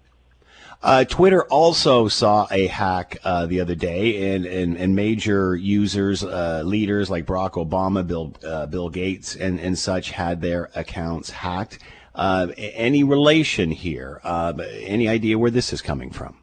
Uh, 0.82 1.04
Twitter 1.04 1.44
also 1.46 2.08
saw 2.08 2.48
a 2.52 2.68
hack 2.68 3.18
uh, 3.24 3.46
the 3.48 3.60
other 3.60 3.76
day, 3.76 4.34
and, 4.34 4.46
and, 4.46 4.78
and 4.78 4.96
major 4.96 5.56
users, 5.56 6.24
uh, 6.24 6.62
leaders 6.64 7.10
like 7.10 7.26
Barack 7.26 7.54
Obama, 7.54 8.06
Bill 8.06 8.34
uh, 8.46 8.66
Bill 8.68 8.90
Gates, 8.90 9.36
and, 9.36 9.60
and 9.60 9.78
such 9.78 10.12
had 10.12 10.42
their 10.42 10.70
accounts 10.76 11.32
hacked. 11.32 11.80
Uh, 12.16 12.48
any 12.58 13.04
relation 13.04 13.72
here? 13.72 14.22
Uh, 14.24 14.54
any 14.82 15.10
idea 15.10 15.38
where 15.38 15.52
this 15.52 15.74
is 15.74 15.82
coming 15.82 16.12
from? 16.12 16.38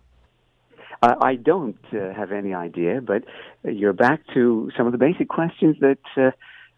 Uh, 1.02 1.14
I 1.20 1.34
don't 1.36 1.78
uh, 1.92 2.12
have 2.14 2.32
any 2.32 2.54
idea, 2.54 3.00
but 3.00 3.24
you're 3.64 3.92
back 3.92 4.20
to 4.34 4.70
some 4.76 4.86
of 4.86 4.92
the 4.92 4.98
basic 4.98 5.28
questions 5.28 5.76
that 5.80 5.98
uh, 6.16 6.30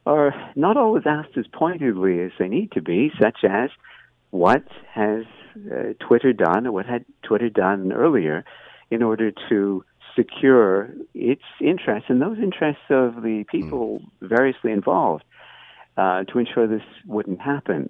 are 0.06 0.32
not 0.56 0.76
always 0.76 1.04
asked 1.06 1.36
as 1.36 1.46
pointedly 1.52 2.20
as 2.20 2.32
they 2.38 2.48
need 2.48 2.72
to 2.72 2.82
be, 2.82 3.12
such 3.20 3.38
as 3.44 3.70
what 4.30 4.64
has 4.92 5.24
uh, 5.70 5.92
Twitter 6.00 6.32
done, 6.32 6.66
or 6.66 6.72
what 6.72 6.86
had 6.86 7.04
Twitter 7.22 7.48
done 7.48 7.92
earlier, 7.92 8.44
in 8.90 9.02
order 9.02 9.30
to 9.48 9.84
secure 10.16 10.90
its 11.14 11.42
interests 11.60 12.06
and 12.08 12.20
those 12.20 12.38
interests 12.38 12.82
of 12.90 13.22
the 13.22 13.44
people 13.50 14.00
mm. 14.00 14.28
variously 14.28 14.72
involved 14.72 15.22
uh, 15.96 16.24
to 16.24 16.38
ensure 16.38 16.66
this 16.66 16.82
wouldn't 17.06 17.40
happen. 17.40 17.88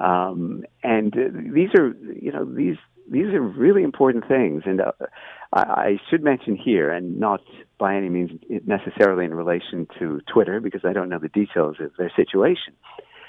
Um, 0.00 0.64
and 0.82 1.14
uh, 1.14 1.52
these 1.52 1.68
are, 1.78 1.94
you 2.20 2.32
know, 2.32 2.44
these 2.44 2.76
these 3.10 3.26
are 3.26 3.40
really 3.40 3.82
important 3.82 4.26
things, 4.28 4.62
and 4.64 4.80
uh, 4.80 4.92
I, 5.52 5.60
I 5.60 6.00
should 6.08 6.22
mention 6.22 6.56
here, 6.56 6.90
and 6.90 7.18
not 7.18 7.40
by 7.78 7.96
any 7.96 8.08
means 8.08 8.30
necessarily 8.66 9.24
in 9.24 9.34
relation 9.34 9.86
to 9.98 10.20
Twitter, 10.32 10.60
because 10.60 10.82
I 10.84 10.92
don't 10.92 11.08
know 11.08 11.18
the 11.18 11.28
details 11.28 11.76
of 11.80 11.90
their 11.98 12.12
situation. 12.14 12.74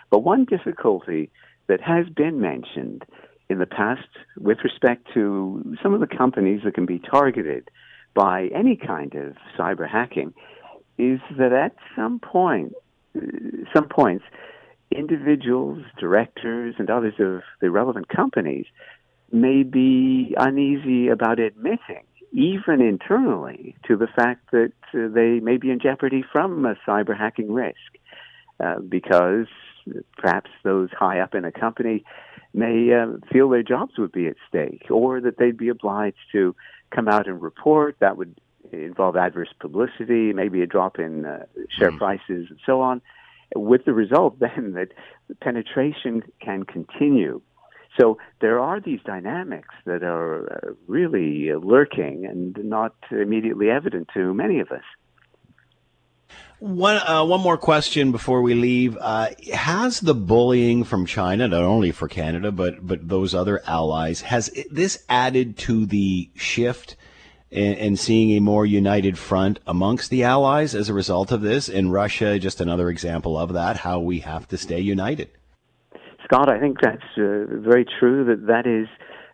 But 0.09 0.19
one 0.19 0.45
difficulty 0.45 1.32
that 1.67 1.82
has 1.82 2.07
been 2.09 2.39
mentioned 2.39 3.03
in 3.49 3.59
the 3.59 3.65
past 3.65 4.07
with 4.38 4.59
respect 4.63 5.07
to 5.13 5.75
some 5.82 5.93
of 5.93 5.99
the 5.99 6.07
companies 6.07 6.61
that 6.63 6.73
can 6.73 6.86
be 6.86 6.99
targeted 6.99 7.69
by 8.13 8.49
any 8.53 8.75
kind 8.75 9.15
of 9.15 9.36
cyber 9.57 9.89
hacking 9.89 10.34
is 10.97 11.19
that 11.38 11.53
at 11.53 11.75
some 11.95 12.19
point, 12.19 12.73
some 13.73 13.88
points, 13.89 14.25
individuals, 14.91 15.84
directors, 15.99 16.75
and 16.77 16.89
others 16.89 17.13
of 17.19 17.41
the 17.61 17.71
relevant 17.71 18.09
companies 18.09 18.65
may 19.34 19.63
be 19.63 20.36
uneasy 20.38 21.07
about 21.07 21.39
admitting, 21.39 22.03
even 22.32 22.82
internally, 22.82 23.75
to 23.88 23.97
the 23.97 24.07
fact 24.07 24.51
that 24.51 24.73
uh, 24.93 25.07
they 25.13 25.39
may 25.39 25.57
be 25.57 25.71
in 25.71 25.79
jeopardy 25.79 26.23
from 26.32 26.65
a 26.65 26.75
cyber 26.88 27.17
hacking 27.17 27.51
risk, 27.51 27.75
uh, 28.59 28.79
because 28.79 29.47
perhaps 30.17 30.49
those 30.63 30.89
high 30.91 31.19
up 31.19 31.34
in 31.34 31.45
a 31.45 31.51
company 31.51 32.03
may 32.53 32.93
uh, 32.93 33.17
feel 33.32 33.49
their 33.49 33.63
jobs 33.63 33.93
would 33.97 34.11
be 34.11 34.27
at 34.27 34.36
stake, 34.47 34.86
or 34.89 35.21
that 35.21 35.38
they'd 35.38 35.57
be 35.57 35.69
obliged 35.69 36.17
to 36.32 36.55
come 36.93 37.07
out 37.07 37.27
and 37.27 37.41
report. 37.41 37.95
That 37.99 38.17
would 38.17 38.39
involve 38.71 39.15
adverse 39.15 39.53
publicity, 39.59 40.34
maybe 40.34 40.61
a 40.61 40.67
drop 40.67 40.99
in 40.99 41.25
uh, 41.25 41.45
share 41.69 41.91
mm. 41.91 41.97
prices, 41.97 42.47
and 42.49 42.59
so 42.65 42.82
on. 42.82 43.01
With 43.55 43.86
the 43.86 43.93
result 43.93 44.39
then 44.39 44.73
that 44.73 44.89
penetration 45.41 46.23
can 46.41 46.63
continue 46.63 47.41
So 47.99 48.17
there 48.39 48.59
are 48.59 48.79
these 48.79 49.01
dynamics 49.05 49.73
that 49.85 50.03
are 50.03 50.51
uh, 50.51 50.73
really 50.87 51.51
lurking 51.53 52.25
and 52.25 52.57
not 52.63 52.95
immediately 53.11 53.69
evident 53.69 54.09
to 54.13 54.33
many 54.33 54.59
of 54.59 54.71
us. 54.71 54.83
One 56.59 56.97
uh, 56.97 57.25
one 57.25 57.41
more 57.41 57.57
question 57.57 58.11
before 58.11 58.43
we 58.43 58.53
leave: 58.53 58.95
uh, 59.01 59.29
Has 59.51 59.99
the 59.99 60.13
bullying 60.13 60.83
from 60.83 61.07
China, 61.07 61.47
not 61.47 61.63
only 61.63 61.91
for 61.91 62.07
Canada 62.07 62.51
but 62.51 62.85
but 62.85 63.09
those 63.09 63.33
other 63.33 63.61
allies, 63.65 64.21
has 64.21 64.51
this 64.69 65.03
added 65.09 65.57
to 65.57 65.87
the 65.87 66.29
shift 66.35 66.95
in, 67.49 67.73
in 67.73 67.97
seeing 67.97 68.37
a 68.37 68.41
more 68.41 68.65
united 68.65 69.17
front 69.17 69.59
amongst 69.65 70.11
the 70.11 70.23
allies 70.23 70.75
as 70.75 70.87
a 70.87 70.93
result 70.93 71.31
of 71.31 71.41
this? 71.41 71.67
In 71.67 71.89
Russia, 71.89 72.37
just 72.37 72.61
another 72.61 72.89
example 72.89 73.39
of 73.39 73.53
that. 73.53 73.77
How 73.77 73.99
we 73.99 74.19
have 74.19 74.47
to 74.49 74.57
stay 74.57 74.79
united. 74.79 75.31
Scott, 76.32 76.49
I 76.49 76.59
think 76.59 76.79
that's 76.82 77.03
uh, 77.17 77.43
very 77.49 77.86
true. 77.99 78.23
That 78.23 78.47
that 78.47 78.65
is 78.65 78.88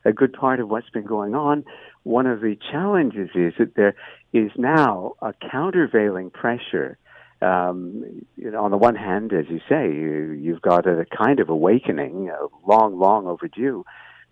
a 0.03 0.11
good 0.11 0.33
part 0.33 0.59
of 0.59 0.67
what's 0.67 0.89
been 0.89 1.05
going 1.05 1.35
on. 1.35 1.63
One 2.03 2.25
of 2.25 2.41
the 2.41 2.57
challenges 2.71 3.29
is 3.35 3.53
that 3.59 3.75
there 3.75 3.93
is 4.33 4.49
now 4.57 5.13
a 5.21 5.33
countervailing 5.51 6.31
pressure 6.31 6.97
um, 7.39 8.03
you 8.35 8.49
know, 8.49 8.63
on 8.63 8.71
the 8.71 8.77
one 8.77 8.95
hand, 8.95 9.31
as 9.31 9.45
you 9.47 9.59
say, 9.69 9.93
you, 9.93 10.31
you've 10.31 10.61
got 10.63 10.87
a 10.87 11.05
kind 11.15 11.39
of 11.39 11.49
awakening, 11.49 12.31
uh, 12.31 12.47
long, 12.67 12.97
long 12.97 13.27
overdue, 13.27 13.85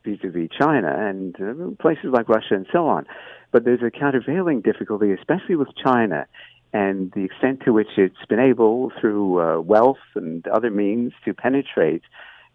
vis-a-vis 0.04 0.50
China 0.60 0.92
and 0.92 1.36
uh, 1.36 1.76
places 1.80 2.06
like 2.12 2.28
Russia 2.28 2.56
and 2.56 2.66
so 2.72 2.88
on. 2.88 3.06
But 3.52 3.64
there's 3.64 3.84
a 3.84 3.92
countervailing 3.92 4.62
difficulty, 4.62 5.12
especially 5.12 5.56
with 5.56 5.68
China, 5.84 6.26
and 6.74 7.12
the 7.12 7.26
extent 7.26 7.62
to 7.66 7.74
which 7.74 7.90
it's 7.98 8.26
been 8.28 8.40
able, 8.40 8.92
through 9.00 9.40
uh, 9.40 9.62
wealth 9.62 10.02
and 10.16 10.48
other 10.48 10.72
means, 10.72 11.14
to 11.26 11.34
penetrate 11.36 12.02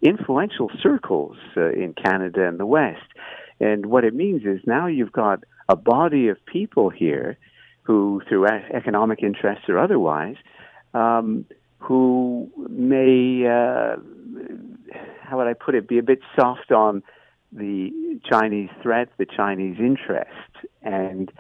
influential 0.03 0.71
circles 0.83 1.37
uh, 1.57 1.71
in 1.71 1.95
Canada 1.95 2.47
and 2.47 2.59
the 2.59 2.67
West. 2.67 3.07
And 3.61 3.87
what 3.87 4.05
it 4.05 4.15
means 4.15 4.43
is 4.45 4.61
now 4.67 4.87
you've 4.87 5.13
got 5.13 5.45
a 5.69 5.77
body 5.77 6.29
of 6.29 6.45
people 6.47 6.91
here 6.91 7.39
who, 7.83 8.23
through 8.29 8.47
economic 8.47 9.23
interests 9.23 9.65
or 9.69 9.79
otherwise, 9.79 10.37
um, 10.95 11.45
who 11.79 12.51
may, 12.69 13.47
uh, 13.47 13.97
how 15.23 15.39
would 15.39 15.47
I 15.47 15.55
put 15.55 15.75
it, 15.75 15.89
be 15.89 15.99
a 15.99 16.03
bit 16.03 16.21
soft 16.39 16.73
on 16.73 17.03
the 17.53 17.91
Chinese 18.31 18.71
threat, 18.83 19.09
the 19.19 19.27
Chinese 19.27 19.77
interest. 19.79 20.31
And 20.83 21.31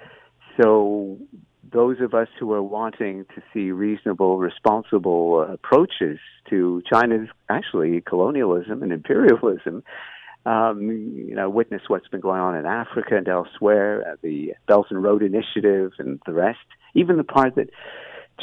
so 0.61 1.18
those 1.72 2.00
of 2.00 2.14
us 2.14 2.28
who 2.38 2.52
are 2.52 2.62
wanting 2.62 3.26
to 3.34 3.42
see 3.52 3.70
reasonable, 3.70 4.38
responsible 4.38 5.42
approaches 5.42 6.18
to 6.48 6.82
China's 6.92 7.28
actually 7.48 8.00
colonialism 8.00 8.82
and 8.82 8.92
imperialism 8.92 9.82
um, 10.46 10.80
you 10.80 11.34
know, 11.34 11.50
witness 11.50 11.82
what's 11.88 12.08
been 12.08 12.20
going 12.20 12.40
on 12.40 12.56
in 12.56 12.64
Africa 12.64 13.16
and 13.16 13.28
elsewhere, 13.28 14.12
uh, 14.12 14.16
the 14.22 14.54
Belt 14.66 14.86
and 14.90 15.02
Road 15.02 15.22
Initiative 15.22 15.92
and 15.98 16.20
the 16.26 16.32
rest, 16.32 16.58
even 16.94 17.16
the 17.18 17.24
part 17.24 17.56
that 17.56 17.68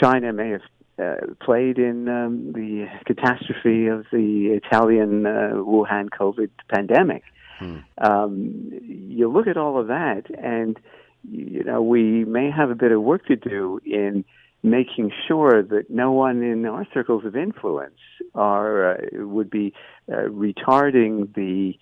China 0.01 0.32
may 0.32 0.51
have 0.51 0.61
uh, 0.99 1.34
played 1.43 1.78
in 1.78 2.07
um, 2.07 2.51
the 2.53 2.86
catastrophe 3.05 3.88
of 3.88 4.05
the 4.11 4.59
Italian 4.63 5.25
uh, 5.25 5.53
Wuhan 5.55 6.09
COVID 6.09 6.49
pandemic. 6.69 7.23
Hmm. 7.59 7.78
Um, 7.97 8.69
you 8.82 9.32
look 9.32 9.47
at 9.47 9.57
all 9.57 9.80
of 9.80 9.88
that, 9.88 10.23
and 10.38 10.78
you 11.24 11.63
know 11.63 11.82
we 11.82 12.26
may 12.26 12.49
have 12.51 12.70
a 12.70 12.76
bit 12.76 12.91
of 12.91 13.01
work 13.01 13.26
to 13.28 13.36
do 13.36 13.80
in 13.86 14.24
making 14.63 15.11
sure 15.28 15.63
that 15.63 15.89
no 15.89 16.11
one 16.11 16.41
in 16.41 16.65
our 16.65 16.88
circles 16.93 17.26
of 17.26 17.36
influence 17.36 17.99
are 18.36 18.93
uh, 18.93 18.97
would 19.13 19.49
be 19.49 19.74
uh, 20.11 20.15
retarding 20.30 21.34
the 21.36 21.74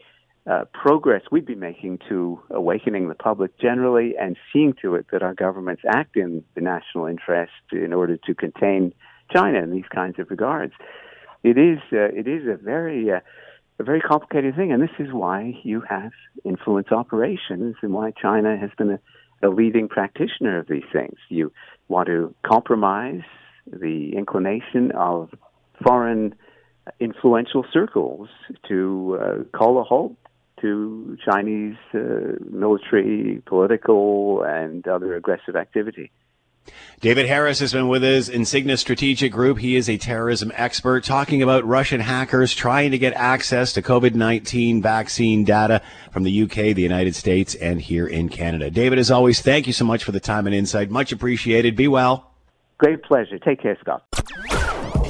uh, 0.49 0.63
progress 0.73 1.23
we'd 1.31 1.45
be 1.45 1.55
making 1.55 1.99
to 2.07 2.39
awakening 2.51 3.07
the 3.07 3.15
public 3.15 3.57
generally 3.59 4.13
and 4.19 4.37
seeing 4.53 4.73
to 4.79 4.95
it 4.95 5.07
that 5.11 5.23
our 5.23 5.33
governments 5.33 5.81
act 5.87 6.15
in 6.15 6.43
the 6.53 6.61
national 6.61 7.07
interest 7.07 7.51
in 7.71 7.93
order 7.93 8.17
to 8.17 8.35
contain 8.35 8.93
China 9.33 9.59
in 9.59 9.71
these 9.71 9.87
kinds 9.93 10.19
of 10.19 10.29
regards. 10.29 10.73
It 11.43 11.57
is 11.57 11.79
uh, 11.91 12.09
it 12.13 12.27
is 12.27 12.47
a 12.47 12.57
very 12.57 13.11
uh, 13.11 13.19
a 13.79 13.83
very 13.83 13.99
complicated 13.99 14.55
thing, 14.55 14.71
and 14.71 14.81
this 14.81 14.95
is 14.99 15.11
why 15.11 15.59
you 15.63 15.81
have 15.81 16.11
influence 16.43 16.91
operations 16.91 17.75
and 17.81 17.93
why 17.93 18.11
China 18.11 18.55
has 18.57 18.69
been 18.77 18.91
a, 18.91 18.99
a 19.45 19.49
leading 19.49 19.87
practitioner 19.87 20.59
of 20.59 20.67
these 20.67 20.89
things. 20.91 21.17
You 21.29 21.51
want 21.87 22.07
to 22.07 22.33
compromise 22.43 23.21
the 23.67 24.15
inclination 24.15 24.91
of 24.91 25.29
foreign 25.85 26.35
influential 26.99 27.65
circles 27.71 28.29
to 28.67 29.19
uh, 29.21 29.57
call 29.57 29.79
a 29.79 29.83
halt 29.83 30.15
to 30.61 31.17
Chinese 31.29 31.75
uh, 31.93 31.99
military, 32.49 33.41
political, 33.45 34.43
and 34.43 34.87
other 34.87 35.15
aggressive 35.15 35.55
activity. 35.55 36.11
David 37.01 37.27
Harris 37.27 37.59
has 37.59 37.73
been 37.73 37.87
with 37.87 38.03
us, 38.03 38.29
Insignis 38.29 38.79
Strategic 38.79 39.31
Group. 39.31 39.59
He 39.59 39.75
is 39.75 39.89
a 39.89 39.97
terrorism 39.97 40.51
expert 40.55 41.03
talking 41.03 41.43
about 41.43 41.65
Russian 41.65 41.99
hackers 41.99 42.53
trying 42.53 42.91
to 42.91 42.97
get 42.97 43.13
access 43.13 43.73
to 43.73 43.81
COVID 43.81 44.15
19 44.15 44.81
vaccine 44.81 45.43
data 45.43 45.81
from 46.11 46.23
the 46.23 46.43
UK, 46.43 46.73
the 46.73 46.81
United 46.81 47.15
States, 47.15 47.53
and 47.55 47.81
here 47.81 48.07
in 48.07 48.29
Canada. 48.29 48.71
David, 48.71 48.97
as 48.97 49.11
always, 49.11 49.41
thank 49.41 49.67
you 49.67 49.73
so 49.73 49.85
much 49.85 50.03
for 50.03 50.11
the 50.11 50.19
time 50.19 50.47
and 50.47 50.55
insight. 50.55 50.89
Much 50.89 51.11
appreciated. 51.11 51.75
Be 51.75 51.87
well. 51.87 52.31
Great 52.77 53.03
pleasure. 53.03 53.37
Take 53.39 53.61
care, 53.61 53.77
Scott. 53.79 54.03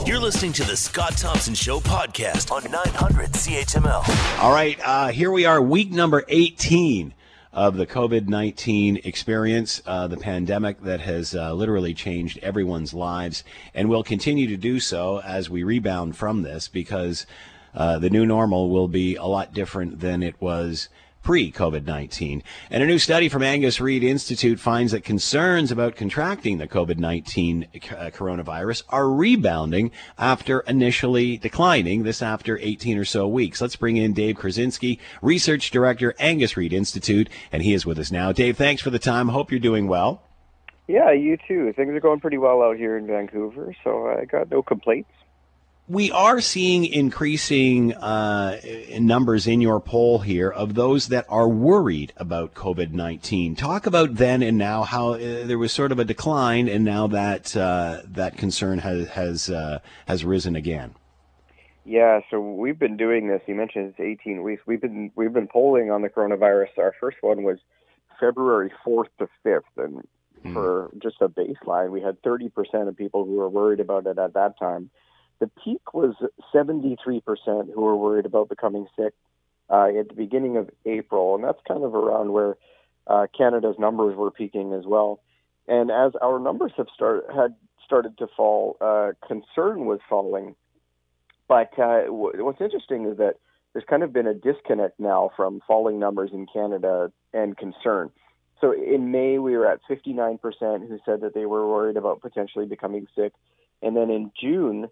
You're 0.06 0.20
listening 0.20 0.54
to 0.54 0.64
the 0.64 0.78
Scott 0.78 1.18
Thompson 1.18 1.56
Show 1.56 1.80
podcast 1.80 2.52
on 2.52 2.70
900 2.70 3.32
CHML. 3.32 4.40
All 4.40 4.54
right, 4.54 4.80
uh, 4.84 5.08
here 5.08 5.32
we 5.32 5.46
are, 5.46 5.60
week 5.62 5.92
number 5.92 6.24
18 6.28 7.14
of 7.56 7.78
the 7.78 7.88
COVID 7.88 8.28
19 8.28 9.00
experience, 9.06 9.82
uh, 9.86 10.08
the 10.08 10.18
pandemic 10.18 10.82
that 10.82 11.00
has 11.00 11.34
uh, 11.34 11.54
literally 11.54 11.94
changed 11.94 12.38
everyone's 12.40 12.94
lives 12.94 13.46
and 13.74 13.88
will 13.88 14.04
continue 14.04 14.46
to 14.48 14.58
do 14.58 14.78
so 14.82 15.22
as 15.22 15.50
we 15.50 15.64
rebound 15.64 16.18
from 16.18 16.42
this 16.42 16.68
because 16.68 17.26
uh, 17.74 17.98
the 17.98 18.10
new 18.10 18.26
normal 18.26 18.70
will 18.70 18.90
be 18.90 19.16
a 19.16 19.24
lot 19.24 19.54
different 19.54 20.02
than 20.02 20.22
it 20.22 20.36
was 20.42 20.90
pre 21.26 21.52
COVID 21.52 21.86
19. 21.86 22.44
And 22.70 22.84
a 22.84 22.86
new 22.86 23.00
study 23.00 23.28
from 23.28 23.42
Angus 23.42 23.82
Reid 23.82 24.04
Institute 24.04 24.60
finds 24.60 24.92
that 24.92 25.04
concerns 25.04 25.72
about 25.72 25.96
contracting 25.96 26.60
the 26.60 26.68
COVID 26.68 27.00
19 27.00 27.68
uh, 27.74 27.78
coronavirus 28.12 28.84
are 28.90 29.10
rebounding 29.10 29.92
after 30.20 30.60
initially 30.62 31.38
declining, 31.38 32.04
this 32.04 32.22
after 32.22 32.60
18 32.60 33.00
or 33.00 33.06
so 33.06 33.28
weeks. 33.28 33.60
Let's 33.60 33.76
bring 33.76 33.98
in 33.98 34.14
Dave 34.14 34.36
Korzinski, 34.36 35.00
Research 35.24 35.72
Director, 35.72 36.14
Angus 36.20 36.56
Reid 36.56 36.72
Institute, 36.72 37.28
and 37.52 37.64
he 37.64 37.74
is 37.74 37.88
with 37.88 37.98
us 37.98 38.12
now. 38.12 38.32
Dave, 38.32 38.56
thanks 38.56 38.84
for 38.84 38.92
the 38.92 39.00
time. 39.00 39.30
Hope 39.30 39.50
you're 39.50 39.60
doing 39.60 39.88
well. 39.88 40.22
Yeah, 40.88 41.12
you 41.12 41.38
too. 41.48 41.74
Things 41.74 41.96
are 41.96 42.00
going 42.00 42.20
pretty 42.20 42.38
well 42.38 42.62
out 42.62 42.78
here 42.78 42.96
in 42.96 43.08
Vancouver, 43.08 43.76
so 43.84 44.08
I 44.08 44.26
got 44.26 44.52
no 44.52 44.62
complaints 44.62 45.10
we 45.88 46.12
are 46.12 46.42
seeing 46.42 46.86
increasing 46.86 47.94
uh, 47.94 48.60
numbers 49.00 49.46
in 49.46 49.62
your 49.62 49.80
poll 49.80 50.20
here 50.20 50.50
of 50.50 50.74
those 50.74 51.10
that 51.10 51.26
are 51.30 51.48
worried 51.48 52.12
about 52.18 52.56
COVID 52.56 52.92
19. 52.92 53.56
Talk 53.56 53.86
about 53.86 54.16
then 54.16 54.42
and 54.42 54.58
now 54.58 54.84
how 54.84 55.14
uh, 55.14 55.46
there 55.46 55.60
was 55.60 55.72
sort 55.72 55.92
of 55.92 56.00
a 56.00 56.06
decline, 56.06 56.68
and 56.68 56.84
now 56.84 57.08
that 57.08 57.56
uh, 57.56 58.02
that 58.06 58.38
concern 58.38 58.80
has 58.80 59.10
has 59.10 59.50
uh, 59.50 59.80
has 60.08 60.26
risen 60.26 60.56
again. 60.56 60.96
Yeah, 61.86 62.22
so 62.32 62.40
we've 62.40 62.80
been 62.80 62.98
doing 62.98 63.28
this. 63.28 63.42
You 63.46 63.54
mentioned 63.54 63.94
it's 63.96 64.00
18 64.00 64.42
weeks. 64.42 64.64
We've 64.66 64.82
been 64.82 65.12
we've 65.16 65.34
been 65.34 65.48
polling 65.48 65.92
on 65.92 66.02
the 66.02 66.10
coronavirus. 66.10 66.70
Our 66.80 66.96
first 67.00 67.18
one 67.22 67.44
was 67.44 67.60
February 68.20 68.72
4th 68.84 69.10
to 69.20 69.28
5th, 69.46 69.62
and 69.78 70.08
mm. 70.44 70.54
for 70.54 70.90
just 70.98 71.18
a 71.22 71.30
baseline, 71.30 71.92
we 71.92 72.02
had 72.02 72.20
30% 72.24 72.88
of 72.88 72.98
people 72.98 73.24
who 73.24 73.34
were 73.34 73.50
worried 73.50 73.80
about 73.80 74.08
it 74.08 74.18
at 74.18 74.34
that 74.34 74.58
time. 74.58 74.90
The 75.40 75.50
peak 75.64 75.94
was 75.94 76.16
73% 76.54 77.74
who 77.74 77.82
were 77.82 77.96
worried 77.96 78.26
about 78.26 78.50
becoming 78.50 78.88
sick 78.98 79.14
uh, 79.70 79.88
at 80.00 80.10
the 80.10 80.16
beginning 80.16 80.58
of 80.58 80.70
April, 80.86 81.36
and 81.36 81.44
that's 81.44 81.60
kind 81.68 81.84
of 81.84 81.94
around 81.94 82.32
where 82.32 82.58
uh, 83.08 83.28
Canada's 83.38 83.76
numbers 83.78 84.16
were 84.16 84.32
peaking 84.32 84.74
as 84.74 84.86
well. 84.86 85.22
And 85.68 85.92
as 85.92 86.14
our 86.22 86.40
numbers 86.40 86.72
have 86.78 86.88
started 86.94 87.26
had 87.36 87.56
started 87.84 88.18
to 88.18 88.28
fall, 88.36 88.78
uh, 88.82 89.12
concern 89.28 89.86
was 89.86 90.00
falling. 90.10 90.56
But 91.48 91.78
uh, 91.78 92.06
w- 92.06 92.44
what's 92.44 92.62
interesting 92.62 93.06
is 93.06 93.18
that 93.18 93.36
there's 93.74 93.86
kind 93.88 94.04
of 94.04 94.14
been 94.14 94.28
a 94.28 94.34
disconnect 94.34 95.00
now 95.00 95.32
from 95.36 95.62
falling 95.68 96.00
numbers 96.00 96.32
in 96.34 96.48
Canada 96.52 97.12
and 97.34 97.58
concern. 97.58 98.10
So 98.62 98.72
in 98.72 99.12
May, 99.12 99.38
we 99.38 99.56
were 99.58 99.68
at 99.68 99.82
59% 99.90 100.40
who 100.88 101.00
said 101.06 101.22
that 101.22 101.34
they 101.34 101.46
were 101.46 101.68
worried 101.68 101.98
about 101.98 102.22
potentially 102.22 102.66
becoming 102.66 103.06
sick. 103.16 103.34
And 103.82 103.96
then 103.96 104.10
in 104.10 104.32
June, 104.40 104.88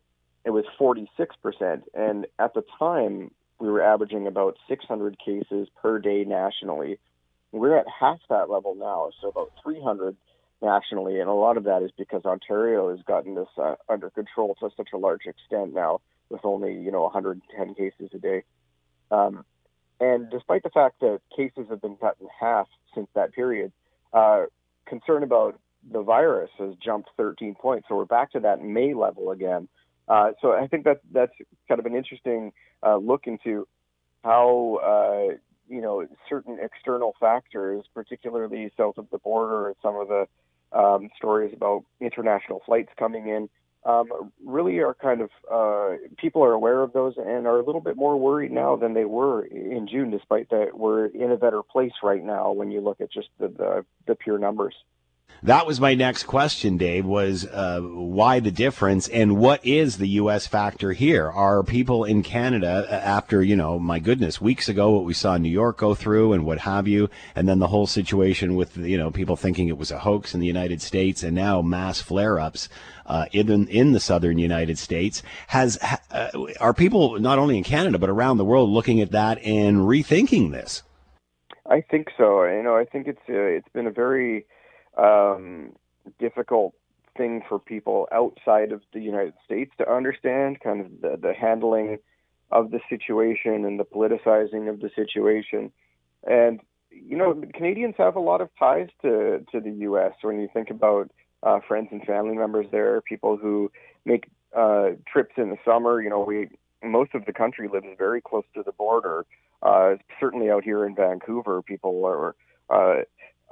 it 0.45 0.51
was 0.51 0.65
46%. 0.79 1.83
And 1.93 2.27
at 2.39 2.53
the 2.53 2.63
time, 2.77 3.31
we 3.59 3.69
were 3.69 3.81
averaging 3.81 4.27
about 4.27 4.57
600 4.67 5.17
cases 5.19 5.69
per 5.81 5.99
day 5.99 6.25
nationally. 6.25 6.99
We're 7.51 7.77
at 7.77 7.85
half 7.87 8.19
that 8.29 8.49
level 8.49 8.75
now, 8.75 9.11
so 9.21 9.29
about 9.29 9.51
300 9.63 10.17
nationally. 10.61 11.19
And 11.19 11.29
a 11.29 11.33
lot 11.33 11.57
of 11.57 11.65
that 11.65 11.83
is 11.83 11.91
because 11.97 12.25
Ontario 12.25 12.89
has 12.89 13.03
gotten 13.05 13.35
this 13.35 13.47
uh, 13.57 13.75
under 13.87 14.09
control 14.09 14.55
to 14.59 14.69
such 14.75 14.89
a 14.93 14.97
large 14.97 15.25
extent 15.25 15.73
now 15.73 16.01
with 16.29 16.41
only, 16.43 16.73
you 16.73 16.91
know, 16.91 17.03
110 17.03 17.75
cases 17.75 18.09
a 18.13 18.17
day. 18.17 18.43
Um, 19.11 19.45
And 19.99 20.29
despite 20.29 20.63
the 20.63 20.69
fact 20.69 20.99
that 21.01 21.21
cases 21.35 21.67
have 21.69 21.81
been 21.81 21.95
cut 21.97 22.17
in 22.19 22.27
half 22.39 22.67
since 22.95 23.07
that 23.13 23.31
period, 23.33 23.71
uh, 24.11 24.45
concern 24.85 25.23
about 25.23 25.59
the 25.89 26.01
virus 26.01 26.49
has 26.57 26.75
jumped 26.83 27.09
13 27.17 27.55
points. 27.55 27.87
So 27.87 27.95
we're 27.95 28.05
back 28.05 28.31
to 28.31 28.39
that 28.41 28.61
May 28.61 28.93
level 28.93 29.31
again. 29.31 29.67
Uh, 30.07 30.31
so 30.41 30.51
I 30.51 30.67
think 30.67 30.85
that 30.85 31.01
that's 31.11 31.33
kind 31.67 31.79
of 31.79 31.85
an 31.85 31.95
interesting 31.95 32.51
uh, 32.85 32.97
look 32.97 33.25
into 33.25 33.67
how 34.23 34.79
uh, 34.83 35.35
you 35.69 35.81
know 35.81 36.05
certain 36.29 36.57
external 36.61 37.13
factors, 37.19 37.85
particularly 37.93 38.71
south 38.77 38.97
of 38.97 39.09
the 39.11 39.17
border, 39.17 39.67
and 39.67 39.75
some 39.81 39.95
of 39.95 40.07
the 40.07 40.27
um, 40.77 41.09
stories 41.17 41.53
about 41.53 41.83
international 42.01 42.61
flights 42.65 42.89
coming 42.97 43.27
in, 43.27 43.49
um, 43.85 44.31
really 44.45 44.79
are 44.79 44.93
kind 44.93 45.21
of 45.21 45.29
uh, 45.51 45.97
people 46.17 46.43
are 46.43 46.53
aware 46.53 46.81
of 46.81 46.93
those 46.93 47.15
and 47.17 47.47
are 47.47 47.59
a 47.59 47.65
little 47.65 47.81
bit 47.81 47.95
more 47.97 48.17
worried 48.17 48.51
now 48.51 48.75
than 48.75 48.93
they 48.93 49.05
were 49.05 49.43
in 49.45 49.87
June, 49.89 50.09
despite 50.09 50.49
that 50.49 50.77
we're 50.77 51.05
in 51.07 51.31
a 51.31 51.37
better 51.37 51.61
place 51.63 51.91
right 52.01 52.23
now 52.23 52.51
when 52.51 52.71
you 52.71 52.81
look 52.81 53.01
at 53.01 53.11
just 53.11 53.27
the, 53.39 53.47
the, 53.49 53.85
the 54.07 54.15
pure 54.15 54.37
numbers. 54.37 54.75
That 55.43 55.67
was 55.67 55.81
my 55.81 55.93
next 55.93 56.23
question, 56.23 56.77
Dave. 56.77 57.05
Was 57.05 57.45
uh, 57.45 57.81
why 57.81 58.39
the 58.39 58.49
difference, 58.49 59.09
and 59.09 59.35
what 59.35 59.59
is 59.65 59.97
the 59.97 60.07
U.S. 60.07 60.47
factor 60.47 60.93
here? 60.93 61.29
Are 61.29 61.63
people 61.63 62.05
in 62.05 62.23
Canada 62.23 62.87
uh, 62.89 62.93
after 62.93 63.43
you 63.43 63.57
know, 63.57 63.77
my 63.77 63.99
goodness, 63.99 64.39
weeks 64.39 64.69
ago, 64.69 64.91
what 64.91 65.03
we 65.03 65.13
saw 65.13 65.35
in 65.35 65.41
New 65.41 65.49
York 65.49 65.77
go 65.77 65.95
through 65.95 66.31
and 66.31 66.45
what 66.45 66.59
have 66.59 66.87
you, 66.87 67.09
and 67.35 67.49
then 67.49 67.59
the 67.59 67.67
whole 67.67 67.87
situation 67.87 68.55
with 68.55 68.77
you 68.77 68.97
know 68.97 69.11
people 69.11 69.35
thinking 69.35 69.67
it 69.67 69.77
was 69.77 69.91
a 69.91 69.99
hoax 69.99 70.33
in 70.33 70.39
the 70.39 70.47
United 70.47 70.81
States, 70.81 71.23
and 71.23 71.35
now 71.35 71.61
mass 71.61 71.99
flare-ups 71.99 72.69
uh, 73.05 73.25
in 73.33 73.67
in 73.67 73.91
the 73.91 73.99
southern 73.99 74.37
United 74.37 74.77
States. 74.77 75.23
Has 75.47 75.77
uh, 76.09 76.29
are 76.61 76.73
people 76.73 77.19
not 77.19 77.37
only 77.37 77.57
in 77.57 77.65
Canada 77.65 77.99
but 77.99 78.09
around 78.09 78.37
the 78.37 78.45
world 78.45 78.69
looking 78.69 79.01
at 79.01 79.11
that 79.11 79.39
and 79.39 79.79
rethinking 79.79 80.53
this? 80.53 80.83
I 81.65 81.81
think 81.81 82.07
so. 82.17 82.45
You 82.45 82.63
know, 82.63 82.77
I 82.77 82.85
think 82.85 83.07
it's 83.07 83.19
uh, 83.27 83.33
it's 83.33 83.69
been 83.73 83.87
a 83.87 83.91
very 83.91 84.45
um, 84.97 85.73
difficult 86.19 86.73
thing 87.15 87.41
for 87.47 87.59
people 87.59 88.07
outside 88.11 88.71
of 88.71 88.81
the 88.93 88.99
United 88.99 89.33
States 89.45 89.71
to 89.77 89.91
understand, 89.91 90.59
kind 90.61 90.81
of 90.81 91.01
the, 91.01 91.17
the 91.21 91.33
handling 91.33 91.99
of 92.51 92.71
the 92.71 92.79
situation 92.89 93.65
and 93.65 93.79
the 93.79 93.85
politicizing 93.85 94.69
of 94.69 94.79
the 94.79 94.89
situation. 94.95 95.71
And 96.27 96.59
you 96.91 97.17
know, 97.17 97.41
Canadians 97.53 97.95
have 97.97 98.15
a 98.15 98.19
lot 98.19 98.41
of 98.41 98.49
ties 98.57 98.89
to 99.01 99.43
to 99.51 99.59
the 99.59 99.71
U.S. 99.87 100.13
When 100.21 100.39
you 100.39 100.47
think 100.53 100.69
about 100.69 101.09
uh, 101.41 101.59
friends 101.67 101.89
and 101.91 102.03
family 102.03 102.35
members 102.35 102.67
there, 102.71 103.01
people 103.01 103.37
who 103.37 103.71
make 104.05 104.29
uh, 104.55 104.91
trips 105.11 105.33
in 105.37 105.49
the 105.49 105.57
summer. 105.65 106.01
You 106.01 106.09
know, 106.09 106.21
we 106.21 106.49
most 106.83 107.15
of 107.15 107.25
the 107.25 107.33
country 107.33 107.67
lives 107.67 107.87
very 107.97 108.21
close 108.21 108.43
to 108.55 108.63
the 108.63 108.71
border. 108.71 109.25
Uh, 109.61 109.95
certainly 110.19 110.49
out 110.49 110.63
here 110.63 110.85
in 110.85 110.95
Vancouver, 110.95 111.61
people 111.61 112.05
are 112.05 112.35
uh, 112.69 113.03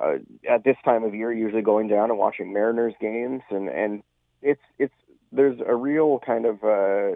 uh, 0.01 0.17
at 0.49 0.63
this 0.63 0.77
time 0.83 1.03
of 1.03 1.13
year 1.13 1.31
usually 1.31 1.61
going 1.61 1.87
down 1.87 2.09
and 2.09 2.17
watching 2.17 2.53
Mariners 2.53 2.93
games, 2.99 3.41
and 3.49 3.69
and 3.69 4.03
it's 4.41 4.61
it's 4.79 4.93
there's 5.31 5.59
a 5.65 5.75
real 5.75 6.19
kind 6.25 6.45
of 6.45 6.63
uh, 6.63 7.11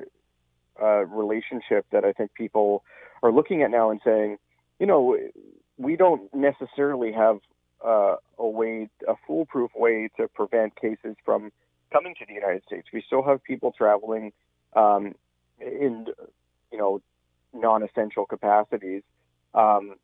uh, 0.81 1.05
relationship 1.05 1.85
that 1.91 2.05
I 2.05 2.13
think 2.13 2.33
people 2.33 2.83
are 3.23 3.31
looking 3.31 3.61
at 3.63 3.71
now 3.71 3.91
and 3.91 3.99
saying, 4.03 4.37
you 4.79 4.85
know, 4.85 5.17
we 5.77 5.95
don't 5.95 6.33
necessarily 6.33 7.11
have 7.11 7.39
uh, 7.85 8.15
a 8.37 8.47
way, 8.47 8.89
a 9.07 9.13
foolproof 9.27 9.71
way 9.75 10.09
to 10.17 10.27
prevent 10.27 10.79
cases 10.79 11.15
from 11.25 11.51
coming 11.91 12.15
to 12.19 12.25
the 12.27 12.33
United 12.33 12.63
States. 12.65 12.87
We 12.93 13.03
still 13.05 13.23
have 13.23 13.43
people 13.43 13.73
traveling 13.77 14.31
um, 14.75 15.15
in, 15.59 16.07
you 16.71 16.77
know, 16.77 17.01
non-essential 17.53 18.25
capacities. 18.25 19.03
Um, 19.53 19.95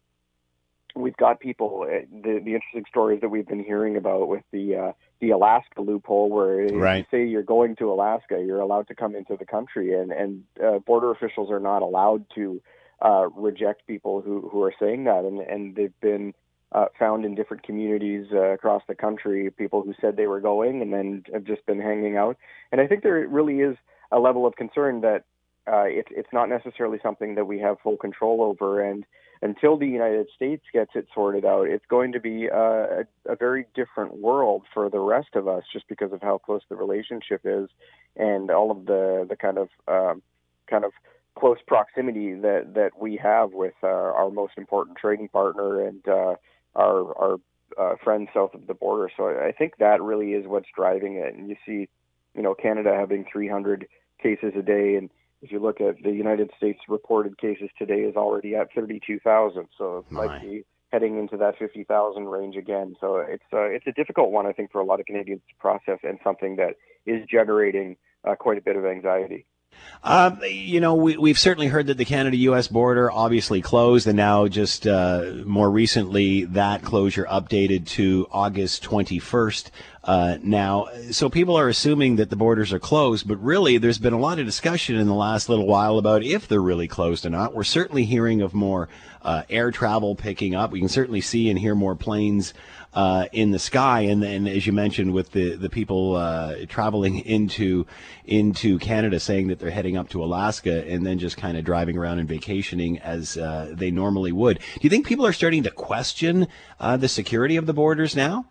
we've 0.96 1.18
got 1.18 1.39
people. 1.39 1.86
Uh, 1.88 2.06
the 2.12 2.39
the 2.44 2.56
interesting 2.56 2.86
stories 2.89 3.22
that 3.22 3.30
we've 3.30 3.48
been 3.48 3.64
hearing 3.64 3.96
about 3.98 4.28
with 4.28 4.44
the 4.52 4.76
uh, 4.76 4.92
the 5.20 5.32
Alaska 5.32 5.82
loophole, 5.82 6.30
where 6.30 6.68
right. 6.68 7.06
you 7.12 7.18
say 7.18 7.26
you're 7.26 7.44
going 7.44 7.76
to 7.78 7.92
Alaska, 7.92 8.42
you're 8.46 8.60
allowed 8.60 8.88
to 8.88 8.96
come 8.96 9.16
into 9.16 9.36
the 9.38 9.46
country, 9.46 9.94
and 10.00 10.12
and 10.12 10.44
uh, 10.64 10.80
border 10.80 11.12
officials 11.12 11.52
are 11.52 11.60
not 11.60 11.82
allowed 11.82 12.26
to 12.36 12.62
uh, 13.02 13.28
reject 13.36 13.86
people 13.88 14.22
who 14.22 14.50
who 14.50 14.62
are 14.64 14.74
saying 14.80 15.06
that, 15.06 15.26
and 15.26 15.39
and 15.39 15.76
they've 15.76 16.00
been. 16.02 16.34
Uh, 16.74 16.86
found 16.98 17.26
in 17.26 17.36
different 17.36 17.64
communities 17.64 18.28
uh, 18.32 18.54
across 18.54 18.82
the 18.88 18.96
country, 18.96 19.52
people 19.52 19.82
who 19.84 19.94
said 20.00 20.16
they 20.16 20.26
were 20.26 20.39
going 20.39 20.82
and 20.82 20.94
then 20.94 21.22
have 21.34 21.44
just 21.44 21.66
been 21.66 21.82
hanging 21.82 22.16
out. 22.16 22.38
And 22.72 22.80
I 22.80 22.88
think 22.88 23.04
there 23.04 23.28
really 23.28 23.60
is 23.60 23.76
a 24.10 24.20
level 24.20 24.46
of 24.46 24.56
concern 24.56 25.02
that 25.02 25.26
uh, 25.68 25.84
it, 25.84 26.08
it's 26.12 26.32
not 26.34 26.50
necessarily 26.50 26.98
something 27.04 27.36
that 27.36 27.46
we 27.46 27.60
have 27.60 27.78
full 27.82 27.98
control 27.98 28.42
over. 28.42 28.82
And 28.82 29.06
until 29.42 29.78
the 29.78 29.88
United 29.88 30.28
States 30.36 30.64
gets 30.72 30.92
it 30.96 31.08
sorted 31.14 31.46
out, 31.46 31.68
it's 31.68 31.86
going 31.88 32.12
to 32.12 32.20
be 32.20 32.46
a, 32.46 33.06
a, 33.26 33.36
very 33.36 33.66
different 33.74 34.18
world 34.18 34.64
for 34.74 34.89
the 34.89 35.00
rest 35.00 35.30
of 35.36 35.48
us, 35.48 35.64
just 35.74 35.88
because 35.88 36.14
of 36.14 36.22
how 36.22 36.38
close 36.38 36.62
the 36.70 36.76
relationship 36.76 37.42
is, 37.44 37.70
and 38.16 38.52
all 38.52 38.70
of 38.70 38.86
the 38.86 39.26
the 39.28 39.36
kind 39.36 39.58
of 39.58 39.70
um, 39.88 40.22
kind 40.70 40.86
of 40.86 40.92
close 41.36 41.58
proximity 41.66 42.34
that 42.34 42.74
that 42.76 42.92
we 43.00 43.18
have 43.18 43.52
with 43.54 43.74
uh, 43.84 43.88
our 43.88 44.30
most 44.30 44.54
important 44.58 44.98
trading 44.98 45.28
partner 45.28 45.88
and 45.88 46.08
uh, 46.08 46.36
our 46.76 47.18
our 47.18 47.38
uh, 47.80 47.96
friends 48.04 48.30
south 48.34 48.54
of 48.54 48.68
the 48.68 48.74
border. 48.74 49.10
So 49.16 49.30
I 49.30 49.52
think 49.52 49.78
that 49.80 50.02
really 50.02 50.34
is 50.34 50.46
what's 50.46 50.70
driving 50.76 51.16
it. 51.16 51.34
And 51.34 51.50
you 51.50 51.56
see, 51.66 51.88
you 52.36 52.42
know, 52.42 52.54
Canada 52.54 52.94
having 52.98 53.26
300 53.32 53.88
cases 54.22 54.54
a 54.58 54.62
day 54.62 54.96
and 54.96 55.10
if 55.42 55.52
you 55.52 55.60
look 55.60 55.82
at 55.82 56.02
the 56.04 56.12
United 56.12 56.52
States 56.58 56.80
reported 56.88 57.38
cases 57.38 57.70
today 57.78 58.02
is 58.02 58.16
already 58.16 58.56
at 58.56 58.72
32,000. 58.74 59.68
So 59.78 60.06
it 60.08 60.12
might 60.12 60.42
be 60.42 60.64
heading 60.92 61.18
into 61.18 61.38
that 61.38 61.58
50,000 61.58 62.26
range 62.26 62.56
again. 62.56 62.96
So 63.00 63.18
it's 63.18 63.44
uh, 63.52 63.64
it's 63.64 63.88
a 63.88 63.92
difficult 63.92 64.32
one, 64.32 64.46
I 64.46 64.52
think, 64.52 64.72
for 64.72 64.82
a 64.82 64.86
lot 64.86 65.00
of 65.00 65.06
Canadians 65.06 65.42
to 65.50 65.56
process, 65.60 66.00
and 66.04 66.20
something 66.24 66.58
that 66.58 66.76
is 67.06 67.26
generating 67.30 67.98
uh, 68.24 68.36
quite 68.36 68.58
a 68.58 68.62
bit 68.62 68.76
of 68.76 68.86
anxiety. 68.86 69.46
Uh, 70.04 70.36
you 70.50 70.80
know, 70.80 70.96
we, 70.96 71.30
have 71.30 71.39
certainly 71.39 71.68
heard 71.68 71.88
that 71.88 71.98
the 71.98 72.06
Canada-U.S. 72.06 72.68
border 72.68 73.10
obviously 73.12 73.62
closed, 73.62 74.08
and 74.08 74.18
now 74.18 74.48
just 74.48 74.86
uh, 74.86 75.32
more 75.46 75.70
recently 75.70 76.46
that 76.46 76.82
closure 76.82 77.26
updated 77.30 77.88
to 77.88 78.28
August 78.32 78.84
21st. 78.84 79.70
Uh, 80.04 80.38
now, 80.41 80.88
so 81.12 81.30
people 81.30 81.56
are 81.56 81.70
assuming 81.70 82.16
that 82.16 82.32
the 82.32 82.36
borders 82.36 82.74
are 82.74 82.80
closed, 82.80 83.28
but 83.28 83.38
really, 83.38 83.78
there's 83.78 83.99
been 83.99 84.14
a 84.14 84.20
lot 84.20 84.39
of 84.39 84.45
discussion 84.47 84.95
in 84.95 85.06
the 85.06 85.14
last 85.14 85.47
little 85.47 85.68
while 85.68 85.99
about 85.99 86.24
if 86.24 86.47
they're 86.47 86.60
really 86.60 86.88
closed 86.88 87.24
or 87.24 87.30
not. 87.30 87.54
We're 87.54 87.64
certainly 87.64 88.06
hearing 88.06 88.41
of 88.41 88.56
more 88.56 88.89
uh, 89.22 89.43
air 89.47 89.70
travel 89.70 90.16
picking 90.16 90.56
up. 90.56 90.72
We 90.72 90.80
can 90.80 90.89
certainly 90.89 91.22
see 91.22 91.52
and 91.52 91.60
hear 91.60 91.76
more 91.76 91.95
planes 91.95 92.56
uh, 92.95 93.28
in 93.32 93.52
the 93.52 93.60
sky. 93.60 94.02
And 94.02 94.24
then, 94.24 94.47
as 94.47 94.66
you 94.66 94.74
mentioned, 94.74 95.14
with 95.14 95.34
the 95.34 95.56
the 95.56 95.70
people 95.70 96.16
uh, 96.16 96.66
traveling 96.68 97.20
into 97.26 97.86
into 98.26 98.80
Canada, 98.80 99.20
saying 99.20 99.49
that 99.49 99.60
they're 99.60 99.70
heading 99.70 99.97
up 99.97 100.10
to 100.10 100.24
Alaska, 100.24 100.84
and 100.88 101.06
then 101.06 101.20
just 101.20 101.38
kind 101.38 101.58
of 101.58 101.64
driving 101.64 101.95
around 101.95 102.18
and 102.18 102.28
vacationing 102.28 102.97
as 102.99 103.38
uh, 103.38 103.72
they 103.72 103.91
normally 103.91 104.32
would. 104.32 104.58
Do 104.58 104.80
you 104.82 104.89
think 104.89 105.06
people 105.06 105.28
are 105.28 105.34
starting 105.34 105.62
to 105.64 105.72
question 105.72 106.47
uh, 106.80 106.97
the 106.97 107.08
security 107.08 107.56
of 107.56 107.68
the 107.68 107.74
borders 107.74 108.16
now? 108.16 108.47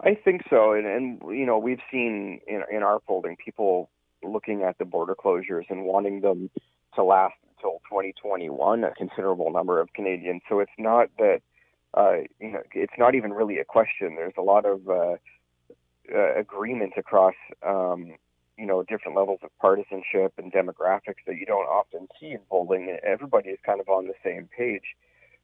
I 0.00 0.14
think 0.14 0.42
so, 0.48 0.72
and, 0.72 0.86
and 0.86 1.20
you 1.36 1.44
know 1.44 1.58
we've 1.58 1.80
seen 1.90 2.40
in 2.46 2.62
in 2.70 2.82
our 2.82 3.00
polling 3.00 3.36
people 3.36 3.90
looking 4.22 4.62
at 4.62 4.78
the 4.78 4.84
border 4.84 5.14
closures 5.14 5.64
and 5.70 5.84
wanting 5.84 6.20
them 6.20 6.50
to 6.94 7.02
last 7.02 7.34
until 7.56 7.80
2021. 7.88 8.84
A 8.84 8.94
considerable 8.94 9.52
number 9.52 9.80
of 9.80 9.92
Canadians. 9.92 10.42
So 10.48 10.60
it's 10.60 10.70
not 10.78 11.08
that 11.18 11.40
uh, 11.94 12.18
you 12.40 12.52
know, 12.52 12.62
it's 12.72 12.92
not 12.98 13.14
even 13.14 13.32
really 13.32 13.58
a 13.58 13.64
question. 13.64 14.14
There's 14.16 14.34
a 14.36 14.42
lot 14.42 14.64
of 14.64 14.88
uh, 14.88 15.16
uh, 16.14 16.34
agreement 16.36 16.92
across, 16.96 17.34
um, 17.66 18.14
you 18.56 18.66
know, 18.66 18.82
different 18.82 19.16
levels 19.16 19.40
of 19.42 19.50
partisanship 19.60 20.34
and 20.36 20.52
demographics 20.52 21.24
that 21.26 21.36
you 21.36 21.46
don't 21.46 21.66
often 21.66 22.08
see 22.20 22.32
in 22.32 22.40
polling. 22.50 22.98
Everybody 23.02 23.50
is 23.50 23.58
kind 23.64 23.80
of 23.80 23.88
on 23.88 24.06
the 24.06 24.14
same 24.22 24.48
page. 24.56 24.96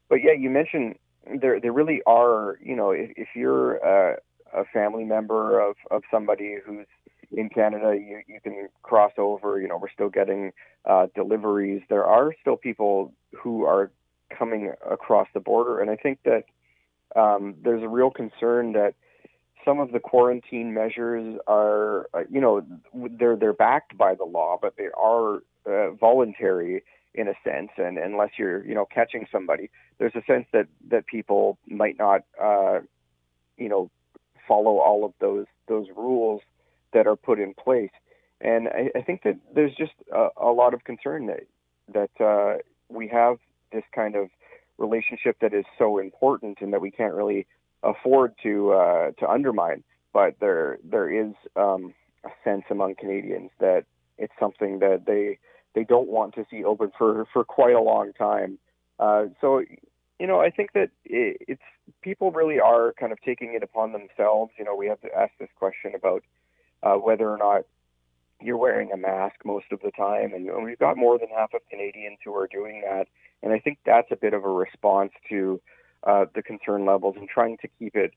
But 0.09 0.17
yeah, 0.23 0.33
you 0.33 0.51
mentioned 0.51 0.97
there 1.41 1.59
there 1.59 1.73
really 1.73 2.03
are, 2.07 2.59
you 2.63 2.77
know, 2.77 2.91
if, 2.91 3.11
if 3.17 3.29
you're 3.35 3.85
uh, 3.85 4.17
a 4.55 4.65
family 4.73 5.05
member 5.05 5.61
of 5.61 5.77
of 5.91 6.03
somebody 6.11 6.57
who's 6.65 6.87
in 7.33 7.49
Canada, 7.49 7.95
you 7.95 8.23
you 8.27 8.41
can 8.41 8.69
cross 8.83 9.13
over. 9.19 9.61
You 9.61 9.69
know, 9.69 9.79
we're 9.79 9.91
still 9.91 10.11
getting 10.11 10.53
uh, 10.85 11.07
deliveries. 11.15 11.83
There 11.89 12.05
are 12.05 12.35
still 12.41 12.57
people 12.57 13.13
who 13.33 13.65
are 13.65 13.91
coming 14.37 14.73
across 14.89 15.29
the 15.35 15.41
border. 15.41 15.81
And 15.81 15.91
I 15.91 15.97
think 15.97 16.21
that 16.25 16.45
um, 17.17 17.55
there's 17.63 17.83
a 17.83 17.89
real 17.89 18.11
concern 18.11 18.73
that 18.73 18.95
some 19.65 19.81
of 19.81 19.93
the 19.93 20.01
quarantine 20.01 20.75
measures 20.75 21.39
are, 21.47 22.09
uh, 22.13 22.25
you 22.31 22.41
know, 22.41 22.63
they're 22.95 23.37
they're 23.37 23.53
backed 23.53 23.97
by 23.97 24.15
the 24.15 24.25
law, 24.25 24.59
but 24.61 24.77
they 24.77 24.89
are 24.97 25.37
uh, 25.67 25.91
voluntary 25.93 26.83
in 27.15 27.29
a 27.29 27.35
sense. 27.45 27.71
And 27.77 27.97
unless 27.97 28.31
you're, 28.37 28.65
you 28.67 28.75
know, 28.75 28.85
catching 28.85 29.27
somebody, 29.31 29.71
there's 29.99 30.15
a 30.15 30.23
sense 30.27 30.47
that 30.53 30.67
that 30.91 31.07
people 31.07 31.59
might 31.67 31.99
not, 31.99 32.23
uh, 32.43 32.81
you 33.57 33.69
know, 33.69 33.91
follow 34.55 34.79
all 34.79 35.05
of 35.05 35.13
those 35.21 35.47
those 35.67 35.87
rules 35.97 36.41
that 36.93 37.07
are 37.07 37.17
put 37.17 37.41
in 37.41 37.55
place. 37.55 37.91
And 38.41 38.69
I, 38.69 38.99
I 38.99 39.03
think 39.03 39.23
that 39.23 39.37
there's 39.55 39.75
just 39.75 39.93
a, 40.13 40.29
a 40.37 40.53
lot 40.53 40.75
of 40.75 40.85
concern 40.85 41.27
that 41.27 41.47
that 41.93 42.25
uh, 42.25 42.59
we 42.89 43.09
have 43.09 43.37
this 43.73 43.85
kind 43.95 44.15
of 44.17 44.29
relationship 44.79 45.37
that 45.41 45.53
is 45.55 45.65
so 45.79 45.99
important 45.99 46.59
and 46.61 46.73
that 46.73 46.81
we 46.81 46.91
can't 46.91 47.15
really 47.15 47.47
afford 47.83 48.35
to 48.43 48.73
uh, 48.73 49.11
to 49.19 49.29
undermine. 49.29 49.83
But 50.13 50.37
there 50.41 50.79
there 50.85 51.11
is 51.11 51.33
um, 51.57 51.95
a 52.25 52.31
sense 52.45 52.65
among 52.71 52.95
Canadians 52.95 53.51
that 53.59 53.85
it's 54.19 54.33
something 54.39 54.79
that 54.79 55.05
they 55.07 55.39
they 55.75 55.85
don't 55.85 56.09
want 56.09 56.35
to 56.35 56.47
see 56.51 56.63
open 56.65 56.93
for 56.97 57.27
for 57.33 57.45
quite 57.45 57.75
a 57.75 57.81
long 57.81 58.13
time. 58.13 58.59
Uh, 58.99 59.25
so 59.41 59.63
you 60.19 60.27
know, 60.27 60.41
I 60.41 60.51
think 60.51 60.73
that 60.73 60.91
it, 61.05 61.39
it's 61.49 61.63
people 62.03 62.31
really 62.31 62.61
are 62.61 62.93
kind 62.99 63.13
of 63.13 63.21
taking 63.23 63.55
it 63.55 63.63
upon 63.63 63.93
themselves. 63.93 64.53
You 64.59 64.65
know, 64.65 64.75
we 64.75 64.87
have 64.87 65.01
to 65.01 65.15
ask 65.15 65.33
this 65.39 65.49
question 65.59 65.95
about 65.95 66.23
uh, 66.83 66.95
whether 66.95 67.29
or 67.29 67.39
not 67.39 67.63
you're 68.41 68.57
wearing 68.57 68.93
a 68.93 68.97
mask 68.97 69.37
most 69.45 69.67
of 69.73 69.81
the 69.83 69.91
time, 69.91 70.33
and 70.35 70.49
we've 70.65 70.79
got 70.79 70.97
more 70.97 71.19
than 71.19 71.29
half 71.29 71.55
of 71.55 71.61
Canadians 71.71 72.19
who 72.25 72.35
are 72.35 72.47
doing 72.47 72.83
that. 72.85 73.09
And 73.43 73.53
I 73.53 73.59
think 73.59 73.79
that's 73.85 74.11
a 74.11 74.17
bit 74.17 74.35
of 74.35 74.45
a 74.45 74.49
response 74.49 75.13
to 75.31 75.61
uh, 76.05 76.27
the 76.35 76.43
concern 76.43 76.85
levels 76.85 77.17
and 77.19 77.29
trying 77.29 77.57
to 77.59 77.69
keep 77.79 77.97
it 77.97 78.13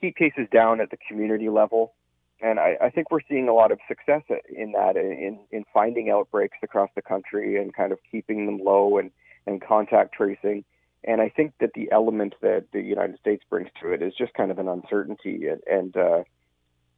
keep 0.00 0.16
cases 0.16 0.46
down 0.52 0.80
at 0.80 0.90
the 0.90 0.98
community 1.08 1.48
level. 1.48 1.94
And 2.40 2.58
I, 2.58 2.76
I 2.82 2.90
think 2.90 3.10
we're 3.10 3.20
seeing 3.28 3.48
a 3.48 3.54
lot 3.54 3.70
of 3.70 3.78
success 3.86 4.22
in 4.54 4.72
that, 4.72 4.96
in 4.96 5.38
in 5.50 5.64
finding 5.72 6.10
outbreaks 6.10 6.58
across 6.62 6.90
the 6.94 7.02
country 7.02 7.56
and 7.56 7.72
kind 7.74 7.92
of 7.92 7.98
keeping 8.10 8.46
them 8.46 8.58
low 8.58 8.98
and 8.98 9.10
and 9.46 9.62
contact 9.62 10.14
tracing. 10.14 10.64
And 11.04 11.20
I 11.20 11.28
think 11.28 11.54
that 11.60 11.70
the 11.74 11.90
element 11.90 12.34
that 12.42 12.66
the 12.72 12.80
United 12.80 13.18
States 13.18 13.42
brings 13.50 13.68
to 13.80 13.92
it 13.92 14.02
is 14.02 14.14
just 14.16 14.34
kind 14.34 14.50
of 14.50 14.58
an 14.58 14.68
uncertainty 14.68 15.48
and, 15.48 15.60
and 15.66 15.96
uh, 15.96 16.22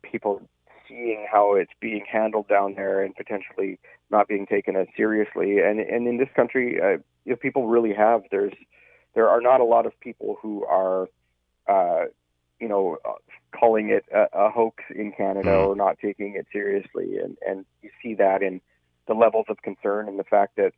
people 0.02 0.42
seeing 0.88 1.26
how 1.30 1.54
it's 1.54 1.72
being 1.80 2.04
handled 2.10 2.48
down 2.48 2.74
there 2.74 3.02
and 3.02 3.14
potentially 3.14 3.78
not 4.10 4.28
being 4.28 4.46
taken 4.46 4.76
as 4.76 4.86
seriously. 4.96 5.58
And 5.58 5.80
and 5.80 6.06
in 6.06 6.18
this 6.18 6.28
country, 6.36 6.80
uh, 6.80 6.98
if 7.24 7.40
people 7.40 7.66
really 7.66 7.94
have, 7.94 8.22
there's 8.30 8.52
there 9.14 9.28
are 9.28 9.40
not 9.40 9.60
a 9.60 9.64
lot 9.64 9.86
of 9.86 9.98
people 10.00 10.36
who 10.42 10.64
are, 10.64 11.08
uh, 11.66 12.06
you 12.60 12.68
know, 12.68 12.98
uh, 13.04 13.12
calling 13.58 13.88
it 13.90 14.04
a, 14.12 14.26
a 14.32 14.50
hoax 14.50 14.82
in 14.94 15.12
Canada 15.12 15.50
mm. 15.50 15.68
or 15.68 15.76
not 15.76 15.98
taking 15.98 16.34
it 16.36 16.46
seriously. 16.52 17.18
And 17.18 17.38
and 17.46 17.64
you 17.82 17.90
see 18.02 18.14
that 18.14 18.42
in 18.42 18.60
the 19.06 19.14
levels 19.14 19.46
of 19.48 19.62
concern 19.62 20.08
and 20.08 20.18
the 20.18 20.24
fact 20.24 20.56
that 20.56 20.72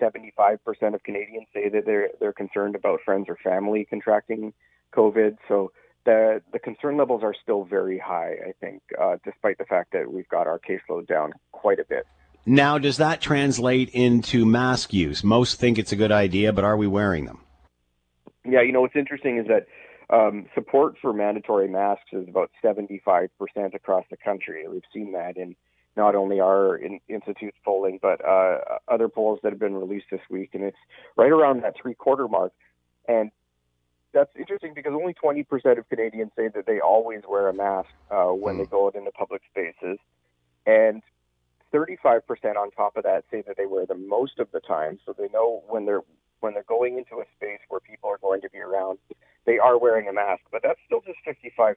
75% 0.00 0.94
of 0.94 1.02
Canadians 1.02 1.46
say 1.52 1.68
that 1.68 1.84
they're 1.86 2.10
they're 2.18 2.32
concerned 2.32 2.74
about 2.74 3.00
friends 3.04 3.26
or 3.28 3.36
family 3.42 3.86
contracting 3.88 4.52
COVID. 4.94 5.36
So 5.48 5.72
the 6.04 6.42
the 6.52 6.58
concern 6.58 6.96
levels 6.96 7.22
are 7.22 7.34
still 7.42 7.64
very 7.64 7.98
high. 7.98 8.36
I 8.46 8.52
think, 8.60 8.82
uh, 9.00 9.16
despite 9.24 9.58
the 9.58 9.64
fact 9.64 9.92
that 9.92 10.12
we've 10.12 10.28
got 10.28 10.46
our 10.46 10.58
caseload 10.58 11.06
down 11.06 11.32
quite 11.52 11.78
a 11.78 11.84
bit. 11.84 12.06
Now, 12.46 12.78
does 12.78 12.96
that 12.96 13.20
translate 13.20 13.90
into 13.90 14.46
mask 14.46 14.94
use? 14.94 15.22
Most 15.22 15.60
think 15.60 15.78
it's 15.78 15.92
a 15.92 15.96
good 15.96 16.12
idea, 16.12 16.52
but 16.52 16.64
are 16.64 16.76
we 16.76 16.86
wearing 16.86 17.26
them? 17.26 17.40
Yeah, 18.44 18.62
you 18.62 18.72
know 18.72 18.80
what's 18.80 18.96
interesting 18.96 19.36
is 19.36 19.46
that 19.48 19.66
um, 20.08 20.46
support 20.54 20.96
for 21.00 21.12
mandatory 21.12 21.68
masks 21.68 22.12
is 22.12 22.26
about 22.28 22.50
75% 22.64 23.28
across 23.74 24.04
the 24.10 24.16
country. 24.16 24.66
We've 24.66 24.82
seen 24.92 25.12
that 25.12 25.36
in 25.36 25.54
not 25.96 26.14
only 26.14 26.40
our 26.40 26.76
in, 26.76 27.00
institute's 27.08 27.56
polling, 27.64 27.98
but 28.00 28.24
uh, 28.24 28.58
other 28.88 29.08
polls 29.08 29.40
that 29.42 29.52
have 29.52 29.58
been 29.58 29.74
released 29.74 30.06
this 30.10 30.20
week, 30.30 30.50
and 30.54 30.62
it's 30.62 30.76
right 31.16 31.30
around 31.30 31.62
that 31.62 31.74
three 31.80 31.94
quarter 31.94 32.28
mark. 32.28 32.52
And 33.08 33.30
that's 34.12 34.30
interesting 34.38 34.72
because 34.74 34.92
only 34.92 35.14
20% 35.14 35.46
of 35.78 35.88
Canadians 35.88 36.32
say 36.36 36.48
that 36.48 36.66
they 36.66 36.80
always 36.80 37.22
wear 37.28 37.48
a 37.48 37.54
mask 37.54 37.88
uh, 38.10 38.26
when 38.26 38.54
mm. 38.54 38.58
they 38.58 38.64
hmm. 38.64 38.70
go 38.70 38.86
out 38.86 38.94
into 38.94 39.10
public 39.12 39.42
spaces, 39.50 39.98
and 40.66 41.02
35% 41.72 42.22
on 42.56 42.70
top 42.72 42.96
of 42.96 43.04
that 43.04 43.24
say 43.30 43.42
that 43.46 43.56
they 43.56 43.66
wear 43.66 43.86
them 43.86 44.08
most 44.08 44.38
of 44.38 44.48
the 44.52 44.60
time. 44.60 44.98
So 45.06 45.14
they 45.16 45.28
know 45.28 45.62
when 45.68 45.86
they're 45.86 46.02
when 46.40 46.54
they're 46.54 46.62
going 46.62 46.96
into 46.96 47.16
a 47.16 47.24
space 47.36 47.60
where 47.68 47.80
people 47.80 48.08
are 48.08 48.18
going 48.18 48.40
to 48.40 48.48
be 48.48 48.58
around, 48.58 48.98
they 49.44 49.58
are 49.58 49.78
wearing 49.78 50.08
a 50.08 50.12
mask. 50.12 50.40
But 50.50 50.62
that's 50.62 50.80
still 50.86 51.02
just 51.02 51.18
55%. 51.26 51.76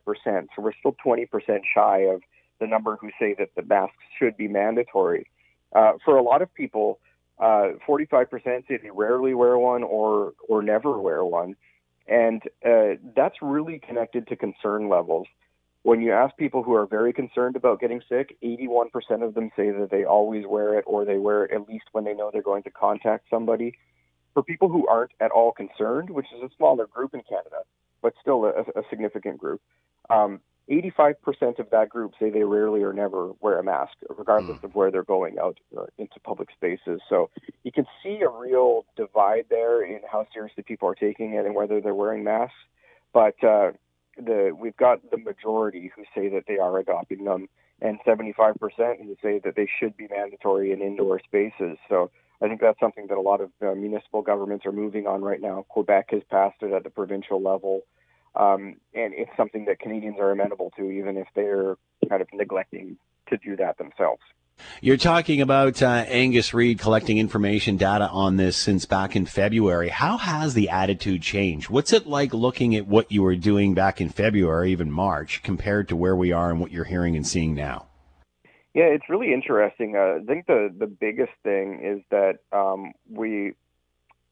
So 0.55 0.61
we're 0.61 0.71
still 0.79 0.95
20% 1.05 1.27
shy 1.73 1.97
of 1.99 2.21
the 2.63 2.67
number 2.67 2.97
who 2.99 3.09
say 3.19 3.35
that 3.37 3.49
the 3.55 3.61
masks 3.61 4.03
should 4.17 4.37
be 4.37 4.47
mandatory. 4.47 5.27
Uh, 5.75 5.93
for 6.05 6.15
a 6.15 6.23
lot 6.23 6.41
of 6.41 6.53
people, 6.53 6.99
uh, 7.39 7.71
45% 7.85 8.29
say 8.67 8.77
they 8.81 8.89
rarely 8.89 9.33
wear 9.33 9.57
one 9.57 9.83
or 9.83 10.33
or 10.47 10.61
never 10.63 10.97
wear 10.99 11.25
one, 11.25 11.55
and 12.07 12.41
uh, 12.65 12.95
that's 13.15 13.35
really 13.41 13.79
connected 13.79 14.27
to 14.27 14.35
concern 14.37 14.87
levels. 14.87 15.27
When 15.81 15.99
you 15.99 16.13
ask 16.13 16.37
people 16.37 16.63
who 16.63 16.73
are 16.73 16.85
very 16.85 17.11
concerned 17.11 17.57
about 17.57 17.81
getting 17.81 18.01
sick, 18.07 18.37
81% 18.41 18.87
of 19.21 19.33
them 19.33 19.51
say 19.57 19.69
that 19.71 19.89
they 19.91 20.05
always 20.05 20.45
wear 20.47 20.79
it 20.79 20.85
or 20.87 21.03
they 21.03 21.17
wear 21.17 21.43
it 21.43 21.51
at 21.51 21.67
least 21.67 21.85
when 21.91 22.05
they 22.05 22.13
know 22.13 22.29
they're 22.31 22.41
going 22.41 22.63
to 22.63 22.71
contact 22.71 23.25
somebody. 23.29 23.77
For 24.33 24.43
people 24.43 24.69
who 24.69 24.87
aren't 24.87 25.11
at 25.19 25.31
all 25.31 25.51
concerned, 25.51 26.09
which 26.09 26.27
is 26.33 26.41
a 26.41 26.55
smaller 26.55 26.87
group 26.87 27.13
in 27.13 27.21
Canada, 27.27 27.63
but 28.01 28.13
still 28.21 28.45
a, 28.45 28.79
a 28.79 28.83
significant 28.89 29.37
group, 29.39 29.61
um, 30.09 30.39
85% 30.69 31.59
of 31.59 31.69
that 31.71 31.89
group 31.89 32.13
say 32.19 32.29
they 32.29 32.43
rarely 32.43 32.83
or 32.83 32.93
never 32.93 33.31
wear 33.41 33.59
a 33.59 33.63
mask, 33.63 33.93
regardless 34.09 34.57
mm. 34.59 34.63
of 34.63 34.75
where 34.75 34.91
they're 34.91 35.03
going 35.03 35.37
out 35.37 35.59
uh, 35.77 35.85
into 35.97 36.19
public 36.21 36.49
spaces. 36.55 37.01
So 37.09 37.29
you 37.63 37.71
can 37.71 37.85
see 38.01 38.21
a 38.21 38.29
real 38.29 38.85
divide 38.95 39.45
there 39.49 39.83
in 39.83 39.99
how 40.09 40.25
seriously 40.33 40.63
people 40.63 40.87
are 40.87 40.95
taking 40.95 41.33
it 41.33 41.45
and 41.45 41.53
whether 41.53 41.81
they're 41.81 41.93
wearing 41.93 42.23
masks. 42.23 42.55
But 43.13 43.43
uh, 43.43 43.71
the 44.17 44.55
we've 44.57 44.77
got 44.77 44.99
the 45.11 45.17
majority 45.17 45.91
who 45.95 46.03
say 46.15 46.29
that 46.29 46.43
they 46.47 46.57
are 46.57 46.79
adopting 46.79 47.25
them, 47.25 47.49
and 47.81 47.99
75% 48.07 48.55
who 49.03 49.15
say 49.21 49.39
that 49.43 49.55
they 49.55 49.67
should 49.79 49.97
be 49.97 50.07
mandatory 50.09 50.71
in 50.71 50.81
indoor 50.81 51.19
spaces. 51.19 51.77
So 51.89 52.09
I 52.41 52.47
think 52.47 52.61
that's 52.61 52.79
something 52.79 53.07
that 53.07 53.17
a 53.17 53.21
lot 53.21 53.41
of 53.41 53.51
uh, 53.61 53.75
municipal 53.75 54.21
governments 54.21 54.65
are 54.65 54.71
moving 54.71 55.07
on 55.07 55.21
right 55.21 55.41
now. 55.41 55.65
Quebec 55.69 56.09
has 56.11 56.21
passed 56.29 56.61
it 56.61 56.73
at 56.73 56.83
the 56.83 56.89
provincial 56.89 57.41
level. 57.41 57.81
Um, 58.35 58.77
and 58.93 59.13
it's 59.13 59.31
something 59.37 59.65
that 59.65 59.79
Canadians 59.79 60.17
are 60.19 60.31
amenable 60.31 60.71
to, 60.77 60.89
even 60.89 61.17
if 61.17 61.27
they're 61.35 61.75
kind 62.09 62.21
of 62.21 62.27
neglecting 62.33 62.97
to 63.29 63.37
do 63.37 63.55
that 63.57 63.77
themselves. 63.77 64.21
You're 64.81 64.97
talking 64.97 65.41
about 65.41 65.81
uh, 65.81 66.05
Angus 66.07 66.53
Reid 66.53 66.79
collecting 66.79 67.17
information 67.17 67.77
data 67.77 68.07
on 68.09 68.37
this 68.37 68.55
since 68.55 68.85
back 68.85 69.15
in 69.15 69.25
February. 69.25 69.89
How 69.89 70.17
has 70.17 70.53
the 70.53 70.69
attitude 70.69 71.21
changed? 71.21 71.69
What's 71.69 71.93
it 71.93 72.05
like 72.05 72.33
looking 72.33 72.75
at 72.75 72.87
what 72.87 73.11
you 73.11 73.23
were 73.23 73.35
doing 73.35 73.73
back 73.73 73.99
in 73.99 74.09
February, 74.09 74.71
even 74.71 74.91
March, 74.91 75.41
compared 75.43 75.89
to 75.89 75.95
where 75.95 76.15
we 76.15 76.31
are 76.31 76.51
and 76.51 76.59
what 76.59 76.71
you're 76.71 76.85
hearing 76.85 77.15
and 77.15 77.25
seeing 77.25 77.55
now? 77.55 77.87
Yeah, 78.73 78.85
it's 78.85 79.09
really 79.09 79.33
interesting. 79.33 79.95
Uh, 79.95 80.21
I 80.21 80.25
think 80.25 80.47
the 80.47 80.73
the 80.75 80.87
biggest 80.87 81.33
thing 81.43 81.79
is 81.83 82.03
that 82.09 82.39
um, 82.51 82.93
we 83.09 83.53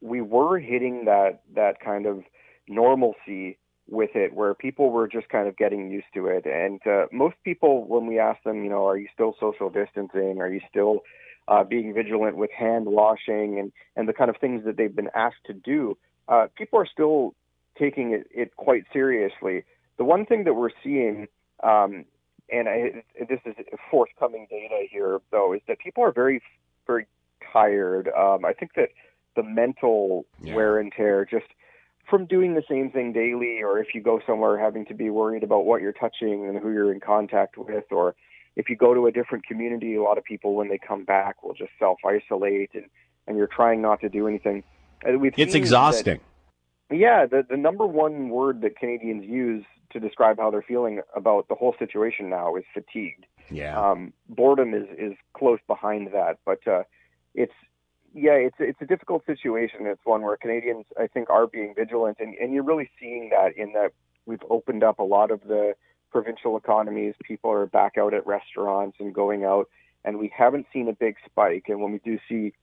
we 0.02 0.22
were 0.22 0.58
hitting 0.58 1.06
that 1.06 1.42
that 1.56 1.80
kind 1.80 2.08
of 2.08 2.24
normalcy 2.68 3.58
with 3.92 4.12
it 4.16 4.34
where 4.34 4.54
people 4.54 4.90
were 4.90 5.08
just 5.08 5.28
kind 5.30 5.48
of 5.48 5.58
getting 5.58 5.92
used 5.92 6.08
to 6.14 6.28
it. 6.28 6.46
And 6.46 6.80
uh, 6.88 7.08
most 7.12 7.36
people, 7.44 7.86
when 7.86 8.08
we 8.08 8.18
ask 8.18 8.42
them, 8.44 8.64
you 8.64 8.70
know, 8.70 8.88
are 8.88 8.98
you 8.98 9.08
still 9.14 9.36
social 9.40 9.70
distancing? 9.70 10.40
Are 10.40 10.52
you 10.52 10.62
still 10.70 11.02
uh, 11.48 11.64
being 11.64 11.94
vigilant 11.94 12.38
with 12.38 12.52
hand 12.52 12.86
washing 12.86 13.60
and, 13.60 13.72
and 13.98 14.08
the 14.08 14.14
kind 14.14 14.30
of 14.30 14.38
things 14.38 14.64
that 14.64 14.78
they've 14.78 14.96
been 14.96 15.10
asked 15.14 15.44
to 15.48 15.54
do? 15.54 15.98
Uh, 16.30 16.48
people 16.58 16.80
are 16.80 16.88
still 16.88 17.36
taking 17.78 18.14
it, 18.14 18.28
it 18.32 18.56
quite 18.56 18.86
seriously. 18.94 19.64
The 19.98 20.06
one 20.06 20.26
thing 20.26 20.46
that 20.46 20.54
we're 20.54 20.70
seeing, 20.84 21.28
um, 21.62 22.06
and 22.50 22.70
I, 22.70 23.04
this 23.20 23.40
is 23.46 23.56
forthcoming 23.90 24.48
data 24.50 24.86
here, 24.90 25.20
though, 25.32 25.54
is 25.54 25.62
that 25.68 25.80
people 25.80 26.04
are 26.04 26.12
very, 26.14 26.42
very 26.88 27.08
tired. 27.52 28.10
Um, 28.18 28.46
I 28.46 28.54
think 28.54 28.72
that 28.76 28.90
the 29.36 29.44
mental 29.44 30.26
yeah. 30.42 30.56
wear 30.56 30.80
and 30.80 30.92
tear 30.92 31.26
just 31.26 31.46
from 32.10 32.26
doing 32.26 32.56
the 32.56 32.64
same 32.70 32.92
thing 32.92 33.14
daily, 33.14 33.62
or 33.62 33.80
if 33.80 33.94
you 33.94 34.02
go 34.02 34.20
somewhere 34.26 34.58
having 34.58 34.86
to 34.86 34.94
be 34.94 35.10
worried 35.10 35.44
about 35.44 35.66
what 35.66 35.82
you're 35.82 35.94
touching 35.94 36.48
and 36.48 36.58
who 36.60 36.72
you're 36.72 36.94
in 36.94 37.00
contact 37.00 37.58
with, 37.58 37.86
or 37.92 38.16
if 38.56 38.70
you 38.70 38.76
go 38.76 38.94
to 38.94 39.08
a 39.08 39.12
different 39.12 39.46
community, 39.46 39.96
a 39.96 40.02
lot 40.02 40.18
of 40.18 40.24
people 40.24 40.56
when 40.56 40.70
they 40.70 40.78
come 40.78 41.06
back 41.06 41.44
will 41.44 41.54
just 41.54 41.72
self 41.80 42.00
isolate 42.06 42.72
and, 42.74 42.86
and 43.28 43.38
you're 43.38 43.48
trying 43.48 43.82
not 43.82 44.02
to 44.02 44.10
do 44.10 44.28
anything. 44.28 44.64
We've 45.06 45.34
it's 45.38 45.56
exhausting. 45.56 46.20
That, 46.90 46.98
yeah, 46.98 47.26
the, 47.26 47.46
the 47.50 47.58
number 47.58 47.86
one 47.86 48.30
word 48.30 48.62
that 48.62 48.78
Canadians 48.78 49.24
use 49.26 49.64
to 49.92 50.00
describe 50.00 50.38
how 50.38 50.52
they're 50.52 50.62
feeling 50.62 51.02
about 51.16 51.48
the 51.48 51.56
whole 51.56 51.76
situation 51.80 52.30
now 52.30 52.56
is 52.56 52.64
fatigued. 52.74 53.26
Yeah. 53.50 53.80
Um, 53.80 54.14
boredom 54.30 54.74
is, 54.74 54.88
is 54.98 55.14
close 55.34 55.60
behind 55.68 56.10
that, 56.14 56.40
but 56.46 56.66
uh, 56.68 56.84
it's 57.34 57.54
yeah, 58.14 58.34
it's 58.34 58.56
it's 58.60 58.82
a 58.82 58.86
difficult 58.86 59.26
situation. 59.26 59.86
It's 59.86 60.02
one 60.04 60.22
where 60.22 60.38
Canadians, 60.38 60.86
I 61.00 61.08
think, 61.08 61.30
are 61.30 61.48
being 61.48 61.74
vigilant, 61.76 62.18
and, 62.20 62.36
and 62.36 62.54
you're 62.54 62.64
really 62.64 62.90
seeing 63.00 63.30
that 63.30 63.56
in 63.56 63.74
that 63.74 63.92
we've 64.26 64.44
opened 64.50 64.84
up 64.84 65.00
a 65.00 65.04
lot 65.04 65.32
of 65.32 65.42
the 65.42 65.74
provincial 66.12 66.58
economies. 66.58 67.16
People 67.24 67.52
are 67.52 67.66
back 67.66 67.98
out 67.98 68.14
at 68.14 68.26
restaurants 68.28 68.98
and 69.00 69.14
going 69.14 69.46
out, 69.46 69.70
and 70.04 70.20
we 70.20 70.32
haven't 70.36 70.66
seen 70.74 70.88
a 70.90 70.94
big 70.94 71.16
spike. 71.26 71.66
And 71.68 71.82
when 71.82 71.92
we 71.94 72.00
do 72.00 72.20
see 72.28 72.54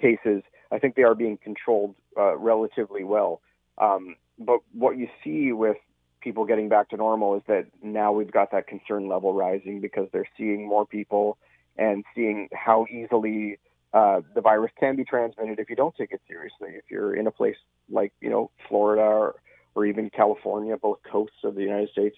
cases, 0.00 0.42
I 0.72 0.78
think 0.78 0.96
they 0.96 1.02
are 1.02 1.14
being 1.14 1.38
controlled 1.38 1.94
uh, 2.16 2.36
relatively 2.36 3.04
well. 3.04 3.40
Um, 3.78 4.16
but 4.38 4.60
what 4.72 4.98
you 4.98 5.08
see 5.22 5.52
with 5.52 5.76
people 6.20 6.44
getting 6.44 6.68
back 6.68 6.90
to 6.90 6.96
normal 6.96 7.36
is 7.36 7.42
that 7.46 7.66
now 7.82 8.12
we've 8.12 8.32
got 8.32 8.50
that 8.50 8.66
concern 8.66 9.08
level 9.08 9.32
rising 9.32 9.80
because 9.80 10.08
they're 10.12 10.28
seeing 10.36 10.66
more 10.66 10.84
people 10.84 11.38
and 11.78 12.04
seeing 12.14 12.48
how 12.52 12.86
easily 12.90 13.58
uh, 13.96 14.20
the 14.34 14.42
virus 14.42 14.70
can 14.78 14.94
be 14.94 15.04
transmitted 15.04 15.58
if 15.58 15.70
you 15.70 15.76
don't 15.76 15.94
take 15.96 16.12
it 16.12 16.20
seriously. 16.28 16.68
If 16.74 16.84
you're 16.90 17.16
in 17.16 17.26
a 17.26 17.30
place 17.30 17.56
like 17.90 18.12
you 18.20 18.28
know 18.28 18.50
Florida 18.68 19.00
or, 19.00 19.36
or 19.74 19.86
even 19.86 20.10
California, 20.10 20.76
both 20.76 20.98
coasts 21.10 21.38
of 21.44 21.54
the 21.54 21.62
United 21.62 21.88
States, 21.88 22.14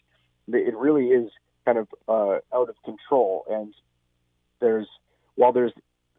it 0.49 0.77
really 0.77 1.07
is 1.07 1.31
kind 1.65 1.79
of 1.79 1.87
uh, 2.09 2.39
out 2.53 2.69
of 2.69 2.75
control. 2.85 3.45
And 3.49 3.73
there's 4.61 4.89
while 5.37 5.53
there's 5.53 5.73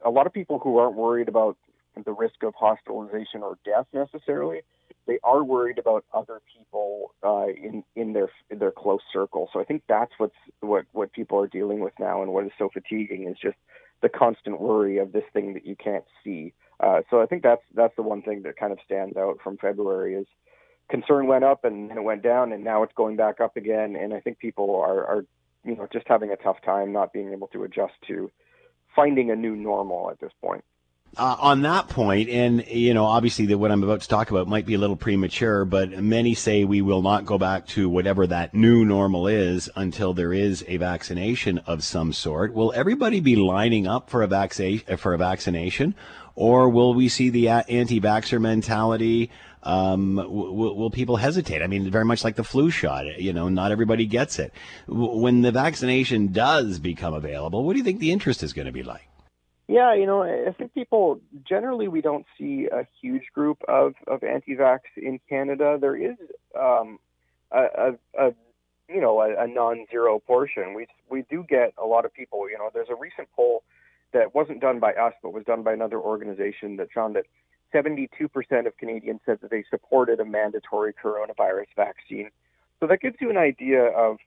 a 0.06 0.10
lot 0.10 0.28
of 0.28 0.32
people 0.32 0.60
who 0.60 0.78
aren't 0.78 0.96
worried 0.96 1.28
about 1.28 1.58
the 2.06 2.14
risk 2.14 2.42
of 2.44 2.54
hospitalization 2.56 3.44
or 3.44 3.58
death 3.66 3.88
necessarily, 3.92 4.62
they 5.08 5.20
are 5.24 5.44
worried 5.44 5.78
about 5.78 6.06
other 6.14 6.42
people 6.56 7.14
uh, 7.24 7.48
in 7.48 7.84
in 7.96 8.14
their 8.14 8.30
in 8.50 8.60
their 8.60 8.72
close 8.72 9.02
circle. 9.12 9.50
So 9.52 9.60
I 9.60 9.64
think 9.64 9.84
that's 9.88 10.12
what's 10.18 10.36
what 10.60 10.86
what 10.92 11.12
people 11.14 11.40
are 11.40 11.48
dealing 11.48 11.80
with 11.80 11.94
now, 12.00 12.22
and 12.22 12.32
what 12.34 12.46
is 12.46 12.52
so 12.58 12.70
fatiguing 12.72 13.28
is 13.28 13.38
just 13.42 13.58
the 14.02 14.10
constant 14.10 14.62
worry 14.62 14.98
of 14.98 15.12
this 15.12 15.24
thing 15.34 15.54
that 15.54 15.66
you 15.66 15.76
can't 15.76 16.06
see. 16.24 16.54
Uh, 16.80 17.02
so 17.10 17.22
I 17.22 17.26
think 17.26 17.44
that's 17.44 17.64
that's 17.74 17.96
the 17.96 18.04
one 18.04 18.22
thing 18.22 18.44
that 18.44 18.58
kind 18.58 18.72
of 18.72 18.80
stands 18.86 19.18
out 19.18 19.40
from 19.44 19.58
February 19.58 20.16
is 20.16 20.28
concern 20.90 21.28
went 21.28 21.44
up 21.44 21.66
and, 21.66 21.90
and 21.90 22.00
it 22.00 22.04
went 22.04 22.24
down, 22.24 22.52
and 22.52 22.64
now 22.64 22.84
it's 22.84 22.94
going 22.96 23.16
back 23.16 23.40
up 23.42 23.58
again. 23.58 23.96
And 23.96 24.14
I 24.14 24.20
think 24.20 24.40
people 24.40 24.76
are 24.76 25.06
are 25.06 25.26
you 25.64 25.76
know 25.76 25.88
just 25.92 26.08
having 26.08 26.32
a 26.32 26.38
tough 26.38 26.58
time 26.64 26.92
not 26.94 27.14
being 27.14 27.32
able 27.32 27.48
to 27.48 27.64
adjust 27.64 27.94
to 28.08 28.32
finding 28.96 29.32
a 29.32 29.36
new 29.36 29.56
normal 29.56 30.10
at 30.10 30.20
this 30.20 30.32
point. 30.42 30.64
Uh, 31.18 31.36
on 31.40 31.64
that 31.64 31.90
point, 31.90 32.30
and 32.30 32.66
you 32.68 32.94
know, 32.94 33.04
obviously, 33.04 33.48
that 33.48 33.58
what 33.58 33.72
I'm 33.72 33.84
about 33.84 34.02
to 34.02 34.08
talk 34.08 34.30
about 34.30 34.48
might 34.48 34.66
be 34.66 34.76
a 34.76 34.78
little 34.78 34.96
premature, 34.96 35.66
but 35.66 35.92
many 35.92 36.36
say 36.36 36.64
we 36.64 36.82
will 36.82 37.02
not 37.02 37.26
go 37.26 37.38
back 37.38 37.66
to 37.70 37.90
whatever 37.90 38.28
that 38.28 38.54
new 38.54 38.86
normal 38.86 39.28
is 39.28 39.70
until 39.76 40.14
there 40.14 40.32
is 40.32 40.64
a 40.68 40.78
vaccination 40.78 41.58
of 41.66 41.84
some 41.84 42.14
sort. 42.14 42.54
Will 42.54 42.72
everybody 42.74 43.20
be 43.20 43.36
lining 43.36 43.88
up 43.88 44.10
for 44.10 44.22
a 44.22 44.28
vaccine 44.28 44.80
for 44.98 45.14
a 45.14 45.18
vaccination, 45.18 45.96
or 46.36 46.70
will 46.70 46.94
we 46.94 47.10
see 47.10 47.30
the 47.30 47.50
anti-vaxxer 47.50 48.40
mentality? 48.40 49.32
Um, 49.64 50.16
will, 50.16 50.92
people 50.92 51.18
hesitate? 51.18 51.62
I 51.62 51.68
mean, 51.68 51.90
very 51.92 52.06
much 52.06 52.24
like 52.24 52.36
the 52.36 52.46
flu 52.46 52.70
shot. 52.70 53.20
You 53.20 53.34
know, 53.34 53.50
not 53.50 53.72
everybody 53.72 54.06
gets 54.06 54.40
it. 54.40 54.54
When 54.88 55.42
the 55.42 55.52
vaccination 55.52 56.32
does 56.32 56.80
become 56.80 57.14
available, 57.14 57.66
what 57.66 57.74
do 57.74 57.80
you 57.80 57.84
think 57.84 58.00
the 58.00 58.12
interest 58.12 58.44
is 58.44 58.54
going 58.54 58.68
to 58.68 58.72
be 58.72 58.84
like? 58.84 59.10
Yeah, 59.70 59.94
you 59.94 60.08
know, 60.08 60.24
I 60.24 60.52
think 60.54 60.74
people 60.74 61.22
generally 61.48 61.88
we 61.88 62.02
don't 62.02 62.26
see 62.40 62.68
a 62.72 62.88
huge 63.00 63.26
group 63.36 63.60
of 63.68 63.94
of 64.08 64.24
anti-vax 64.24 64.80
in 64.98 65.20
Canada. 65.30 65.78
There 65.80 65.96
is 65.96 66.18
um, 66.60 66.98
a, 67.52 67.66
a, 67.78 67.92
a 68.18 68.34
you 68.92 69.00
know 69.00 69.22
a, 69.22 69.44
a 69.44 69.48
non-zero 69.48 70.22
portion. 70.26 70.74
We 70.74 70.88
we 71.08 71.24
do 71.30 71.46
get 71.48 71.74
a 71.78 71.86
lot 71.86 72.04
of 72.04 72.12
people. 72.12 72.50
You 72.50 72.58
know, 72.58 72.72
there's 72.74 72.90
a 72.90 72.96
recent 72.96 73.28
poll 73.36 73.62
that 74.12 74.34
wasn't 74.34 74.60
done 74.60 74.80
by 74.80 74.94
us, 74.94 75.14
but 75.22 75.34
was 75.34 75.44
done 75.46 75.62
by 75.62 75.74
another 75.74 76.00
organization 76.00 76.78
that 76.78 76.92
found 76.92 77.16
that 77.16 77.26
72% 77.72 78.10
of 78.66 78.76
Canadians 78.78 79.20
said 79.24 79.38
that 79.42 79.52
they 79.52 79.64
supported 79.70 80.20
a 80.20 80.26
mandatory 80.26 80.94
coronavirus 80.94 81.68
vaccine. 81.76 82.32
So 82.80 82.88
that 82.88 83.02
gives 83.02 83.18
you 83.22 83.30
an 83.30 83.38
idea 83.38 83.84
of 83.84 84.18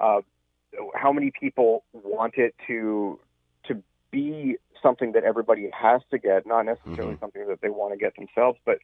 uh, 0.00 0.22
how 0.96 1.12
many 1.12 1.30
people 1.30 1.84
want 1.92 2.34
it 2.36 2.56
to 2.66 3.20
to 3.20 3.20
be 4.10 4.56
something 4.82 5.12
that 5.12 5.24
everybody 5.24 5.70
has 5.72 6.02
to 6.10 6.18
get, 6.18 6.46
not 6.46 6.62
necessarily 6.62 7.14
mm-hmm. 7.14 7.20
something 7.20 7.48
that 7.48 7.60
they 7.60 7.68
want 7.68 7.92
to 7.92 7.98
get 7.98 8.14
themselves. 8.16 8.58
But 8.64 8.78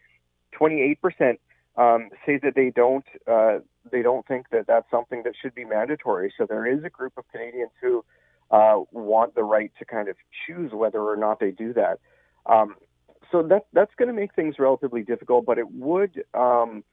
28% 0.60 1.38
um, 1.76 2.10
say 2.24 2.38
that 2.42 2.54
they 2.54 2.70
don't 2.70 3.04
uh, 3.26 3.58
they 3.90 4.02
don't 4.02 4.26
think 4.26 4.46
that 4.50 4.66
that's 4.66 4.88
something 4.90 5.22
that 5.24 5.34
should 5.40 5.54
be 5.54 5.64
mandatory. 5.64 6.32
So 6.38 6.46
there 6.46 6.66
is 6.66 6.84
a 6.84 6.90
group 6.90 7.14
of 7.16 7.24
Canadians 7.32 7.72
who 7.80 8.04
uh, 8.50 8.80
want 8.92 9.34
the 9.34 9.42
right 9.42 9.72
to 9.78 9.84
kind 9.84 10.08
of 10.08 10.16
choose 10.46 10.72
whether 10.72 11.00
or 11.00 11.16
not 11.16 11.40
they 11.40 11.50
do 11.50 11.72
that. 11.74 11.98
Um, 12.46 12.76
so 13.32 13.42
that 13.42 13.66
that's 13.72 13.94
going 13.96 14.08
to 14.08 14.14
make 14.14 14.34
things 14.34 14.56
relatively 14.58 15.02
difficult, 15.02 15.46
but 15.46 15.58
it 15.58 15.70
would 15.72 16.24
um, 16.34 16.84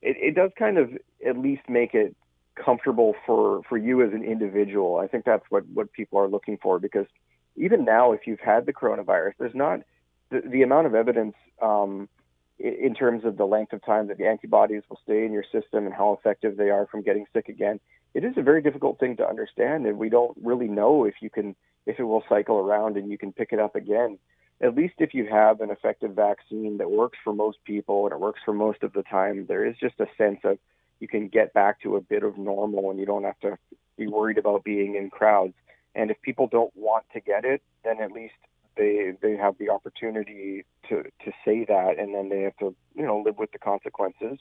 it, 0.00 0.16
it 0.18 0.34
does 0.34 0.50
kind 0.58 0.78
of 0.78 0.90
at 1.26 1.36
least 1.36 1.62
make 1.68 1.94
it 1.94 2.16
comfortable 2.54 3.14
for 3.26 3.62
for 3.68 3.76
you 3.76 4.02
as 4.02 4.12
an 4.12 4.24
individual. 4.24 4.96
I 4.96 5.06
think 5.06 5.24
that's 5.24 5.44
what 5.50 5.66
what 5.66 5.92
people 5.92 6.18
are 6.18 6.28
looking 6.28 6.56
for 6.62 6.78
because 6.78 7.06
even 7.56 7.84
now, 7.84 8.12
if 8.12 8.26
you've 8.26 8.40
had 8.40 8.66
the 8.66 8.72
coronavirus, 8.72 9.32
there's 9.38 9.54
not 9.54 9.80
the, 10.30 10.42
the 10.48 10.62
amount 10.62 10.86
of 10.86 10.94
evidence 10.94 11.34
um, 11.62 12.08
in 12.58 12.94
terms 12.94 13.24
of 13.24 13.36
the 13.36 13.44
length 13.44 13.72
of 13.72 13.84
time 13.84 14.08
that 14.08 14.18
the 14.18 14.26
antibodies 14.26 14.82
will 14.88 15.00
stay 15.04 15.24
in 15.24 15.32
your 15.32 15.44
system 15.44 15.86
and 15.86 15.94
how 15.94 16.12
effective 16.12 16.56
they 16.56 16.70
are 16.70 16.86
from 16.86 17.02
getting 17.02 17.26
sick 17.32 17.48
again. 17.48 17.80
It 18.14 18.24
is 18.24 18.34
a 18.36 18.42
very 18.42 18.62
difficult 18.62 19.00
thing 19.00 19.16
to 19.16 19.28
understand, 19.28 19.86
and 19.86 19.98
we 19.98 20.08
don't 20.08 20.36
really 20.40 20.68
know 20.68 21.04
if 21.04 21.14
you 21.20 21.30
can 21.30 21.56
if 21.86 21.98
it 21.98 22.04
will 22.04 22.24
cycle 22.28 22.56
around 22.56 22.96
and 22.96 23.10
you 23.10 23.18
can 23.18 23.32
pick 23.32 23.52
it 23.52 23.58
up 23.58 23.76
again. 23.76 24.18
At 24.60 24.74
least 24.74 24.94
if 24.98 25.12
you 25.12 25.26
have 25.26 25.60
an 25.60 25.70
effective 25.70 26.12
vaccine 26.12 26.78
that 26.78 26.90
works 26.90 27.18
for 27.22 27.34
most 27.34 27.58
people 27.64 28.06
and 28.06 28.12
it 28.12 28.20
works 28.20 28.40
for 28.44 28.54
most 28.54 28.82
of 28.82 28.92
the 28.92 29.02
time, 29.02 29.46
there 29.46 29.66
is 29.66 29.76
just 29.78 30.00
a 30.00 30.06
sense 30.16 30.38
of 30.44 30.58
you 31.00 31.08
can 31.08 31.28
get 31.28 31.52
back 31.52 31.82
to 31.82 31.96
a 31.96 32.00
bit 32.00 32.22
of 32.22 32.38
normal 32.38 32.90
and 32.90 32.98
you 32.98 33.04
don't 33.04 33.24
have 33.24 33.38
to 33.40 33.58
be 33.98 34.06
worried 34.06 34.38
about 34.38 34.64
being 34.64 34.94
in 34.94 35.10
crowds. 35.10 35.54
And 35.94 36.10
if 36.10 36.20
people 36.22 36.48
don't 36.48 36.72
want 36.76 37.04
to 37.12 37.20
get 37.20 37.44
it, 37.44 37.62
then 37.84 38.00
at 38.00 38.12
least 38.12 38.34
they 38.76 39.12
they 39.22 39.36
have 39.36 39.56
the 39.58 39.70
opportunity 39.70 40.64
to 40.88 41.02
to 41.02 41.32
say 41.44 41.64
that, 41.66 41.98
and 41.98 42.14
then 42.14 42.28
they 42.28 42.42
have 42.42 42.56
to 42.58 42.74
you 42.94 43.06
know 43.06 43.22
live 43.24 43.38
with 43.38 43.52
the 43.52 43.58
consequences. 43.58 44.38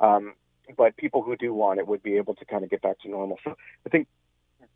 Um, 0.00 0.34
but 0.76 0.96
people 0.96 1.22
who 1.22 1.36
do 1.36 1.52
want 1.52 1.80
it 1.80 1.86
would 1.86 2.02
be 2.02 2.16
able 2.16 2.34
to 2.36 2.44
kind 2.44 2.64
of 2.64 2.70
get 2.70 2.82
back 2.82 3.00
to 3.00 3.08
normal. 3.08 3.38
So 3.44 3.56
I 3.86 3.88
think 3.88 4.08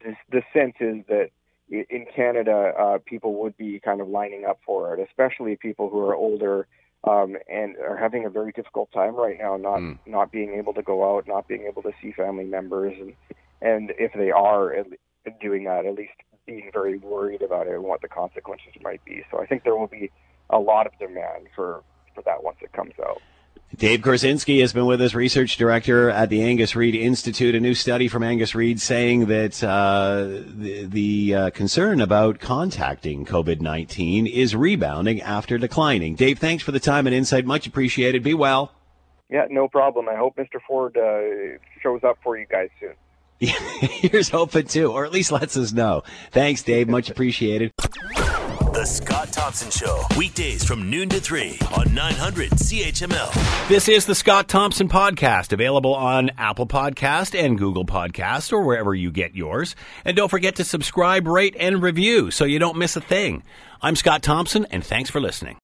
this, 0.05 0.17
the 0.31 0.43
sense 0.53 0.75
is 0.81 1.05
that 1.09 1.31
in 1.71 2.07
Canada, 2.15 2.73
uh, 2.79 2.99
people 3.05 3.35
would 3.43 3.57
be 3.57 3.81
kind 3.81 4.01
of 4.01 4.09
lining 4.09 4.45
up 4.45 4.61
for 4.67 4.95
it, 4.95 5.07
especially 5.09 5.57
people 5.57 5.89
who 5.89 6.01
are 6.01 6.15
older 6.15 6.67
um, 7.05 7.37
and 7.49 7.77
are 7.77 7.97
having 7.97 8.25
a 8.25 8.31
very 8.31 8.53
difficult 8.53 8.91
time 8.93 9.15
right 9.15 9.39
now, 9.39 9.57
not 9.57 9.81
mm. 9.81 9.99
not 10.07 10.33
being 10.33 10.55
able 10.55 10.75
to 10.75 10.83
go 10.83 11.17
out, 11.17 11.27
not 11.27 11.49
being 11.49 11.67
able 11.67 11.83
to 11.83 11.93
see 12.03 12.13
family 12.13 12.45
members, 12.45 12.95
and 12.99 13.15
and 13.61 13.93
if 13.99 14.13
they 14.15 14.31
are 14.31 14.75
doing 15.41 15.65
that, 15.65 15.87
at 15.87 15.95
least 15.95 16.13
being 16.47 16.71
very 16.73 16.99
worried 16.99 17.43
about 17.43 17.67
it 17.67 17.75
and 17.75 17.85
what 17.85 18.03
the 18.03 18.09
consequences 18.09 18.73
might 18.83 19.05
be. 19.05 19.25
So 19.31 19.41
I 19.41 19.47
think 19.47 19.65
there 19.65 19.77
will 19.77 19.87
be 19.87 20.11
a 20.51 20.59
lot 20.59 20.87
of 20.87 20.93
demand 20.99 21.49
for, 21.55 21.83
for 22.15 22.23
that 22.23 22.43
once 22.43 22.59
it 22.61 22.73
comes 22.73 22.95
out. 23.05 23.21
Dave 23.77 24.01
Korzinski 24.01 24.61
has 24.61 24.73
been 24.73 24.87
with 24.87 25.01
us, 25.01 25.15
research 25.15 25.57
director 25.57 26.09
at 26.09 26.29
the 26.29 26.43
Angus 26.43 26.77
Reid 26.77 26.95
Institute. 26.95 27.57
A 27.57 27.61
new 27.61 27.75
study 27.75 28.07
from 28.07 28.23
Angus 28.23 28.55
Reid 28.55 28.81
saying 28.81 29.27
that 29.27 29.65
uh, 29.65 30.43
the, 30.47 30.87
the 30.87 31.35
uh, 31.35 31.51
concern 31.51 32.01
about 32.01 32.39
contacting 32.39 33.27
COVID 33.27 33.61
19 33.61 34.29
is 34.29 34.55
rebounding 34.55 35.21
after 35.21 35.59
declining. 35.59 36.15
Dave, 36.15 36.39
thanks 36.39 36.63
for 36.63 36.71
the 36.71 36.79
time 36.79 37.09
and 37.09 37.17
insight. 37.17 37.47
Much 37.47 37.67
appreciated. 37.67 38.23
Be 38.23 38.35
well. 38.35 38.71
Yeah, 39.29 39.47
no 39.51 39.67
problem. 39.67 40.09
I 40.09 40.15
hope 40.15 40.37
Mr. 40.37 40.61
Ford 40.69 40.97
uh, 40.97 41.59
shows 41.83 42.05
up 42.05 42.19
for 42.23 42.39
you 42.39 42.47
guys 42.47 42.69
soon. 42.79 42.95
Here's 43.41 44.29
hoping 44.29 44.67
too, 44.67 44.93
or 44.93 45.05
at 45.05 45.13
least 45.13 45.33
lets 45.33 45.57
us 45.57 45.73
know. 45.73 46.03
Thanks, 46.31 46.63
Dave. 46.63 46.89
Much 46.89 47.11
appreciated. 47.11 47.73
The 48.75 48.85
Scott 48.85 49.33
Thompson 49.33 49.71
Show, 49.71 50.03
weekdays 50.19 50.65
from 50.65 50.91
noon 50.91 51.09
to 51.11 51.21
3 51.21 51.59
on 51.77 51.95
900 51.95 52.51
CHML. 52.51 53.69
This 53.69 53.89
is 53.89 54.05
the 54.05 54.17
Scott 54.17 54.49
Thompson 54.49 54.89
Podcast, 54.89 55.53
available 55.53 55.95
on 55.95 56.31
Apple 56.37 56.67
Podcast 56.67 57.39
and 57.39 57.57
Google 57.57 57.87
Podcast 57.87 58.53
or 58.53 58.63
wherever 58.65 58.93
you 58.93 59.13
get 59.13 59.37
yours. 59.37 59.77
And 60.05 60.17
don't 60.17 60.29
forget 60.29 60.57
to 60.57 60.65
subscribe, 60.65 61.29
rate, 61.29 61.57
and 61.59 61.83
review 61.83 62.33
so 62.33 62.45
you 62.45 62.59
don't 62.59 62.77
miss 62.77 62.97
a 62.97 63.01
thing. 63.01 63.45
I'm 63.81 63.95
Scott 63.95 64.23
Thompson, 64.25 64.67
and 64.71 64.85
thanks 64.85 65.09
for 65.09 65.21
listening. 65.21 65.59